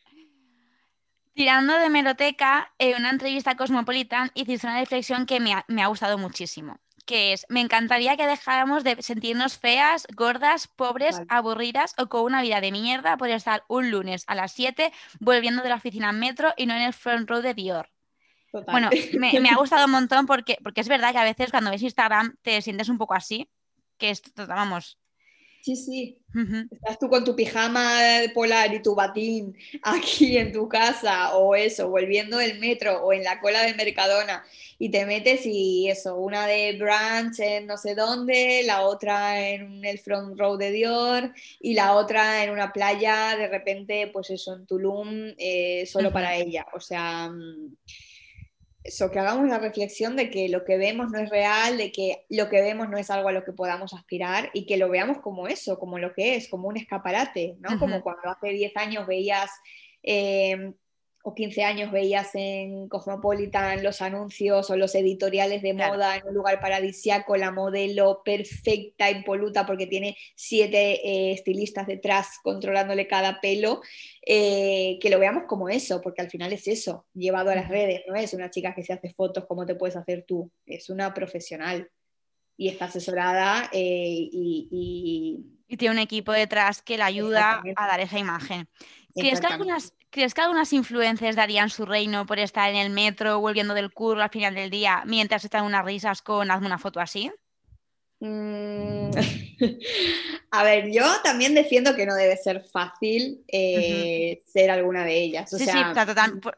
Tirando 1.34 1.78
de 1.78 1.90
meroteca, 1.90 2.72
en 2.78 3.00
una 3.00 3.10
entrevista 3.10 3.52
a 3.52 3.58
Cosmopolitan 3.58 4.32
hiciste 4.34 4.66
una 4.66 4.80
reflexión 4.80 5.26
que 5.26 5.42
me 5.42 5.82
ha 5.84 5.88
gustado 5.88 6.18
muchísimo 6.18 6.80
que 7.10 7.34
es, 7.34 7.48
me 7.50 7.60
encantaría 7.60 8.16
que 8.18 8.28
dejáramos 8.28 8.84
de 8.84 9.02
sentirnos 9.02 9.58
feas, 9.58 10.06
gordas, 10.16 10.68
pobres, 10.68 11.24
aburridas 11.28 11.96
o 11.98 12.06
con 12.06 12.22
una 12.22 12.44
vida 12.44 12.62
de 12.62 12.72
mierda 12.72 13.18
por 13.18 13.32
estar 13.32 13.64
un 13.68 13.90
lunes 13.90 14.24
a 14.28 14.36
las 14.36 14.52
7 14.52 14.94
volviendo 15.20 15.64
de 15.64 15.70
la 15.70 15.78
oficina 15.78 16.12
metro 16.12 16.54
y 16.56 16.68
no 16.68 16.76
en 16.76 16.84
el 16.84 16.94
front 16.94 17.28
row 17.28 17.42
de 17.42 17.56
Dior. 17.56 17.90
Bueno, 18.68 18.92
me, 19.18 19.50
ha 19.50 19.56
gustado 19.56 19.86
un 19.86 19.92
montón 19.92 20.28
porque, 20.28 20.58
porque 20.64 20.82
es 20.82 20.88
verdad 20.88 21.12
que 21.12 21.18
a 21.18 21.24
veces 21.24 21.50
cuando 21.50 21.72
ves 21.72 21.82
Instagram 21.82 22.36
te 22.44 22.62
sientes 22.62 22.90
un 22.90 23.00
poco 23.00 23.16
así, 23.16 23.50
que 23.98 24.12
es, 24.12 24.22
vamos, 24.36 25.00
Sí, 25.62 25.76
sí. 25.76 26.18
Estás 26.72 27.00
tú 27.00 27.10
con 27.10 27.24
tu 27.24 27.36
pijama 27.36 28.00
polar 28.34 28.74
y 28.74 28.82
tu 28.82 28.96
batín 28.96 29.58
aquí 29.82 30.38
en 30.38 30.54
tu 30.54 30.70
casa 30.70 31.36
o 31.36 31.56
eso, 31.56 31.90
volviendo 31.90 32.38
del 32.38 32.60
metro 32.60 33.04
o 33.04 33.14
en 33.14 33.24
la 33.24 33.42
cola 33.42 33.64
de 33.64 33.74
Mercadona 33.74 34.44
y 34.78 34.90
te 34.90 35.06
metes 35.06 35.46
y 35.46 35.90
eso, 35.90 36.16
una 36.18 36.48
de 36.48 36.78
brunch 36.78 37.40
en 37.40 37.68
no 37.68 37.78
sé 37.78 37.96
dónde, 37.96 38.64
la 38.64 38.84
otra 38.84 39.50
en 39.50 39.84
el 39.84 40.00
front 40.00 40.40
row 40.40 40.56
de 40.56 40.72
Dior 40.72 41.34
y 41.60 41.74
la 41.74 41.96
otra 41.96 42.44
en 42.44 42.52
una 42.52 42.72
playa 42.72 43.36
de 43.36 43.48
repente, 43.48 44.10
pues 44.14 44.30
eso, 44.30 44.56
en 44.56 44.66
Tulum, 44.66 45.34
eh, 45.38 45.86
solo 45.86 46.12
para 46.12 46.36
ella. 46.36 46.68
O 46.74 46.80
sea... 46.80 47.32
Eso, 48.84 49.12
que 49.12 49.20
hagamos 49.20 49.48
la 49.50 49.60
reflexión 49.60 50.16
de 50.16 50.30
que 50.30 50.48
lo 50.48 50.64
que 50.64 50.78
vemos 50.78 51.12
no 51.12 51.20
es 51.20 51.30
real, 51.30 51.78
de 51.78 51.92
que 51.92 52.26
lo 52.30 52.50
que 52.50 52.62
vemos 52.62 52.90
no 52.90 52.98
es 52.98 53.10
algo 53.10 53.28
a 53.28 53.34
lo 53.34 53.44
que 53.44 53.52
podamos 53.52 53.94
aspirar 53.94 54.50
y 54.54 54.66
que 54.66 54.78
lo 54.78 54.90
veamos 54.90 55.20
como 55.20 55.48
eso, 55.48 55.78
como 55.78 56.00
lo 56.00 56.14
que 56.14 56.36
es, 56.36 56.48
como 56.48 56.70
un 56.70 56.78
escaparate, 56.78 57.58
¿no? 57.60 57.78
Como 57.78 58.02
cuando 58.02 58.30
hace 58.30 58.50
10 58.50 58.78
años 58.78 59.06
veías 59.06 59.50
eh, 60.02 60.74
o 61.24 61.36
15 61.36 61.64
años 61.64 61.92
veías 61.92 62.30
en 62.34 62.88
Cosmopolitan 62.88 63.84
los 63.84 64.02
anuncios 64.02 64.70
o 64.70 64.78
los 64.78 64.96
editoriales 64.96 65.62
de 65.62 65.74
moda 65.74 66.16
en 66.16 66.28
un 66.28 66.34
lugar 66.34 66.62
paradisiaco, 66.62 67.36
la 67.36 67.52
modelo 67.52 68.22
perfecta, 68.24 69.10
impoluta, 69.10 69.66
porque 69.66 69.86
tiene 69.86 70.18
siete 70.36 71.06
eh, 71.06 71.32
estilistas 71.34 71.88
detrás 71.88 72.40
controlándole 72.42 73.08
cada 73.08 73.42
pelo, 73.42 73.82
eh, 74.26 74.98
que 75.02 75.10
lo 75.10 75.20
veamos 75.20 75.44
como 75.48 75.68
eso, 75.68 76.02
porque 76.02 76.22
al 76.22 76.30
final 76.30 76.54
es 76.54 76.68
eso, 76.68 77.06
llevado 77.14 77.50
a 77.50 77.56
las 77.56 77.68
redes, 77.68 78.02
no 78.08 78.16
es 78.16 78.34
una 78.34 78.50
chica 78.50 78.74
que 78.74 78.84
se 78.84 78.94
hace 78.94 79.14
fotos 79.14 79.46
como 79.46 79.66
te 79.66 79.76
puedes 79.76 79.98
hacer 79.98 80.24
tú, 80.26 80.52
es 80.66 80.90
una 80.90 81.14
profesional 81.14 81.90
y 82.56 82.70
está 82.70 82.86
asesorada 82.86 83.70
eh, 83.72 84.30
y, 84.32 84.68
y, 85.68 85.78
tiene 85.78 85.94
un 85.94 86.00
equipo 86.00 86.32
detrás 86.32 86.82
que 86.82 86.98
le 86.98 87.04
ayuda 87.04 87.62
a 87.76 87.88
dar 87.88 88.00
esa 88.00 88.18
imagen. 88.18 88.68
¿Crees 89.16 89.42
que 89.42 89.48
algunas 89.48 89.94
¿Crees 90.12 90.34
que 90.34 90.42
algunas 90.42 90.74
influencers 90.74 91.36
darían 91.36 91.70
su 91.70 91.86
reino 91.86 92.26
por 92.26 92.40
estar 92.40 92.70
en 92.70 92.78
el 92.78 92.90
metro 92.90 93.40
volviendo 93.40 93.76
del 93.76 93.94
curro 93.94 94.24
al 94.24 94.32
final 94.32 94.56
del 94.56 94.72
día 94.72 95.04
mientras 95.06 95.44
están 95.44 95.66
unas 95.66 95.86
risas 95.86 96.24
con 96.24 96.50
hazme 96.50 96.66
una 96.66 96.80
foto 96.80 97.00
así? 97.00 97.32
Mm, 98.20 99.12
a 100.52 100.64
ver, 100.64 100.92
yo 100.92 101.06
también 101.24 101.54
defiendo 101.54 101.96
que 101.96 102.08
no 102.08 102.16
debe 102.16 102.36
ser 102.38 102.62
fácil 102.62 103.44
eh, 103.48 104.42
ser 104.46 104.72
alguna 104.72 105.06
de 105.06 105.20
ellas. 105.20 105.50
sí, 105.50 105.64
sí, 105.64 105.78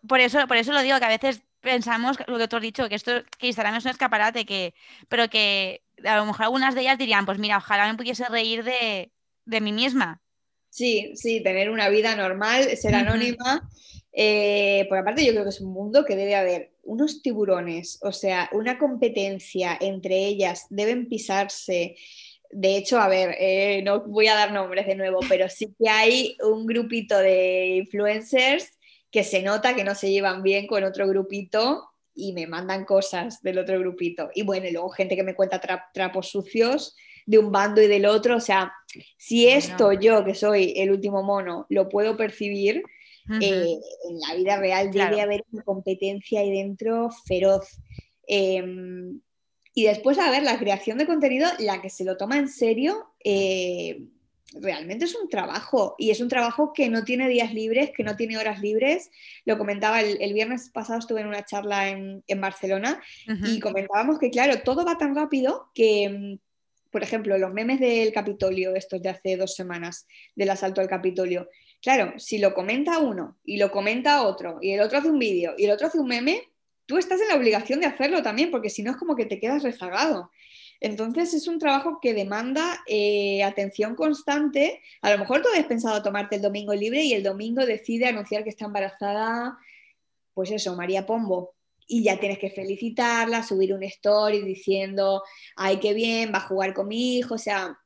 por, 0.07 0.21
eso, 0.21 0.47
por 0.47 0.57
eso 0.57 0.71
lo 0.71 0.81
digo, 0.81 0.97
que 0.97 1.05
a 1.05 1.09
veces 1.09 1.43
pensamos 1.59 2.17
lo 2.25 2.37
que 2.37 2.47
tú 2.47 2.55
has 2.55 2.61
dicho, 2.61 2.87
que 2.87 2.95
esto 2.95 3.11
que 3.37 3.47
Instagram 3.47 3.75
es 3.75 3.85
un 3.85 3.91
escaparate, 3.91 4.45
que, 4.45 4.73
pero 5.09 5.29
que 5.29 5.83
a 6.05 6.15
lo 6.15 6.25
mejor 6.25 6.45
algunas 6.45 6.73
de 6.73 6.81
ellas 6.81 6.97
dirían, 6.97 7.25
pues 7.25 7.37
mira, 7.37 7.57
ojalá 7.57 7.85
me 7.91 7.97
pudiese 7.97 8.25
reír 8.29 8.63
de, 8.63 9.11
de 9.45 9.61
mí 9.61 9.73
misma. 9.73 10.20
Sí, 10.71 11.11
sí, 11.15 11.41
tener 11.43 11.69
una 11.69 11.89
vida 11.89 12.15
normal, 12.15 12.75
ser 12.77 12.95
anónima. 12.95 13.69
Eh, 14.13 14.85
porque 14.89 14.99
aparte 14.99 15.25
yo 15.25 15.31
creo 15.31 15.43
que 15.43 15.49
es 15.49 15.61
un 15.61 15.71
mundo 15.71 16.03
que 16.03 16.15
debe 16.15 16.35
haber 16.35 16.71
unos 16.83 17.21
tiburones, 17.21 17.99
o 18.01 18.11
sea, 18.11 18.49
una 18.51 18.77
competencia 18.77 19.77
entre 19.79 20.25
ellas, 20.25 20.65
deben 20.69 21.07
pisarse. 21.07 21.95
De 22.49 22.75
hecho, 22.75 22.99
a 22.99 23.07
ver, 23.07 23.35
eh, 23.39 23.81
no 23.83 24.01
voy 24.01 24.27
a 24.27 24.35
dar 24.35 24.51
nombres 24.51 24.87
de 24.87 24.95
nuevo, 24.95 25.19
pero 25.29 25.47
sí 25.49 25.73
que 25.77 25.89
hay 25.89 26.37
un 26.43 26.65
grupito 26.65 27.17
de 27.17 27.77
influencers 27.77 28.77
que 29.09 29.23
se 29.23 29.41
nota 29.41 29.75
que 29.75 29.83
no 29.83 29.93
se 29.93 30.11
llevan 30.11 30.41
bien 30.41 30.67
con 30.67 30.83
otro 30.83 31.07
grupito 31.07 31.89
y 32.15 32.33
me 32.33 32.47
mandan 32.47 32.85
cosas 32.85 33.41
del 33.41 33.59
otro 33.59 33.79
grupito. 33.79 34.29
Y 34.33 34.43
bueno, 34.43 34.67
y 34.67 34.71
luego 34.71 34.89
gente 34.89 35.15
que 35.15 35.23
me 35.23 35.35
cuenta 35.35 35.61
trapos 35.93 36.29
sucios 36.29 36.95
de 37.25 37.39
un 37.39 37.51
bando 37.51 37.81
y 37.81 37.87
del 37.87 38.05
otro. 38.05 38.37
O 38.37 38.41
sea, 38.41 38.73
si 39.17 39.47
esto 39.47 39.93
yo, 39.93 40.23
que 40.25 40.35
soy 40.35 40.73
el 40.77 40.91
último 40.91 41.23
mono, 41.23 41.65
lo 41.69 41.89
puedo 41.89 42.17
percibir, 42.17 42.83
eh, 43.39 43.79
en 44.09 44.19
la 44.27 44.35
vida 44.35 44.57
real 44.57 44.91
debe 44.91 45.21
haber 45.21 45.45
una 45.51 45.63
competencia 45.63 46.41
ahí 46.41 46.51
dentro 46.51 47.09
feroz. 47.25 47.79
Em, 48.27 49.21
y 49.73 49.85
después, 49.85 50.17
a 50.19 50.29
ver, 50.31 50.43
la 50.43 50.59
creación 50.59 50.97
de 50.97 51.05
contenido, 51.05 51.47
la 51.59 51.81
que 51.81 51.89
se 51.89 52.03
lo 52.03 52.17
toma 52.17 52.37
en 52.37 52.49
serio, 52.49 53.13
eh, 53.23 54.03
realmente 54.53 55.05
es 55.05 55.15
un 55.15 55.29
trabajo. 55.29 55.95
Y 55.97 56.11
es 56.11 56.19
un 56.19 56.27
trabajo 56.27 56.73
que 56.73 56.89
no 56.89 57.03
tiene 57.05 57.29
días 57.29 57.53
libres, 57.53 57.91
que 57.95 58.03
no 58.03 58.15
tiene 58.15 58.37
horas 58.37 58.59
libres. 58.59 59.11
Lo 59.45 59.57
comentaba 59.57 60.01
el, 60.01 60.33
viernes 60.33 60.69
pasado, 60.69 60.99
estuve 60.99 61.21
en 61.21 61.27
una 61.27 61.45
charla 61.45 61.89
en, 61.89 62.41
Barcelona 62.41 63.01
y 63.45 63.59
comentábamos 63.59 64.19
que, 64.19 64.29
claro, 64.29 64.61
todo 64.63 64.83
va 64.83 64.97
tan 64.97 65.15
rápido 65.15 65.69
que 65.73 66.39
por 66.91 67.03
ejemplo, 67.03 67.37
los 67.37 67.53
memes 67.53 67.79
del 67.79 68.11
Capitolio, 68.11 68.75
estos 68.75 69.01
de 69.01 69.09
hace 69.09 69.37
dos 69.37 69.55
semanas, 69.55 70.07
del 70.35 70.49
asalto 70.49 70.81
al 70.81 70.87
Capitolio. 70.87 71.49
Claro, 71.81 72.19
si 72.19 72.37
lo 72.37 72.53
comenta 72.53 72.99
uno 72.99 73.39
y 73.43 73.57
lo 73.57 73.71
comenta 73.71 74.23
otro, 74.23 74.59
y 74.61 74.71
el 74.73 74.81
otro 74.81 74.99
hace 74.99 75.09
un 75.09 75.17
vídeo 75.17 75.55
y 75.57 75.65
el 75.65 75.71
otro 75.71 75.87
hace 75.87 75.99
un 75.99 76.07
meme, 76.07 76.43
tú 76.85 76.97
estás 76.97 77.21
en 77.21 77.29
la 77.29 77.35
obligación 77.35 77.79
de 77.79 77.87
hacerlo 77.87 78.21
también, 78.21 78.51
porque 78.51 78.69
si 78.69 78.83
no 78.83 78.91
es 78.91 78.97
como 78.97 79.15
que 79.15 79.25
te 79.25 79.39
quedas 79.39 79.63
rezagado. 79.63 80.29
Entonces 80.81 81.33
es 81.33 81.47
un 81.47 81.59
trabajo 81.59 81.99
que 82.01 82.13
demanda 82.13 82.83
eh, 82.87 83.43
atención 83.43 83.95
constante. 83.95 84.81
A 85.01 85.11
lo 85.11 85.19
mejor 85.19 85.41
tú 85.41 85.49
habías 85.49 85.67
pensado 85.67 86.01
tomarte 86.01 86.35
el 86.35 86.41
domingo 86.41 86.73
libre 86.73 87.03
y 87.03 87.13
el 87.13 87.23
domingo 87.23 87.65
decide 87.65 88.07
anunciar 88.07 88.43
que 88.43 88.49
está 88.49 88.65
embarazada, 88.65 89.57
pues 90.33 90.51
eso, 90.51 90.75
María 90.75 91.05
Pombo 91.05 91.53
y 91.91 92.03
ya 92.03 92.17
tienes 92.17 92.39
que 92.39 92.49
felicitarla, 92.49 93.43
subir 93.43 93.73
un 93.73 93.83
story 93.83 94.41
diciendo, 94.41 95.23
ay, 95.57 95.77
qué 95.81 95.93
bien, 95.93 96.31
va 96.33 96.37
a 96.37 96.47
jugar 96.47 96.73
con 96.73 96.87
mi 96.87 97.17
hijo, 97.17 97.35
o 97.35 97.37
sea, 97.37 97.77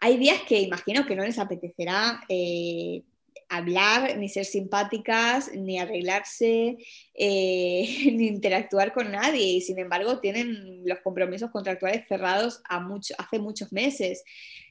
hay 0.00 0.16
días 0.18 0.42
que 0.42 0.60
imagino 0.60 1.06
que 1.06 1.14
no 1.14 1.22
les 1.22 1.38
apetecerá 1.38 2.20
eh, 2.28 3.04
hablar, 3.48 4.16
ni 4.18 4.28
ser 4.28 4.44
simpáticas, 4.44 5.50
ni 5.54 5.78
arreglarse, 5.78 6.76
eh, 7.14 7.86
ni 8.12 8.26
interactuar 8.26 8.92
con 8.92 9.12
nadie. 9.12 9.44
Y 9.44 9.60
sin 9.60 9.78
embargo, 9.78 10.20
tienen 10.20 10.82
los 10.84 11.00
compromisos 11.00 11.50
contractuales 11.50 12.06
cerrados 12.08 12.62
a 12.68 12.80
mucho, 12.80 13.14
hace 13.18 13.38
muchos 13.38 13.72
meses. 13.72 14.24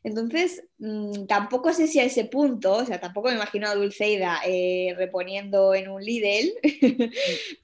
Entonces, 0.04 0.64
mm, 0.80 1.26
tampoco 1.28 1.74
sé 1.74 1.88
si 1.88 2.00
a 2.00 2.04
ese 2.04 2.26
punto, 2.26 2.74
o 2.74 2.86
sea, 2.86 3.00
tampoco 3.00 3.30
me 3.30 3.36
imagino 3.36 3.68
a 3.68 3.76
Dulceida 3.76 4.40
eh, 4.46 4.94
reponiendo 4.98 5.74
en 5.74 5.90
un 5.90 6.04
Lidl, 6.04 6.54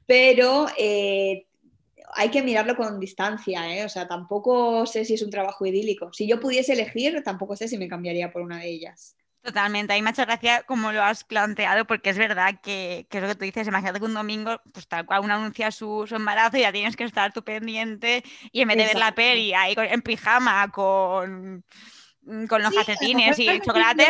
pero 0.05 0.67
eh, 0.77 1.45
hay 2.15 2.29
que 2.29 2.41
mirarlo 2.41 2.75
con 2.75 2.99
distancia, 2.99 3.61
o 3.85 3.89
sea, 3.89 4.07
tampoco 4.07 4.85
sé 4.85 5.05
si 5.05 5.13
es 5.13 5.21
un 5.21 5.29
trabajo 5.29 5.65
idílico. 5.65 6.11
Si 6.13 6.27
yo 6.27 6.39
pudiese 6.39 6.73
elegir, 6.73 7.21
tampoco 7.23 7.55
sé 7.55 7.67
si 7.67 7.77
me 7.77 7.87
cambiaría 7.87 8.31
por 8.31 8.41
una 8.41 8.59
de 8.59 8.69
ellas. 8.69 9.15
Totalmente, 9.41 9.93
a 9.93 9.95
mí 9.95 10.01
me 10.01 10.09
ha 10.09 10.11
hecho 10.11 10.25
gracia 10.25 10.63
como 10.63 10.91
lo 10.91 11.01
has 11.01 11.23
planteado, 11.23 11.85
porque 11.87 12.09
es 12.09 12.17
verdad 12.17 12.59
que, 12.61 13.07
que 13.09 13.17
es 13.17 13.23
lo 13.23 13.29
que 13.29 13.35
tú 13.35 13.45
dices, 13.45 13.67
imagínate 13.67 13.99
que 13.99 14.05
un 14.05 14.13
domingo, 14.13 14.61
pues 14.73 14.87
tal 14.87 15.05
cual 15.05 15.21
uno 15.23 15.33
anuncia 15.33 15.71
su, 15.71 16.05
su 16.07 16.15
embarazo 16.15 16.57
y 16.57 16.61
ya 16.61 16.73
tienes 16.73 16.97
que 16.97 17.05
estar 17.05 17.31
tú 17.31 17.43
pendiente 17.43 18.23
y 18.51 18.61
en 18.61 18.67
vez 18.67 18.77
de 18.77 18.85
ver 18.85 18.97
la 18.97 19.15
peli 19.15 19.53
ahí 19.53 19.75
en 19.77 20.01
pijama 20.01 20.69
con 20.71 21.63
Mm, 22.23 22.45
con 22.47 22.61
los 22.63 22.73
calcetines 22.73 23.39
y 23.39 23.49
el 23.49 23.61
chocolate. 23.61 24.05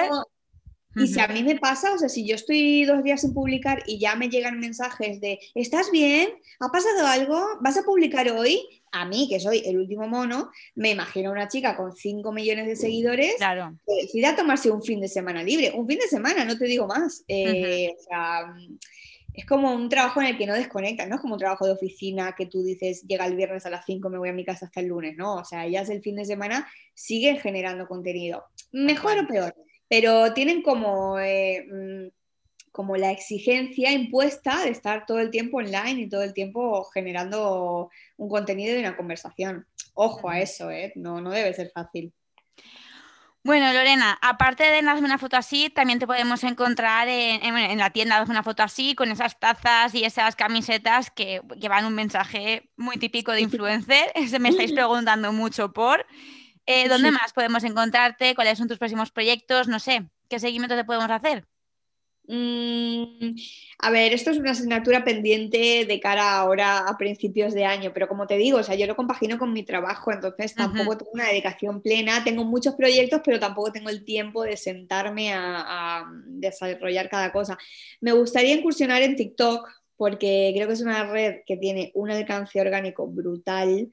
Y 0.96 1.08
si 1.08 1.20
a 1.22 1.28
mí 1.28 1.44
me 1.44 1.58
pasa, 1.58 1.94
o 1.94 1.98
sea, 1.98 2.10
si 2.10 2.28
yo 2.28 2.36
estoy 2.36 2.84
dos 2.86 3.04
días 3.04 3.22
sin 3.22 3.34
publicar 3.34 3.84
y 3.88 4.00
ya 4.00 4.16
me 4.16 4.30
llegan 4.30 4.60
mensajes 4.60 5.22
de 5.22 5.40
¿estás 5.56 5.92
bien? 5.92 6.30
¿Ha 6.60 6.70
pasado 6.70 7.08
algo? 7.08 7.42
¿Vas 7.62 7.78
a 7.78 7.84
publicar 7.84 8.30
hoy? 8.32 8.79
A 8.92 9.06
mí, 9.06 9.28
que 9.30 9.40
soy 9.40 9.62
el 9.66 9.78
último 9.78 10.08
mono, 10.08 10.50
me 10.76 10.92
imagino 10.92 11.32
una 11.32 11.48
chica 11.48 11.76
con 11.76 11.96
5 11.96 12.32
millones 12.32 12.68
de 12.68 12.76
seguidores 12.76 13.36
claro. 13.38 13.76
que 13.86 14.04
decida 14.04 14.36
tomarse 14.36 14.72
un 14.72 14.82
fin 14.82 15.00
de 15.02 15.08
semana 15.08 15.44
libre. 15.44 15.72
Un 15.76 15.88
fin 15.88 16.00
de 16.00 16.08
semana, 16.08 16.46
no 16.46 16.58
te 16.58 16.66
digo 16.66 16.88
más. 16.88 17.24
Eh, 17.28 17.94
o 17.98 18.04
sea, 18.04 18.54
es 19.34 19.46
como 19.46 19.74
un 19.74 19.90
trabajo 19.90 20.22
en 20.22 20.28
el 20.28 20.38
que 20.38 20.46
no 20.46 20.54
desconectas, 20.54 21.08
no 21.08 21.16
es 21.16 21.22
como 21.22 21.36
un 21.36 21.40
trabajo 21.40 21.66
de 21.66 21.72
oficina 21.72 22.36
que 22.36 22.46
tú 22.46 22.64
dices, 22.64 23.04
llega 23.08 23.26
el 23.26 23.36
viernes 23.36 23.66
a 23.66 23.70
las 23.70 23.86
5, 23.86 24.10
me 24.10 24.18
voy 24.18 24.30
a 24.30 24.34
mi 24.34 24.44
casa 24.44 24.66
hasta 24.66 24.82
el 24.82 24.88
lunes, 24.88 25.16
¿no? 25.18 25.36
O 25.36 25.46
sea, 25.46 25.66
ellas 25.66 25.90
el 25.90 26.02
fin 26.02 26.16
de 26.16 26.26
semana 26.26 26.68
siguen 26.94 27.38
generando 27.38 27.88
contenido, 27.88 28.44
mejor 28.72 29.20
o 29.20 29.28
peor, 29.28 29.56
pero 29.88 30.34
tienen 30.34 30.62
como, 30.62 31.20
eh, 31.20 31.66
mm, 31.72 32.08
como 32.72 32.98
la 32.98 33.12
exigencia 33.12 33.92
impuesta 33.92 34.64
de 34.64 34.70
estar 34.70 35.06
todo 35.06 35.20
el 35.20 35.32
tiempo 35.32 35.58
online 35.58 36.02
y 36.02 36.10
todo 36.10 36.24
el 36.24 36.34
tiempo 36.34 36.84
generando 36.86 37.90
un 38.18 38.30
contenido 38.30 38.76
y 38.76 38.80
una 38.80 38.98
conversación. 38.98 39.66
Ojo 39.94 40.30
a 40.30 40.40
eso, 40.40 40.72
¿eh? 40.72 40.94
No, 40.96 41.22
no 41.22 41.32
debe 41.32 41.54
ser 41.54 41.72
fácil. 41.74 42.14
Bueno, 43.42 43.72
Lorena, 43.72 44.20
aparte 44.22 44.64
de 44.64 44.80
Hazme 44.80 45.06
una 45.06 45.18
foto 45.18 45.38
así, 45.38 45.70
también 45.70 45.98
te 45.98 46.06
podemos 46.06 46.44
encontrar 46.44 47.08
en, 47.08 47.78
la 47.78 47.90
tienda 47.90 48.18
Hazme 48.18 48.34
una 48.34 48.44
foto 48.44 48.64
así, 48.64 48.96
con 48.96 49.10
esas 49.12 49.40
tazas 49.40 49.96
y 49.96 50.04
esas 50.04 50.36
camisetas 50.36 51.10
que 51.10 51.42
llevan 51.58 51.86
un 51.86 51.96
mensaje 51.96 52.70
muy 52.76 52.98
típico 52.98 53.32
de 53.32 53.42
influencer. 53.42 54.12
Me 54.40 54.50
estáis 54.50 54.72
preguntando 54.74 55.32
mucho 55.32 55.72
por. 55.72 56.06
Eh, 56.66 56.90
¿Dónde 56.90 57.12
más 57.12 57.34
podemos 57.34 57.64
encontrarte? 57.64 58.36
¿Cuáles 58.36 58.58
son 58.58 58.68
tus 58.68 58.78
próximos 58.78 59.10
proyectos? 59.10 59.68
No 59.68 59.80
sé, 59.80 60.10
¿qué 60.30 60.40
seguimiento 60.40 60.76
te 60.76 60.84
podemos 60.84 61.10
hacer? 61.10 61.48
Mm, 62.32 63.34
a 63.80 63.90
ver, 63.90 64.14
esto 64.14 64.30
es 64.30 64.38
una 64.38 64.52
asignatura 64.52 65.04
pendiente 65.04 65.86
de 65.88 66.00
cara 66.00 66.38
ahora 66.38 66.78
a 66.88 66.96
principios 66.96 67.56
de 67.56 67.66
año, 67.66 67.90
pero 67.92 68.08
como 68.08 68.28
te 68.28 68.38
digo, 68.38 68.60
o 68.60 68.64
sea, 68.64 68.76
yo 68.76 68.86
lo 68.86 68.96
compagino 68.96 69.40
con 69.40 69.52
mi 69.52 69.64
trabajo, 69.64 70.12
entonces 70.12 70.54
tampoco 70.54 70.96
tengo 70.96 71.12
una 71.12 71.26
dedicación 71.28 71.82
plena, 71.82 72.24
tengo 72.24 72.44
muchos 72.46 72.76
proyectos, 72.76 73.22
pero 73.26 73.40
tampoco 73.40 73.72
tengo 73.72 73.90
el 73.90 74.06
tiempo 74.06 74.44
de 74.44 74.58
sentarme 74.58 75.34
a 75.34 76.06
desarrollar 76.28 77.10
cada 77.10 77.32
cosa. 77.32 77.58
Me 78.00 78.12
gustaría 78.12 78.54
incursionar 78.54 79.02
en 79.02 79.16
TikTok, 79.16 79.68
porque 80.00 80.54
creo 80.56 80.66
que 80.66 80.76
es 80.76 80.82
una 80.82 81.12
red 81.12 81.42
que 81.46 81.58
tiene 81.58 81.92
un 81.94 82.10
alcance 82.10 82.62
orgánico 82.62 83.06
brutal 83.06 83.92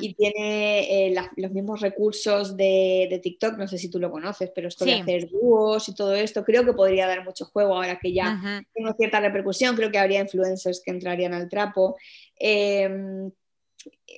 y 0.00 0.14
tiene 0.14 1.06
eh, 1.06 1.14
los 1.36 1.52
mismos 1.52 1.80
recursos 1.80 2.56
de, 2.56 3.20
TikTok, 3.22 3.56
no 3.56 3.68
sé 3.68 3.78
si 3.78 3.88
tú 3.88 4.00
lo 4.00 4.10
conoces, 4.10 4.50
pero 4.52 4.66
esto 4.66 4.84
de 4.84 4.94
hacer 4.94 5.30
dúos 5.30 5.88
y 5.88 5.94
todo 5.94 6.16
esto, 6.16 6.42
creo 6.42 6.64
que 6.64 6.72
podría 6.72 7.06
dar 7.06 7.22
mucho 7.22 7.44
juego 7.44 7.76
ahora 7.76 7.96
que 8.02 8.12
ya 8.12 8.64
tengo 8.74 8.92
cierta 8.94 9.20
repercusión, 9.20 9.76
creo 9.76 9.92
que 9.92 9.98
habría 9.98 10.20
influencers 10.20 10.82
que 10.84 10.90
entrarían 10.90 11.32
al 11.32 11.48
trapo. 11.48 11.96
Em, 12.40 13.30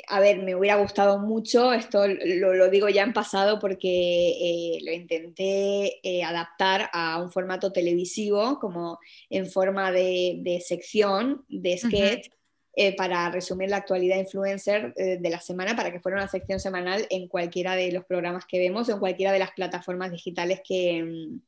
a 0.09 0.21
ver, 0.21 0.43
me 0.43 0.55
hubiera 0.55 0.77
gustado 0.77 1.19
mucho, 1.19 1.73
esto 1.73 2.07
lo, 2.07 2.71
digo 2.71 2.89
ya 2.89 3.03
en 3.03 3.12
pasado 3.12 3.59
porque 3.59 4.31
eh, 4.31 4.79
lo 4.85 4.93
intenté 4.93 6.01
eh, 6.03 6.23
adaptar 6.23 6.91
a 6.93 7.21
un 7.23 7.31
formato 7.31 7.73
televisivo, 7.73 8.59
como 8.59 8.99
en 9.31 9.47
forma 9.47 9.91
de, 9.91 10.62
sección, 10.66 11.45
de 11.49 11.79
sketch, 11.79 12.29
eh, 12.75 12.95
para 12.97 13.31
resumir 13.31 13.71
la 13.71 13.79
actualidad 13.79 14.19
influencer 14.19 14.95
de 14.95 15.31
la 15.31 15.41
semana, 15.41 15.75
para 15.75 15.91
que 15.91 16.01
fuera 16.01 16.19
una 16.19 16.29
sección 16.29 16.61
semanal 16.61 17.07
en 17.11 17.27
cualquiera 17.27 17.75
de 17.75 17.91
los 17.91 18.05
programas 18.05 18.45
que 18.47 18.59
vemos 18.59 18.89
o 18.89 18.93
en 18.93 19.01
cualquiera 19.01 19.33
de 19.33 19.41
las 19.41 19.53
plataformas 19.53 20.12
digitales 20.12 20.61
que... 20.66 21.03
Mm, 21.03 21.41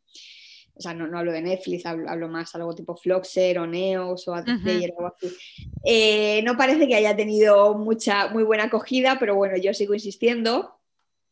o 0.81 0.83
sea, 0.83 0.95
no, 0.95 1.19
hablo 1.19 1.31
de 1.31 1.43
Netflix, 1.43 1.85
hablo, 1.85 2.27
más 2.31 2.55
algo 2.55 2.75
tipo 2.75 2.97
Floxer 2.97 3.59
o 3.59 3.67
Neos 3.67 4.27
o 4.27 4.35
AdPlayer 4.35 4.93
o 4.97 5.01
algo 5.01 5.15
así. 5.15 5.37
Eh, 5.85 6.41
no 6.43 6.57
parece 6.57 6.89
que 6.89 6.95
haya 6.95 7.15
tenido 7.15 7.75
mucha, 7.75 8.29
muy 8.29 8.45
buena 8.45 8.65
acogida, 8.65 9.19
pero 9.21 9.35
bueno, 9.35 9.59
yo 9.59 9.75
sigo 9.75 9.93
insistiendo. 9.93 10.75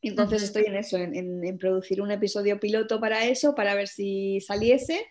Entonces 0.02 0.42
estoy 0.42 0.64
en 0.66 0.76
eso, 0.76 0.98
en, 0.98 1.58
producir 1.58 2.02
un 2.02 2.10
episodio 2.10 2.60
piloto 2.60 3.00
para 3.00 3.24
eso, 3.24 3.54
para 3.54 3.74
ver 3.74 3.88
si 3.88 4.42
saliese, 4.42 5.06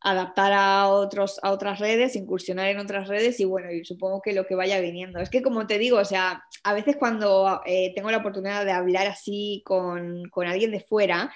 adaptar 0.00 0.52
a, 0.52 0.88
otros, 0.88 1.40
a 1.42 1.50
otras 1.50 1.80
redes, 1.80 2.14
incursionar 2.14 2.68
en 2.68 2.80
otras 2.80 3.08
redes 3.08 3.40
y 3.40 3.46
bueno, 3.46 3.72
y 3.72 3.86
supongo 3.86 4.20
que 4.20 4.34
lo 4.34 4.46
que 4.46 4.54
vaya 4.54 4.82
viniendo. 4.82 5.18
Es 5.18 5.30
que 5.30 5.40
como 5.40 5.66
te 5.66 5.78
digo, 5.78 5.96
o 5.96 6.04
sea, 6.04 6.44
a 6.62 6.74
veces 6.74 6.96
cuando 6.98 7.62
eh, 7.64 7.94
tengo 7.94 8.10
la 8.10 8.18
oportunidad 8.18 8.66
de 8.66 8.72
hablar 8.72 9.06
así 9.06 9.62
con, 9.64 10.28
con 10.28 10.46
alguien 10.46 10.72
de 10.72 10.80
fuera, 10.80 11.32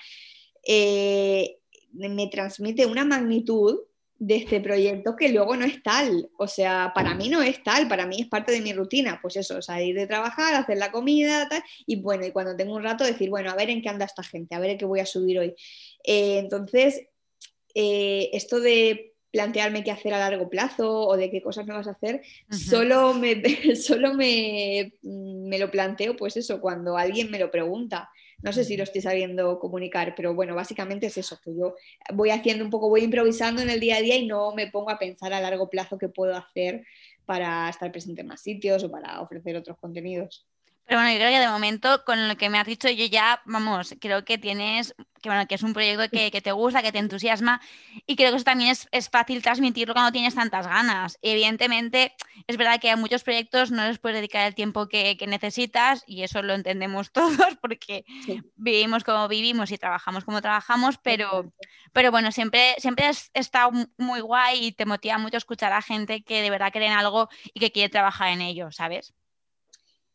eh, 0.66 1.61
me 1.92 2.26
transmite 2.28 2.86
una 2.86 3.04
magnitud 3.04 3.80
de 4.24 4.36
este 4.36 4.60
proyecto 4.60 5.16
que 5.16 5.30
luego 5.30 5.56
no 5.56 5.64
es 5.64 5.82
tal. 5.82 6.30
O 6.38 6.46
sea, 6.46 6.92
para 6.94 7.12
mí 7.12 7.28
no 7.28 7.42
es 7.42 7.60
tal, 7.64 7.88
para 7.88 8.06
mí 8.06 8.20
es 8.20 8.28
parte 8.28 8.52
de 8.52 8.60
mi 8.60 8.72
rutina. 8.72 9.18
Pues 9.20 9.36
eso, 9.36 9.60
salir 9.60 9.96
de 9.96 10.06
trabajar, 10.06 10.54
hacer 10.54 10.78
la 10.78 10.92
comida, 10.92 11.48
tal, 11.48 11.60
y 11.86 11.96
bueno, 11.96 12.24
y 12.24 12.30
cuando 12.30 12.54
tengo 12.54 12.76
un 12.76 12.84
rato 12.84 13.02
decir, 13.02 13.30
bueno, 13.30 13.50
a 13.50 13.56
ver 13.56 13.68
en 13.68 13.82
qué 13.82 13.88
anda 13.88 14.04
esta 14.04 14.22
gente, 14.22 14.54
a 14.54 14.60
ver 14.60 14.78
qué 14.78 14.84
voy 14.84 15.00
a 15.00 15.06
subir 15.06 15.40
hoy. 15.40 15.56
Eh, 16.04 16.38
entonces, 16.38 17.02
eh, 17.74 18.30
esto 18.32 18.60
de 18.60 19.14
plantearme 19.32 19.82
qué 19.82 19.90
hacer 19.90 20.14
a 20.14 20.18
largo 20.18 20.48
plazo 20.48 21.08
o 21.08 21.16
de 21.16 21.28
qué 21.28 21.42
cosas 21.42 21.66
me 21.66 21.74
vas 21.74 21.88
a 21.88 21.92
hacer, 21.92 22.22
solo, 22.48 23.14
me, 23.14 23.42
solo 23.74 24.14
me, 24.14 24.92
me 25.02 25.58
lo 25.58 25.68
planteo, 25.68 26.14
pues 26.14 26.36
eso, 26.36 26.60
cuando 26.60 26.96
alguien 26.96 27.28
me 27.28 27.40
lo 27.40 27.50
pregunta. 27.50 28.08
No 28.42 28.52
sé 28.52 28.64
si 28.64 28.76
lo 28.76 28.82
estoy 28.82 29.00
sabiendo 29.00 29.58
comunicar, 29.58 30.14
pero 30.16 30.34
bueno, 30.34 30.54
básicamente 30.54 31.06
es 31.06 31.16
eso, 31.16 31.38
que 31.42 31.54
yo 31.54 31.76
voy 32.12 32.30
haciendo 32.30 32.64
un 32.64 32.70
poco, 32.70 32.88
voy 32.88 33.02
improvisando 33.04 33.62
en 33.62 33.70
el 33.70 33.80
día 33.80 33.96
a 33.96 34.00
día 34.00 34.16
y 34.16 34.26
no 34.26 34.52
me 34.54 34.70
pongo 34.70 34.90
a 34.90 34.98
pensar 34.98 35.32
a 35.32 35.40
largo 35.40 35.70
plazo 35.70 35.98
qué 35.98 36.08
puedo 36.08 36.36
hacer 36.36 36.84
para 37.24 37.68
estar 37.68 37.90
presente 37.92 38.22
en 38.22 38.26
más 38.28 38.42
sitios 38.42 38.82
o 38.84 38.90
para 38.90 39.20
ofrecer 39.20 39.56
otros 39.56 39.78
contenidos. 39.78 40.46
Pero 40.86 41.00
bueno, 41.00 41.12
yo 41.12 41.18
creo 41.18 41.30
que 41.30 41.38
de 41.38 41.48
momento, 41.48 42.04
con 42.04 42.28
lo 42.28 42.36
que 42.36 42.50
me 42.50 42.58
has 42.58 42.66
dicho, 42.66 42.88
yo 42.90 43.06
ya, 43.06 43.40
vamos, 43.44 43.94
creo 44.00 44.24
que 44.24 44.36
tienes, 44.36 44.94
que 45.22 45.28
bueno, 45.28 45.46
que 45.46 45.54
es 45.54 45.62
un 45.62 45.72
proyecto 45.72 46.08
que, 46.10 46.40
te 46.40 46.52
gusta, 46.52 46.82
que 46.82 46.90
te 46.90 46.98
entusiasma, 46.98 47.60
y 48.04 48.16
creo 48.16 48.30
que 48.30 48.36
eso 48.36 48.44
también 48.44 48.74
es, 48.90 49.08
fácil 49.08 49.42
transmitirlo 49.42 49.94
cuando 49.94 50.10
tienes 50.10 50.34
tantas 50.34 50.66
ganas. 50.66 51.18
evidentemente, 51.22 52.14
es 52.48 52.56
verdad 52.56 52.80
que 52.80 52.90
a 52.90 52.96
muchos 52.96 53.22
proyectos 53.22 53.70
no 53.70 53.86
les 53.86 53.98
puedes 53.98 54.16
dedicar 54.16 54.46
el 54.46 54.54
tiempo 54.56 54.88
que, 54.88 55.16
necesitas, 55.28 56.02
y 56.06 56.24
eso 56.24 56.42
lo 56.42 56.52
entendemos 56.54 57.12
todos, 57.12 57.56
porque 57.60 58.04
vivimos 58.56 59.04
como 59.04 59.28
vivimos 59.28 59.70
y 59.70 59.78
trabajamos 59.78 60.24
como 60.24 60.42
trabajamos, 60.42 60.98
pero, 60.98 61.52
pero 61.92 62.10
bueno, 62.10 62.32
siempre, 62.32 62.74
siempre 62.78 63.06
has 63.06 63.30
estado 63.34 63.70
muy 63.98 64.20
guay 64.20 64.66
y 64.66 64.72
te 64.72 64.84
motiva 64.84 65.18
mucho 65.18 65.36
escuchar 65.36 65.72
a 65.72 65.80
gente 65.80 66.24
que 66.24 66.42
de 66.42 66.50
verdad 66.50 66.72
cree 66.72 66.88
en 66.88 66.92
algo 66.92 67.28
y 67.54 67.60
que 67.60 67.70
quiere 67.70 67.88
trabajar 67.88 68.28
en 68.30 68.40
ello, 68.40 68.72
¿sabes? 68.72 69.14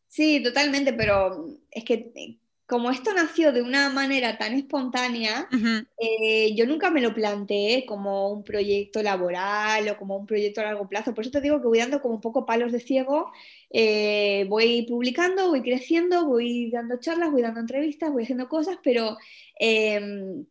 Sí, 0.08 0.42
totalmente, 0.42 0.92
pero 0.92 1.46
es 1.70 1.84
que 1.84 2.12
eh, 2.14 2.38
como 2.66 2.90
esto 2.90 3.12
nació 3.14 3.52
de 3.52 3.62
una 3.62 3.90
manera 3.90 4.38
tan 4.38 4.54
espontánea, 4.54 5.54
eh, 5.98 6.54
yo 6.56 6.66
nunca 6.66 6.90
me 6.90 7.00
lo 7.00 7.14
planteé 7.14 7.84
como 7.86 8.30
un 8.32 8.44
proyecto 8.44 9.02
laboral 9.02 9.88
o 9.88 9.96
como 9.98 10.16
un 10.16 10.26
proyecto 10.26 10.60
a 10.60 10.64
largo 10.64 10.88
plazo. 10.88 11.14
Por 11.14 11.22
eso 11.24 11.30
te 11.32 11.40
digo 11.40 11.60
que 11.60 11.66
voy 11.68 11.78
dando 11.78 12.00
como 12.00 12.14
un 12.14 12.20
poco 12.20 12.46
palos 12.46 12.72
de 12.72 12.80
ciego, 12.80 13.32
eh, 13.70 14.46
voy 14.48 14.82
publicando, 14.88 15.48
voy 15.50 15.62
creciendo, 15.62 16.26
voy 16.26 16.70
dando 16.70 16.98
charlas, 17.00 17.30
voy 17.30 17.42
dando 17.42 17.60
entrevistas, 17.60 18.10
voy 18.12 18.24
haciendo 18.24 18.48
cosas, 18.48 18.78
pero 18.82 19.16
em, 19.58 20.46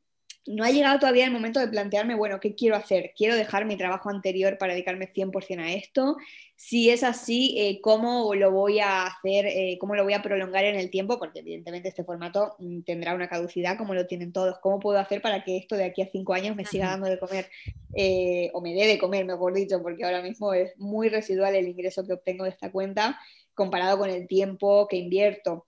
no 0.48 0.64
ha 0.64 0.72
llegado 0.72 1.00
todavía 1.00 1.26
el 1.26 1.32
momento 1.32 1.60
de 1.60 1.68
plantearme, 1.68 2.16
bueno, 2.16 2.40
¿qué 2.40 2.56
quiero 2.56 2.76
hacer? 2.76 3.14
¿Quiero 3.16 3.36
dejar 3.36 3.66
mi 3.66 3.78
trabajo 3.78 4.10
anterior 4.10 4.58
para 4.58 4.74
dedicarme 4.74 5.12
100% 5.12 5.60
a 5.60 5.72
esto? 5.74 6.18
Si 6.56 6.90
es 6.90 7.04
así, 7.04 7.56
eh, 7.58 7.80
¿cómo 7.82 8.34
lo 8.34 8.52
voy 8.52 8.80
a 8.80 9.06
hacer? 9.06 9.46
Eh, 9.46 9.78
¿Cómo 9.80 9.96
lo 9.96 10.04
voy 10.04 10.14
a 10.14 10.22
prolongar 10.22 10.66
en 10.66 10.76
el 10.76 10.90
tiempo? 10.90 11.20
Porque 11.20 11.40
evidentemente 11.40 11.90
este 11.90 12.04
formato 12.04 12.56
mm, 12.60 12.82
tendrá 12.82 13.14
una 13.14 13.28
caducidad 13.28 13.78
como 13.78 13.94
lo 13.94 14.08
tienen 14.08 14.32
todos. 14.32 14.58
¿Cómo 14.60 14.80
puedo 14.80 14.98
hacer 15.00 15.22
para 15.22 15.44
que 15.44 15.58
esto 15.58 15.76
de 15.76 15.86
aquí 15.86 16.02
a 16.02 16.10
cinco 16.12 16.34
años 16.34 16.56
me 16.56 16.66
siga 16.66 16.88
dando 16.88 17.08
de 17.08 17.20
comer? 17.20 17.50
Eh, 17.94 18.50
o 18.54 18.62
me 18.62 18.74
dé 18.74 18.88
de 18.88 18.98
comer, 18.98 19.26
mejor 19.26 19.54
dicho, 19.54 19.82
porque 19.82 20.04
ahora 20.04 20.22
mismo 20.22 20.54
es 20.54 20.78
muy 20.78 21.10
residual 21.10 21.56
el 21.56 21.68
ingreso 21.68 22.06
que 22.06 22.14
obtengo 22.14 22.46
de 22.46 22.52
esta 22.52 22.72
cuenta 22.72 23.20
comparado 23.54 23.98
con 23.98 24.10
el 24.10 24.28
tiempo 24.28 24.88
que 24.88 24.98
invierto. 24.98 25.66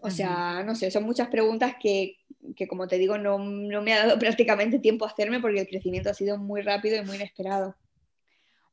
O 0.00 0.10
sea, 0.10 0.62
no 0.64 0.74
sé, 0.74 0.90
son 0.90 1.04
muchas 1.04 1.28
preguntas 1.28 1.76
que 1.80 2.18
que 2.56 2.66
como 2.68 2.86
te 2.88 2.98
digo, 2.98 3.18
no, 3.18 3.38
me 3.38 3.94
ha 3.94 4.06
dado 4.06 4.18
prácticamente 4.18 4.78
tiempo 4.78 5.04
a 5.04 5.08
hacerme 5.08 5.40
porque 5.40 5.60
el 5.60 5.68
crecimiento 5.68 6.10
ha 6.10 6.14
sido 6.14 6.38
muy 6.38 6.62
rápido 6.62 6.96
y 6.96 7.04
muy 7.04 7.16
inesperado. 7.16 7.76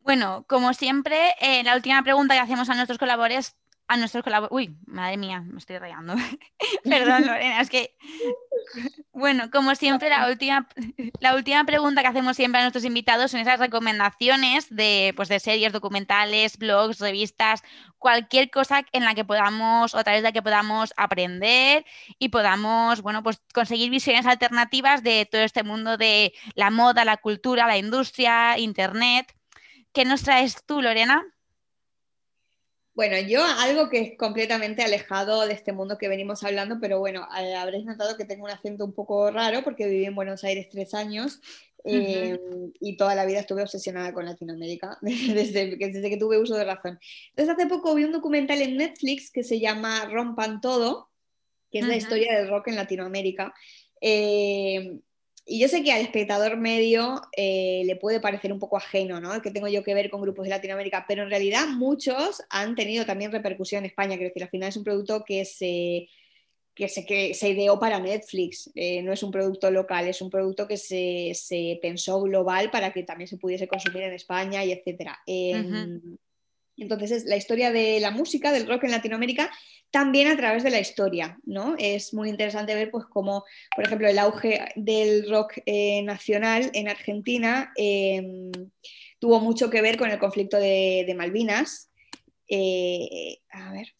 Bueno, 0.01 0.45
como 0.47 0.73
siempre, 0.73 1.35
eh, 1.39 1.63
la 1.63 1.75
última 1.75 2.01
pregunta 2.03 2.33
que 2.33 2.39
hacemos 2.39 2.69
a 2.69 2.75
nuestros 2.75 2.97
colaboradores, 2.97 3.55
a 3.91 3.97
nuestros 3.97 4.23
colaboradores, 4.23 4.69
uy, 4.69 4.77
madre 4.87 5.17
mía, 5.17 5.41
me 5.41 5.57
estoy 5.57 5.77
rayando. 5.77 6.15
Perdón, 6.85 7.27
Lorena, 7.27 7.59
es 7.59 7.69
que 7.69 7.93
bueno, 9.11 9.51
como 9.51 9.75
siempre, 9.75 10.09
la 10.09 10.29
última, 10.29 10.69
la 11.19 11.35
última 11.35 11.65
pregunta 11.65 12.01
que 12.01 12.07
hacemos 12.07 12.37
siempre 12.37 12.59
a 12.59 12.63
nuestros 12.63 12.85
invitados 12.85 13.31
son 13.31 13.41
esas 13.41 13.59
recomendaciones 13.59 14.73
de, 14.73 15.13
pues, 15.17 15.27
de 15.27 15.41
series, 15.41 15.73
documentales, 15.73 16.57
blogs, 16.57 16.99
revistas, 16.99 17.63
cualquier 17.97 18.49
cosa 18.49 18.85
en 18.93 19.03
la 19.03 19.13
que 19.13 19.25
podamos, 19.25 19.93
o 19.93 19.97
a 19.97 20.03
través 20.05 20.21
de 20.21 20.29
la 20.29 20.31
que 20.31 20.41
podamos 20.41 20.93
aprender 20.95 21.85
y 22.17 22.29
podamos, 22.29 23.01
bueno, 23.01 23.23
pues 23.23 23.41
conseguir 23.53 23.89
visiones 23.89 24.25
alternativas 24.25 25.03
de 25.03 25.27
todo 25.29 25.41
este 25.41 25.63
mundo 25.63 25.97
de 25.97 26.33
la 26.55 26.71
moda, 26.71 27.03
la 27.03 27.17
cultura, 27.17 27.67
la 27.67 27.77
industria, 27.77 28.57
internet. 28.57 29.35
¿Qué 29.91 30.05
nos 30.05 30.23
traes 30.23 30.63
tú, 30.65 30.81
Lorena? 30.81 31.25
Bueno, 32.93 33.17
yo 33.19 33.41
algo 33.43 33.89
que 33.89 33.99
es 33.99 34.17
completamente 34.17 34.83
alejado 34.83 35.47
de 35.47 35.53
este 35.53 35.71
mundo 35.71 35.97
que 35.97 36.09
venimos 36.09 36.43
hablando, 36.43 36.77
pero 36.81 36.99
bueno, 36.99 37.25
eh, 37.39 37.55
habréis 37.55 37.85
notado 37.85 38.17
que 38.17 38.25
tengo 38.25 38.43
un 38.43 38.51
acento 38.51 38.83
un 38.83 38.93
poco 38.93 39.31
raro 39.31 39.63
porque 39.63 39.87
viví 39.87 40.05
en 40.05 40.15
Buenos 40.15 40.43
Aires 40.43 40.67
tres 40.69 40.93
años 40.93 41.39
eh, 41.85 42.37
y 42.79 42.97
toda 42.97 43.15
la 43.15 43.25
vida 43.25 43.39
estuve 43.39 43.63
obsesionada 43.63 44.13
con 44.13 44.25
Latinoamérica 44.25 44.97
desde, 45.01 45.77
desde 45.77 46.09
que 46.09 46.17
tuve 46.17 46.37
uso 46.37 46.55
de 46.55 46.65
razón. 46.65 46.99
Entonces 47.29 47.55
hace 47.55 47.67
poco 47.67 47.95
vi 47.95 48.03
un 48.03 48.11
documental 48.11 48.61
en 48.61 48.75
Netflix 48.75 49.31
que 49.31 49.43
se 49.43 49.59
llama 49.59 50.05
Rompan 50.05 50.59
Todo, 50.59 51.09
que 51.71 51.79
es 51.79 51.87
la 51.87 51.95
historia 51.95 52.37
del 52.37 52.49
rock 52.49 52.67
en 52.67 52.75
Latinoamérica. 52.75 53.53
Eh, 54.01 54.99
y 55.45 55.59
yo 55.59 55.67
sé 55.67 55.83
que 55.83 55.91
al 55.91 56.01
espectador 56.01 56.57
medio 56.57 57.21
eh, 57.35 57.83
le 57.85 57.95
puede 57.95 58.19
parecer 58.19 58.53
un 58.53 58.59
poco 58.59 58.77
ajeno, 58.77 59.19
¿no? 59.19 59.41
Que 59.41 59.51
tengo 59.51 59.67
yo 59.67 59.83
que 59.83 59.93
ver 59.93 60.09
con 60.09 60.21
grupos 60.21 60.45
de 60.45 60.49
Latinoamérica, 60.49 61.05
pero 61.07 61.23
en 61.23 61.29
realidad 61.29 61.67
muchos 61.67 62.43
han 62.49 62.75
tenido 62.75 63.05
también 63.05 63.31
repercusión 63.31 63.79
en 63.79 63.89
España, 63.89 64.15
quiero 64.15 64.29
decir, 64.29 64.43
al 64.43 64.49
final 64.49 64.69
es 64.69 64.77
un 64.77 64.83
producto 64.83 65.23
que 65.25 65.45
se, 65.45 66.07
que 66.75 66.87
se, 66.87 67.05
que 67.05 67.33
se 67.33 67.49
ideó 67.49 67.79
para 67.79 67.99
Netflix, 67.99 68.71
eh, 68.75 69.01
no 69.01 69.11
es 69.11 69.23
un 69.23 69.31
producto 69.31 69.71
local, 69.71 70.07
es 70.07 70.21
un 70.21 70.29
producto 70.29 70.67
que 70.67 70.77
se, 70.77 71.31
se, 71.33 71.79
pensó 71.81 72.21
global 72.21 72.69
para 72.69 72.93
que 72.93 73.03
también 73.03 73.27
se 73.27 73.37
pudiese 73.37 73.67
consumir 73.67 74.03
en 74.03 74.13
España 74.13 74.63
y 74.63 74.71
etcétera. 74.71 75.19
Em, 75.25 75.99
entonces 76.77 77.11
es 77.11 77.25
la 77.25 77.37
historia 77.37 77.71
de 77.71 77.99
la 77.99 78.11
música, 78.11 78.51
del 78.51 78.67
rock 78.67 78.85
en 78.85 78.91
Latinoamérica, 78.91 79.51
también 79.91 80.29
a 80.29 80.37
través 80.37 80.63
de 80.63 80.71
la 80.71 80.79
historia, 80.79 81.37
¿no? 81.43 81.75
Es 81.77 82.13
muy 82.13 82.29
interesante 82.29 82.73
ver, 82.73 82.89
pues, 82.89 83.05
cómo, 83.05 83.43
por 83.75 83.85
ejemplo, 83.85 84.07
el 84.07 84.19
auge 84.19 84.69
del 84.75 85.29
rock 85.29 85.57
eh, 85.65 86.01
nacional 86.03 86.71
en 86.73 86.87
Argentina 86.87 87.73
em, 87.75 88.51
tuvo 89.19 89.41
mucho 89.41 89.69
que 89.69 89.81
ver 89.81 89.97
con 89.97 90.09
el 90.09 90.17
conflicto 90.17 90.57
de, 90.57 91.13
Malvinas. 91.15 91.91
Eh, 92.47 93.39
a 93.51 93.73
ver. 93.73 93.93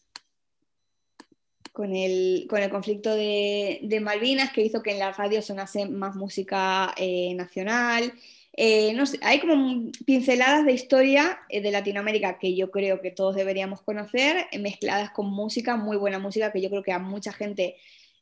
Con 1.72 1.94
el, 1.94 2.46
con 2.48 2.62
el 2.62 2.70
conflicto 2.70 3.14
de, 3.14 3.98
Malvinas, 4.02 4.52
que 4.52 4.62
hizo 4.62 4.82
que 4.82 4.92
en 4.92 4.98
la 4.98 5.12
radio 5.12 5.42
sonase 5.42 5.86
más 5.86 6.16
música 6.16 6.94
eh, 6.96 7.34
nacional. 7.34 8.14
Eh, 8.54 8.92
no 8.94 9.06
sé, 9.06 9.18
hay 9.22 9.40
como 9.40 9.90
pinceladas 10.04 10.66
de 10.66 10.72
historia 10.72 11.40
eh, 11.48 11.62
de 11.62 11.70
Latinoamérica 11.70 12.38
que 12.38 12.54
yo 12.54 12.70
creo 12.70 13.00
que 13.00 13.10
todos 13.10 13.34
deberíamos 13.34 13.80
conocer, 13.80 14.46
eh, 14.52 14.58
mezcladas 14.58 15.10
con 15.10 15.26
música, 15.30 15.76
muy 15.76 15.96
buena 15.96 16.18
música 16.18 16.52
que 16.52 16.60
yo 16.60 16.68
creo 16.68 16.82
que 16.82 16.92
a 16.92 16.98
mucha 16.98 17.32
gente 17.32 17.76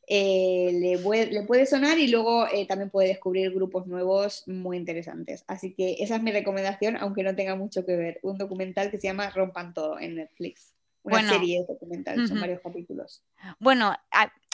le, 0.07 0.99
puede, 1.03 1.65
sonar 1.65 1.97
y 1.97 2.07
luego 2.07 2.45
también 2.67 2.89
puede 2.89 3.07
descubrir 3.09 3.51
grupos 3.51 3.87
nuevos 3.87 4.45
muy 4.45 4.75
interesantes. 4.75 5.45
Así 5.47 5.73
que 5.73 5.97
esa 5.99 6.17
es 6.17 6.23
mi 6.23 6.31
recomendación, 6.31 6.97
aunque 6.97 7.23
no 7.23 7.33
tenga 7.33 7.55
mucho 7.55 7.85
que 7.85 7.95
ver, 7.95 8.19
un 8.21 8.37
documental 8.37 8.91
que 8.91 8.97
se 8.97 9.07
llama 9.07 9.29
Rompan 9.29 9.73
Todo 9.73 9.99
en 9.99 10.15
Netflix. 10.15 10.73
una 11.03 11.29
serie 11.29 11.63
documental, 11.65 12.27
son 12.27 12.41
varios 12.41 12.59
capítulos. 12.59 13.23
Bueno, 13.59 13.95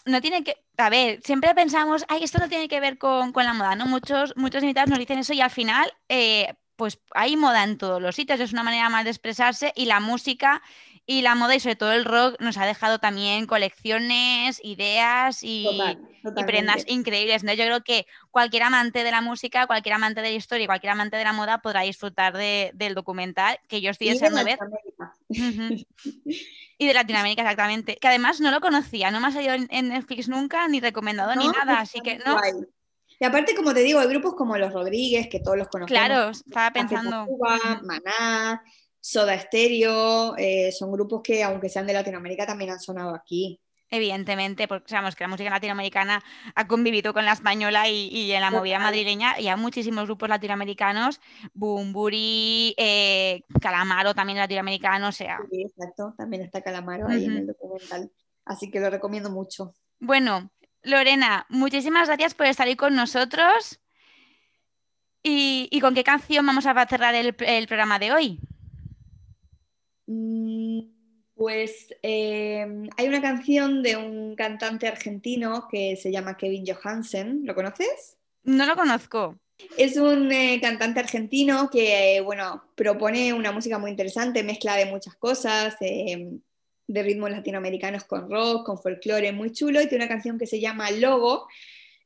no 0.08 0.22
tiene 0.22 0.44
que, 0.44 0.58
a 0.78 0.90
ver, 0.90 1.20
siempre 1.24 1.54
pensamos, 1.54 2.06
ay, 2.08 2.24
esto 2.24 2.40
no 2.40 2.50
tiene 2.50 2.68
que 2.68 2.80
ver 2.80 2.98
con, 2.98 3.32
la 3.36 3.54
moda, 3.54 3.76
¿no? 3.76 3.86
Muchos, 3.86 4.34
muchos 4.36 4.64
invitados 4.64 4.90
nos 4.90 5.00
dicen 5.00 5.20
eso 5.20 5.34
y 5.34 5.42
al 5.42 5.52
final, 5.52 5.94
eh, 6.10 6.56
pues 6.76 7.00
hay 7.14 7.36
moda 7.36 7.64
en 7.64 7.78
todos 7.78 8.02
los 8.02 8.16
sitios, 8.16 8.40
es 8.40 8.54
una 8.54 8.64
manera 8.64 8.90
más 8.90 9.04
de 9.04 9.10
expresarse 9.10 9.74
y 9.76 9.86
la 9.86 10.00
música 10.00 10.62
y 11.10 11.22
la 11.22 11.36
moda 11.36 11.56
y 11.56 11.60
sobre 11.60 11.78
todo 11.78 11.94
el 11.94 12.06
rock 12.06 12.40
nos 12.42 12.58
ha 12.58 12.66
dejado 12.66 13.00
también 13.00 13.48
colecciones, 13.48 14.60
ideas 14.64 15.40
y, 15.42 15.66
prendas 16.46 16.84
increíbles. 16.88 17.46
¿no? 17.46 17.54
Yo 17.54 17.64
creo 17.64 17.82
que 17.82 18.06
cualquier 18.30 18.64
amante 18.64 19.06
de 19.06 19.12
la 19.12 19.22
música, 19.22 19.68
cualquier 19.68 19.96
amante 19.96 20.22
de 20.22 20.30
la 20.30 20.36
historia 20.36 20.66
y 20.66 20.68
cualquier 20.68 20.92
amante 20.92 21.16
de 21.16 21.24
la 21.24 21.32
moda 21.32 21.62
podrá 21.62 21.82
disfrutar 21.82 22.36
del 22.36 22.94
documental 22.94 23.58
que 23.70 23.80
yo 23.80 23.90
estoy 23.90 24.10
deseando 24.10 24.44
ver. 24.44 24.60
y 26.78 26.88
de 26.88 26.94
Latinoamérica, 26.94 27.42
exactamente. 27.42 27.98
Que 27.98 28.08
además 28.08 28.40
no 28.40 28.52
lo 28.52 28.62
conocía, 28.62 29.12
no 29.12 29.20
me 29.20 29.28
ha 29.28 29.32
salido 29.32 29.54
en 29.54 29.90
Netflix 29.90 30.28
nunca, 30.30 30.68
ni 30.68 30.80
recomendado 30.80 31.36
ni 31.36 31.48
nada, 31.48 31.80
así 31.80 32.00
que 32.02 32.18
no. 32.20 32.40
Y 33.20 33.26
aparte, 33.26 33.56
como 33.56 33.74
te 33.74 33.82
digo, 33.82 34.00
hay 34.00 34.08
grupos 34.08 34.36
como 34.36 34.58
los 34.58 34.72
Rodríguez, 34.72 35.28
que 35.28 35.40
todos 35.40 35.58
los 35.58 35.68
conocemos. 35.70 35.90
Claro, 35.90 36.30
estaba 36.30 36.72
pensando. 36.72 37.26
Maná, 37.84 38.62
Soda 39.00 39.40
Stereo, 39.40 40.36
eh, 40.38 40.72
son 40.72 40.92
grupos 40.92 41.22
que, 41.24 41.44
aunque 41.44 41.70
sean 41.70 41.88
de 41.88 41.94
Latinoamérica, 41.94 42.46
también 42.46 42.72
han 42.72 42.80
sonado 42.80 43.16
aquí. 43.16 43.60
Evidentemente, 43.90 44.68
porque 44.68 44.90
sabemos 44.90 45.16
que 45.16 45.24
la 45.24 45.30
música 45.30 45.50
latinoamericana 45.50 46.22
ha 46.56 46.68
convivido 46.68 47.14
con 47.14 47.24
la 47.24 47.32
española 47.32 47.88
y, 47.88 48.32
en 48.32 48.42
la 48.42 48.52
movida 48.52 48.80
madrileña 48.80 49.40
y 49.40 49.48
hay 49.48 49.56
muchísimos 49.58 50.06
grupos 50.06 50.28
latinoamericanos, 50.28 51.22
Bumburi, 51.54 52.76
eh, 52.78 53.44
Calamaro 53.62 54.14
también 54.14 54.40
latinoamericano, 54.40 55.08
o 55.08 55.12
sea. 55.14 55.40
Sí, 55.50 55.62
exacto, 55.62 56.14
también 56.18 56.44
está 56.44 56.62
Calamaro 56.62 57.08
ahí 57.08 57.26
en 57.26 57.38
el 57.38 57.48
documental, 57.48 58.12
así 58.44 58.70
que 58.70 58.82
lo 58.82 58.90
recomiendo 58.90 59.30
mucho. 59.30 59.74
Bueno, 60.00 60.52
Lorena, 60.84 61.46
muchísimas 61.48 62.08
gracias 62.08 62.34
por 62.34 62.48
estar 62.48 62.68
ahí 62.68 62.76
con 62.76 62.94
nosotros. 62.94 63.80
¿Y, 65.24 65.80
con 65.82 65.94
qué 65.94 66.06
canción 66.06 66.46
vamos 66.46 66.66
a 66.66 66.88
cerrar 66.88 67.14
el 67.14 67.34
programa 67.68 68.00
de 68.00 68.14
hoy? 68.14 68.40
Mm, 70.08 70.97
pues 71.38 71.94
em, 72.02 72.90
hay 72.98 73.08
una 73.08 73.22
canción 73.22 73.84
de 73.84 73.96
un 73.96 74.36
cantante 74.36 74.88
argentino 74.88 75.68
que 75.70 75.96
se 75.96 76.12
llama 76.12 76.36
Kevin 76.36 76.66
Johansen. 76.66 77.46
¿Lo 77.46 77.54
conoces? 77.54 78.18
No 78.44 78.66
lo 78.66 78.76
conozco. 78.76 79.38
Es 79.78 79.98
un 79.98 80.32
eh, 80.32 80.60
cantante 80.62 81.00
argentino 81.00 81.70
que, 81.70 82.22
bueno, 82.24 82.64
propone 82.76 83.34
una 83.34 83.52
música 83.52 83.78
muy 83.78 83.92
interesante, 83.92 84.44
mezcla 84.44 84.76
de 84.76 84.88
muchas 84.88 85.16
cosas, 85.16 85.76
em, 85.82 86.40
de 86.88 87.04
ritmos 87.04 87.30
latinoamericanos 87.30 88.04
con 88.06 88.30
rock, 88.30 88.66
con 88.66 88.80
folclore, 88.80 89.32
muy 89.32 89.52
chulo, 89.52 89.82
y 89.82 89.88
tiene 89.88 90.06
una 90.06 90.14
canción 90.14 90.40
que 90.40 90.48
se 90.48 90.60
llama 90.60 90.90
Logo, 90.92 91.48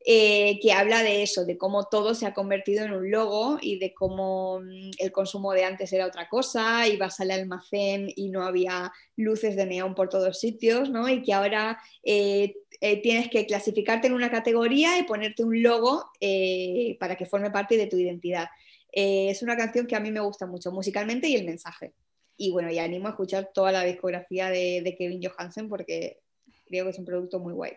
eh, 0.03 0.59
que 0.61 0.73
habla 0.73 1.03
de 1.03 1.21
eso, 1.21 1.45
de 1.45 1.57
cómo 1.57 1.85
todo 1.85 2.15
se 2.15 2.25
ha 2.25 2.33
convertido 2.33 2.83
en 2.83 2.93
un 2.93 3.11
logo 3.11 3.59
y 3.61 3.77
de 3.77 3.93
cómo 3.93 4.59
mm, 4.59 4.91
el 4.97 5.11
consumo 5.11 5.53
de 5.53 5.63
antes 5.63 5.93
era 5.93 6.07
otra 6.07 6.27
cosa, 6.27 6.87
ibas 6.87 7.19
al 7.19 7.29
almacén 7.29 8.11
y 8.15 8.29
no 8.29 8.43
había 8.43 8.91
luces 9.15 9.55
de 9.55 9.67
neón 9.67 9.93
por 9.93 10.09
todos 10.09 10.39
sitios, 10.39 10.89
¿no? 10.89 11.07
Y 11.07 11.21
que 11.21 11.33
ahora 11.33 11.79
eh, 12.03 12.55
eh, 12.79 13.01
tienes 13.03 13.29
que 13.29 13.45
clasificarte 13.45 14.07
en 14.07 14.13
una 14.13 14.31
categoría 14.31 14.97
y 14.97 15.03
ponerte 15.03 15.43
un 15.43 15.61
logo 15.61 16.09
para 16.99 17.15
que 17.15 17.27
forme 17.27 17.51
parte 17.51 17.77
de 17.77 17.87
tu 17.87 17.97
identidad. 17.97 18.47
es 18.91 19.41
una 19.43 19.55
canción 19.55 19.85
que 19.87 19.95
a 19.95 19.99
mí 19.99 20.11
me 20.11 20.19
gusta 20.19 20.47
mucho 20.47 20.71
musicalmente 20.71 21.27
y 21.27 21.35
el 21.35 21.45
mensaje. 21.45 21.93
Y 22.37 22.51
bueno, 22.51 22.71
y 22.71 22.79
animo 22.79 23.07
a 23.07 23.11
escuchar 23.11 23.51
toda 23.53 23.71
la 23.71 23.83
discografía 23.83 24.49
de, 24.49 24.81
de 24.83 24.95
Kevin 24.95 25.21
Johansen 25.23 25.69
porque 25.69 26.19
creo 26.65 26.85
que 26.85 26.91
es 26.91 26.99
un 26.99 27.05
producto 27.05 27.39
muy 27.39 27.53
guay. 27.53 27.73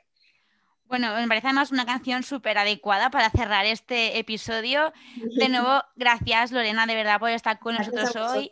Bueno, 0.86 1.14
me 1.16 1.26
parece 1.26 1.46
además 1.46 1.72
una 1.72 1.86
canción 1.86 2.22
súper 2.22 2.58
adecuada 2.58 3.10
para 3.10 3.30
cerrar 3.30 3.64
este 3.64 4.18
episodio. 4.18 4.92
De 5.36 5.48
nuevo, 5.48 5.82
gracias 5.96 6.52
Lorena, 6.52 6.86
de 6.86 6.94
verdad, 6.94 7.18
por 7.18 7.30
estar 7.30 7.58
con 7.58 7.74
nosotros 7.74 8.14
hoy, 8.16 8.50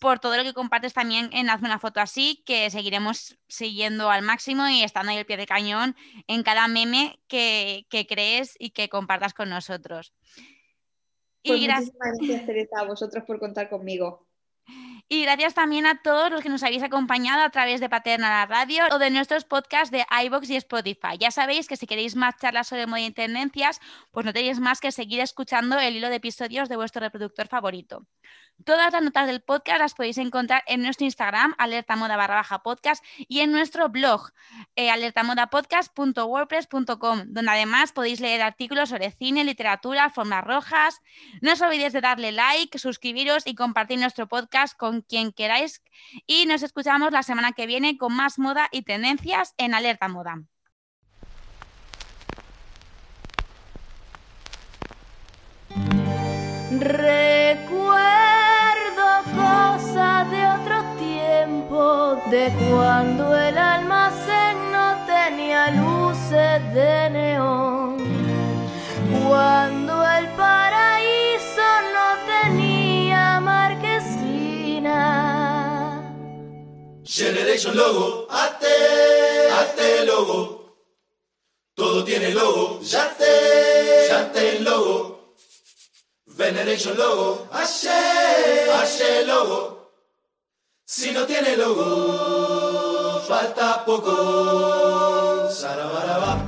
por 0.00 0.18
todo 0.18 0.36
lo 0.36 0.42
que 0.42 0.54
compartes 0.54 0.94
también 0.94 1.28
en 1.32 1.50
Hazme 1.50 1.68
una 1.68 1.78
foto 1.78 2.00
así, 2.00 2.42
que 2.46 2.70
seguiremos 2.70 3.38
siguiendo 3.48 4.10
al 4.10 4.22
máximo 4.22 4.66
y 4.68 4.82
estando 4.82 5.12
ahí 5.12 5.18
al 5.18 5.26
pie 5.26 5.36
de 5.36 5.46
cañón 5.46 5.94
en 6.26 6.42
cada 6.42 6.68
meme 6.68 7.20
que, 7.28 7.86
crees 8.08 8.56
y 8.58 8.70
que 8.70 8.88
compartas 8.88 9.34
con 9.34 9.50
nosotros. 9.50 10.14
Pues 11.44 11.60
y 11.60 11.66
gracias, 11.66 11.92
Teresa, 12.46 12.80
a 12.80 12.84
vosotros 12.84 13.24
por 13.24 13.38
contar 13.38 13.68
conmigo. 13.68 14.26
Y 15.08 15.22
gracias 15.22 15.54
también 15.54 15.86
a 15.86 16.00
todos 16.02 16.30
los 16.30 16.40
que 16.42 16.48
nos 16.48 16.62
habéis 16.62 16.82
acompañado 16.82 17.42
a 17.42 17.50
través 17.50 17.80
de 17.80 17.90
Paterna 17.90 18.30
la 18.30 18.46
Radio 18.46 18.84
o 18.90 18.98
de 18.98 19.10
nuestros 19.10 19.44
podcasts 19.44 19.90
de 19.90 20.06
iBox 20.24 20.48
y 20.48 20.56
Spotify. 20.56 21.18
Ya 21.20 21.30
sabéis 21.30 21.68
que 21.68 21.76
si 21.76 21.86
queréis 21.86 22.16
más 22.16 22.36
charlas 22.40 22.68
sobre 22.68 22.86
moda 22.86 23.00
y 23.00 23.10
tendencias, 23.10 23.80
pues 24.12 24.24
no 24.24 24.32
tenéis 24.32 24.60
más 24.60 24.80
que 24.80 24.92
seguir 24.92 25.20
escuchando 25.20 25.78
el 25.78 25.96
hilo 25.96 26.08
de 26.08 26.16
episodios 26.16 26.68
de 26.68 26.76
vuestro 26.76 27.00
reproductor 27.00 27.48
favorito. 27.48 28.06
Todas 28.62 28.92
las 28.92 29.02
notas 29.02 29.26
del 29.26 29.40
podcast 29.42 29.80
las 29.80 29.94
podéis 29.94 30.18
encontrar 30.18 30.62
en 30.66 30.82
nuestro 30.82 31.04
Instagram, 31.04 31.54
alertamoda 31.58 32.16
barra 32.16 32.36
baja 32.36 32.62
podcast, 32.62 33.04
y 33.16 33.40
en 33.40 33.50
nuestro 33.52 33.88
blog, 33.88 34.30
eh, 34.76 34.90
alertamodapodcast.wordpress.com, 34.90 37.22
donde 37.26 37.50
además 37.50 37.90
podéis 37.92 38.20
leer 38.20 38.42
artículos 38.42 38.90
sobre 38.90 39.10
cine, 39.10 39.42
literatura, 39.44 40.10
formas 40.10 40.44
rojas. 40.44 41.00
No 41.42 41.52
os 41.52 41.60
olvidéis 41.60 41.92
de 41.92 42.00
darle 42.00 42.30
like, 42.32 42.78
suscribiros 42.78 43.46
y 43.46 43.54
compartir 43.54 43.98
nuestro 43.98 44.28
podcast 44.28 44.76
con 44.78 45.02
quien 45.02 45.32
queráis. 45.32 45.82
Y 46.26 46.46
nos 46.46 46.62
escuchamos 46.62 47.12
la 47.12 47.22
semana 47.22 47.52
que 47.52 47.66
viene 47.66 47.98
con 47.98 48.14
más 48.14 48.38
moda 48.38 48.68
y 48.72 48.82
tendencias 48.82 49.52
en 49.58 49.74
Alerta 49.74 50.08
Moda. 50.08 50.42
De 62.30 62.52
cuando 62.70 63.38
el 63.38 63.56
almacén 63.58 64.72
no 64.72 64.96
tenía 65.06 65.70
luces 65.70 66.74
de 66.74 67.10
neón, 67.10 67.98
cuando 69.26 69.94
el 70.18 70.28
paraíso 70.30 71.66
no 71.96 72.06
tenía 72.26 73.40
marquesina. 73.40 75.00
Generation 77.04 77.76
Logo, 77.76 78.26
ate, 78.30 78.76
ate 79.60 80.04
logo, 80.06 80.76
todo 81.74 82.04
tiene 82.04 82.30
logo, 82.30 82.80
ya 82.82 83.14
te, 83.18 84.08
ya 84.08 84.30
logo. 84.60 85.14
Veneration 86.36 86.96
Logo, 86.96 87.46
hace, 87.52 87.88
hace 88.72 89.24
logo. 89.24 89.73
Si 90.86 91.12
no 91.12 91.24
tiene 91.24 91.56
logo, 91.56 93.18
falta 93.26 93.82
poco. 93.86 95.48
Sarabaraba. 95.50 96.44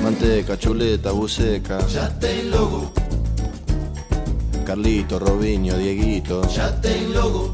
Manteca, 0.00 0.56
chuleta, 0.56 1.10
buceca. 1.10 1.84
Ya 1.88 2.08
te 2.16 2.44
logo. 2.44 2.92
Carlito, 4.64 5.18
Robinho, 5.18 5.76
Dieguito. 5.76 6.46
Ya 6.48 6.80
te 6.80 7.00
logo. 7.08 7.52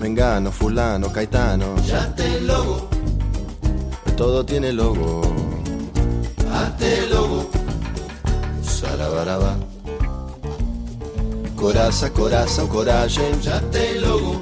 Mengano, 0.00 0.50
fulano, 0.50 1.12
Caetano. 1.12 1.76
Ya 1.84 2.14
te 2.14 2.40
logo. 2.40 2.88
Todo 4.16 4.42
tiene 4.46 4.72
logo. 4.72 5.20
Ate 6.50 7.06
logo. 7.08 7.46
Sarabaraba. 8.62 9.54
Coraça, 11.58 12.08
coração, 12.10 12.68
coragem, 12.68 13.42
já 13.42 13.58
tem 13.72 13.98
logo. 13.98 14.40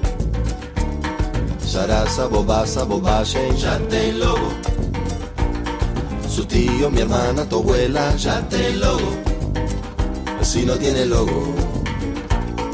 Sarasa, 1.66 2.28
bobaça, 2.28 2.84
bobagem, 2.84 3.56
já 3.56 3.78
tem 3.88 4.12
logo. 4.12 4.52
Su 6.28 6.44
tío, 6.44 6.90
mi 6.90 7.00
hermana, 7.00 7.46
tu 7.46 7.60
abuela, 7.60 8.12
já 8.18 8.42
tem 8.42 8.76
logo. 8.76 9.16
Si 10.42 10.66
no 10.66 10.76
tiene 10.76 11.06
logo, 11.06 11.54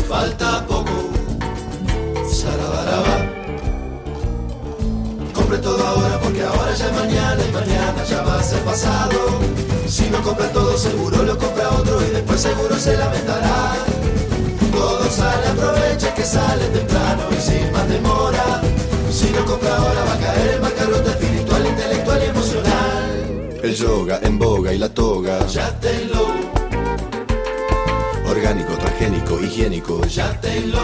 falta 0.08 0.64
poco. 0.66 0.90
Sarabaraba. 2.28 3.16
Compre 5.34 5.58
todo 5.58 5.86
ahora 5.86 6.18
porque 6.18 6.42
ahora 6.42 6.74
ya 6.74 6.86
es 6.86 6.96
mañana 6.96 7.42
y 7.48 7.52
mañana 7.52 8.04
ya 8.04 8.22
va 8.22 8.40
a 8.40 8.42
ser 8.42 8.60
pasado. 8.62 9.20
Si 9.86 10.10
no 10.10 10.20
compra 10.20 10.48
todo 10.52 10.76
seguro 10.76 11.22
lo 11.22 11.38
compra 11.38 11.70
otro 11.70 12.04
y 12.04 12.10
después 12.10 12.40
seguro 12.40 12.76
se 12.76 12.96
lamentará. 12.96 13.76
Todo 14.82 15.04
sale, 15.10 15.46
aprovecha 15.46 16.12
que 16.12 16.24
sale 16.24 16.64
temprano 16.78 17.22
y 17.30 17.40
sin 17.40 17.70
más 17.72 17.88
demora. 17.88 18.60
Si 19.12 19.30
no 19.30 19.44
compra 19.44 19.76
ahora 19.76 20.04
va 20.08 20.14
a 20.14 20.18
caer 20.18 20.54
en 20.56 20.62
bancarrota 20.62 21.10
espiritual, 21.12 21.66
intelectual 21.66 22.20
y 22.20 22.26
emocional. 22.26 23.60
El 23.62 23.74
yoga 23.76 24.18
en 24.24 24.38
boga 24.40 24.72
y 24.72 24.78
la 24.78 24.88
toga. 24.88 25.46
Ya 25.46 25.70
tenlo. 25.78 26.26
Orgánico, 28.28 28.72
transgénico, 28.82 29.40
higiénico. 29.40 30.04
Ya 30.06 30.28
tenlo. 30.40 30.80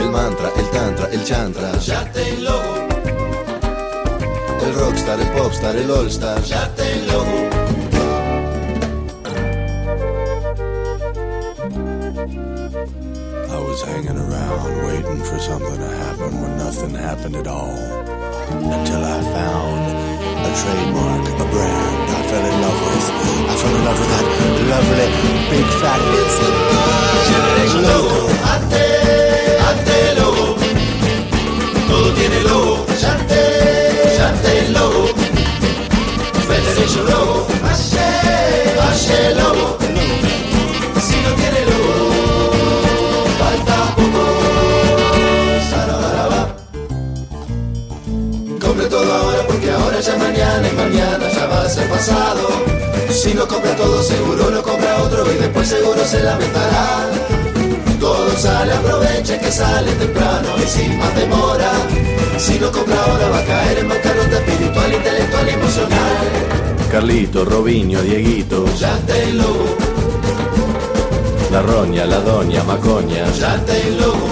El 0.00 0.08
mantra, 0.10 0.50
el 0.56 0.70
tantra, 0.70 1.08
el 1.12 1.22
chantra. 1.24 1.78
Ya 1.78 2.10
te 2.10 2.38
logo, 2.38 2.88
El 4.64 4.74
rockstar, 4.74 5.20
el 5.20 5.28
popstar, 5.28 5.76
el 5.76 5.90
allstar. 5.90 6.42
ya 6.44 6.74
te 6.74 7.02
logo. 7.02 7.61
Hanging 14.02 14.18
around 14.18 14.84
waiting 14.86 15.22
for 15.22 15.38
something 15.38 15.76
to 15.76 15.86
happen 15.86 16.40
when 16.40 16.56
nothing 16.56 16.94
happened 16.94 17.36
at 17.36 17.46
all. 17.46 17.76
Until 18.50 19.04
I 19.04 19.22
found 19.22 19.80
a 20.38 20.52
trademark, 20.60 21.28
a 21.28 21.46
brand 21.50 22.10
I 22.10 22.22
fell 22.26 22.44
in 22.44 22.60
love 22.60 22.80
with. 22.82 23.10
I 23.50 23.54
fell 23.56 23.76
in 23.76 23.84
love 23.84 23.98
with 23.98 24.08
that 24.08 24.26
lovely 24.70 25.08
big 25.50 25.66
fat 25.80 26.00
Logo, 39.34 39.54
logo. 39.54 39.81
Ya 50.02 50.16
mañana 50.16 50.68
y 50.68 50.76
mañana 50.76 51.28
ya 51.32 51.46
va 51.46 51.62
a 51.62 51.68
ser 51.68 51.88
pasado. 51.88 52.48
Si 53.10 53.34
no 53.34 53.46
compra 53.46 53.74
todo 53.76 54.02
seguro 54.02 54.50
lo 54.50 54.62
compra 54.62 55.02
otro 55.02 55.24
y 55.32 55.36
después 55.36 55.68
seguro 55.68 56.04
se 56.04 56.22
lamentará. 56.22 57.08
Todo 58.00 58.30
sale, 58.36 58.72
aproveche 58.72 59.38
que 59.38 59.52
sale 59.52 59.92
temprano 59.92 60.48
y 60.58 60.68
sin 60.68 60.98
más 60.98 61.14
demora. 61.14 61.70
Si 62.38 62.58
no 62.58 62.70
compra 62.72 62.96
ahora 63.04 63.28
va 63.28 63.38
a 63.38 63.44
caer 63.44 63.78
en 63.78 63.88
bancarrota 63.88 64.36
espiritual, 64.38 64.92
intelectual 64.92 65.46
y 65.48 65.50
emocional. 65.50 66.26
Carlito, 66.90 67.44
Robinho, 67.44 68.02
Dieguito. 68.02 68.64
Ya 68.78 68.96
te 69.06 69.32
logo, 69.34 69.76
La 71.52 71.62
roña, 71.62 72.04
la 72.06 72.18
doña, 72.20 72.64
Macoña. 72.64 73.30
ya 73.38 73.56
te 73.64 73.90
logo, 73.92 74.26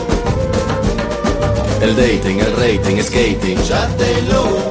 El 1.81 1.95
dating, 1.97 2.41
el 2.41 2.57
rating, 2.57 3.03
skating. 3.03 3.63
ya 3.63 3.87
te 3.97 4.23
logo, 4.23 4.70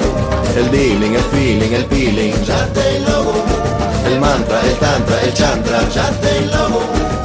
El 0.60 0.72
dealing, 0.72 1.16
el 1.16 1.22
feeling, 1.32 1.74
el 1.74 1.86
peeling. 1.86 2.34
ya 2.43 2.66
te 2.74 2.99
logo, 2.99 3.34
El 4.05 4.20
mantra, 4.20 4.60
el 4.62 4.76
tantra, 4.76 5.22
el 5.22 5.34
chantra. 5.34 5.88
ya 5.88 6.10
te 6.20 6.41
logo, 6.47 6.82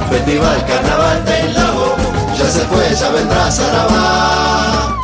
Festival, 0.09 0.65
carnaval, 0.67 1.25
te 1.25 1.53
logo. 1.53 1.97
Ya 2.39 2.49
se 2.49 2.61
fue, 2.61 2.95
ya 2.95 3.11
vendrá 3.11 3.51
Sarabá. 3.51 4.97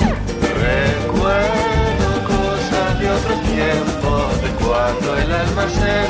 Recuerdo 0.62 2.09
cosas 2.31 3.01
de 3.01 3.11
otro 3.11 3.35
tiempo, 3.51 4.09
de 4.43 4.49
cuando 4.64 5.16
el 5.16 5.33
almacén 5.33 6.07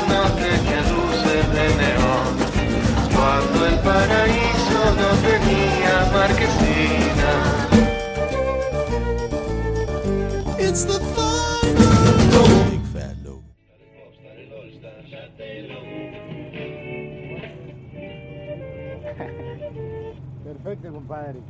Perfecto, 20.63 20.91
compadre. 20.91 21.41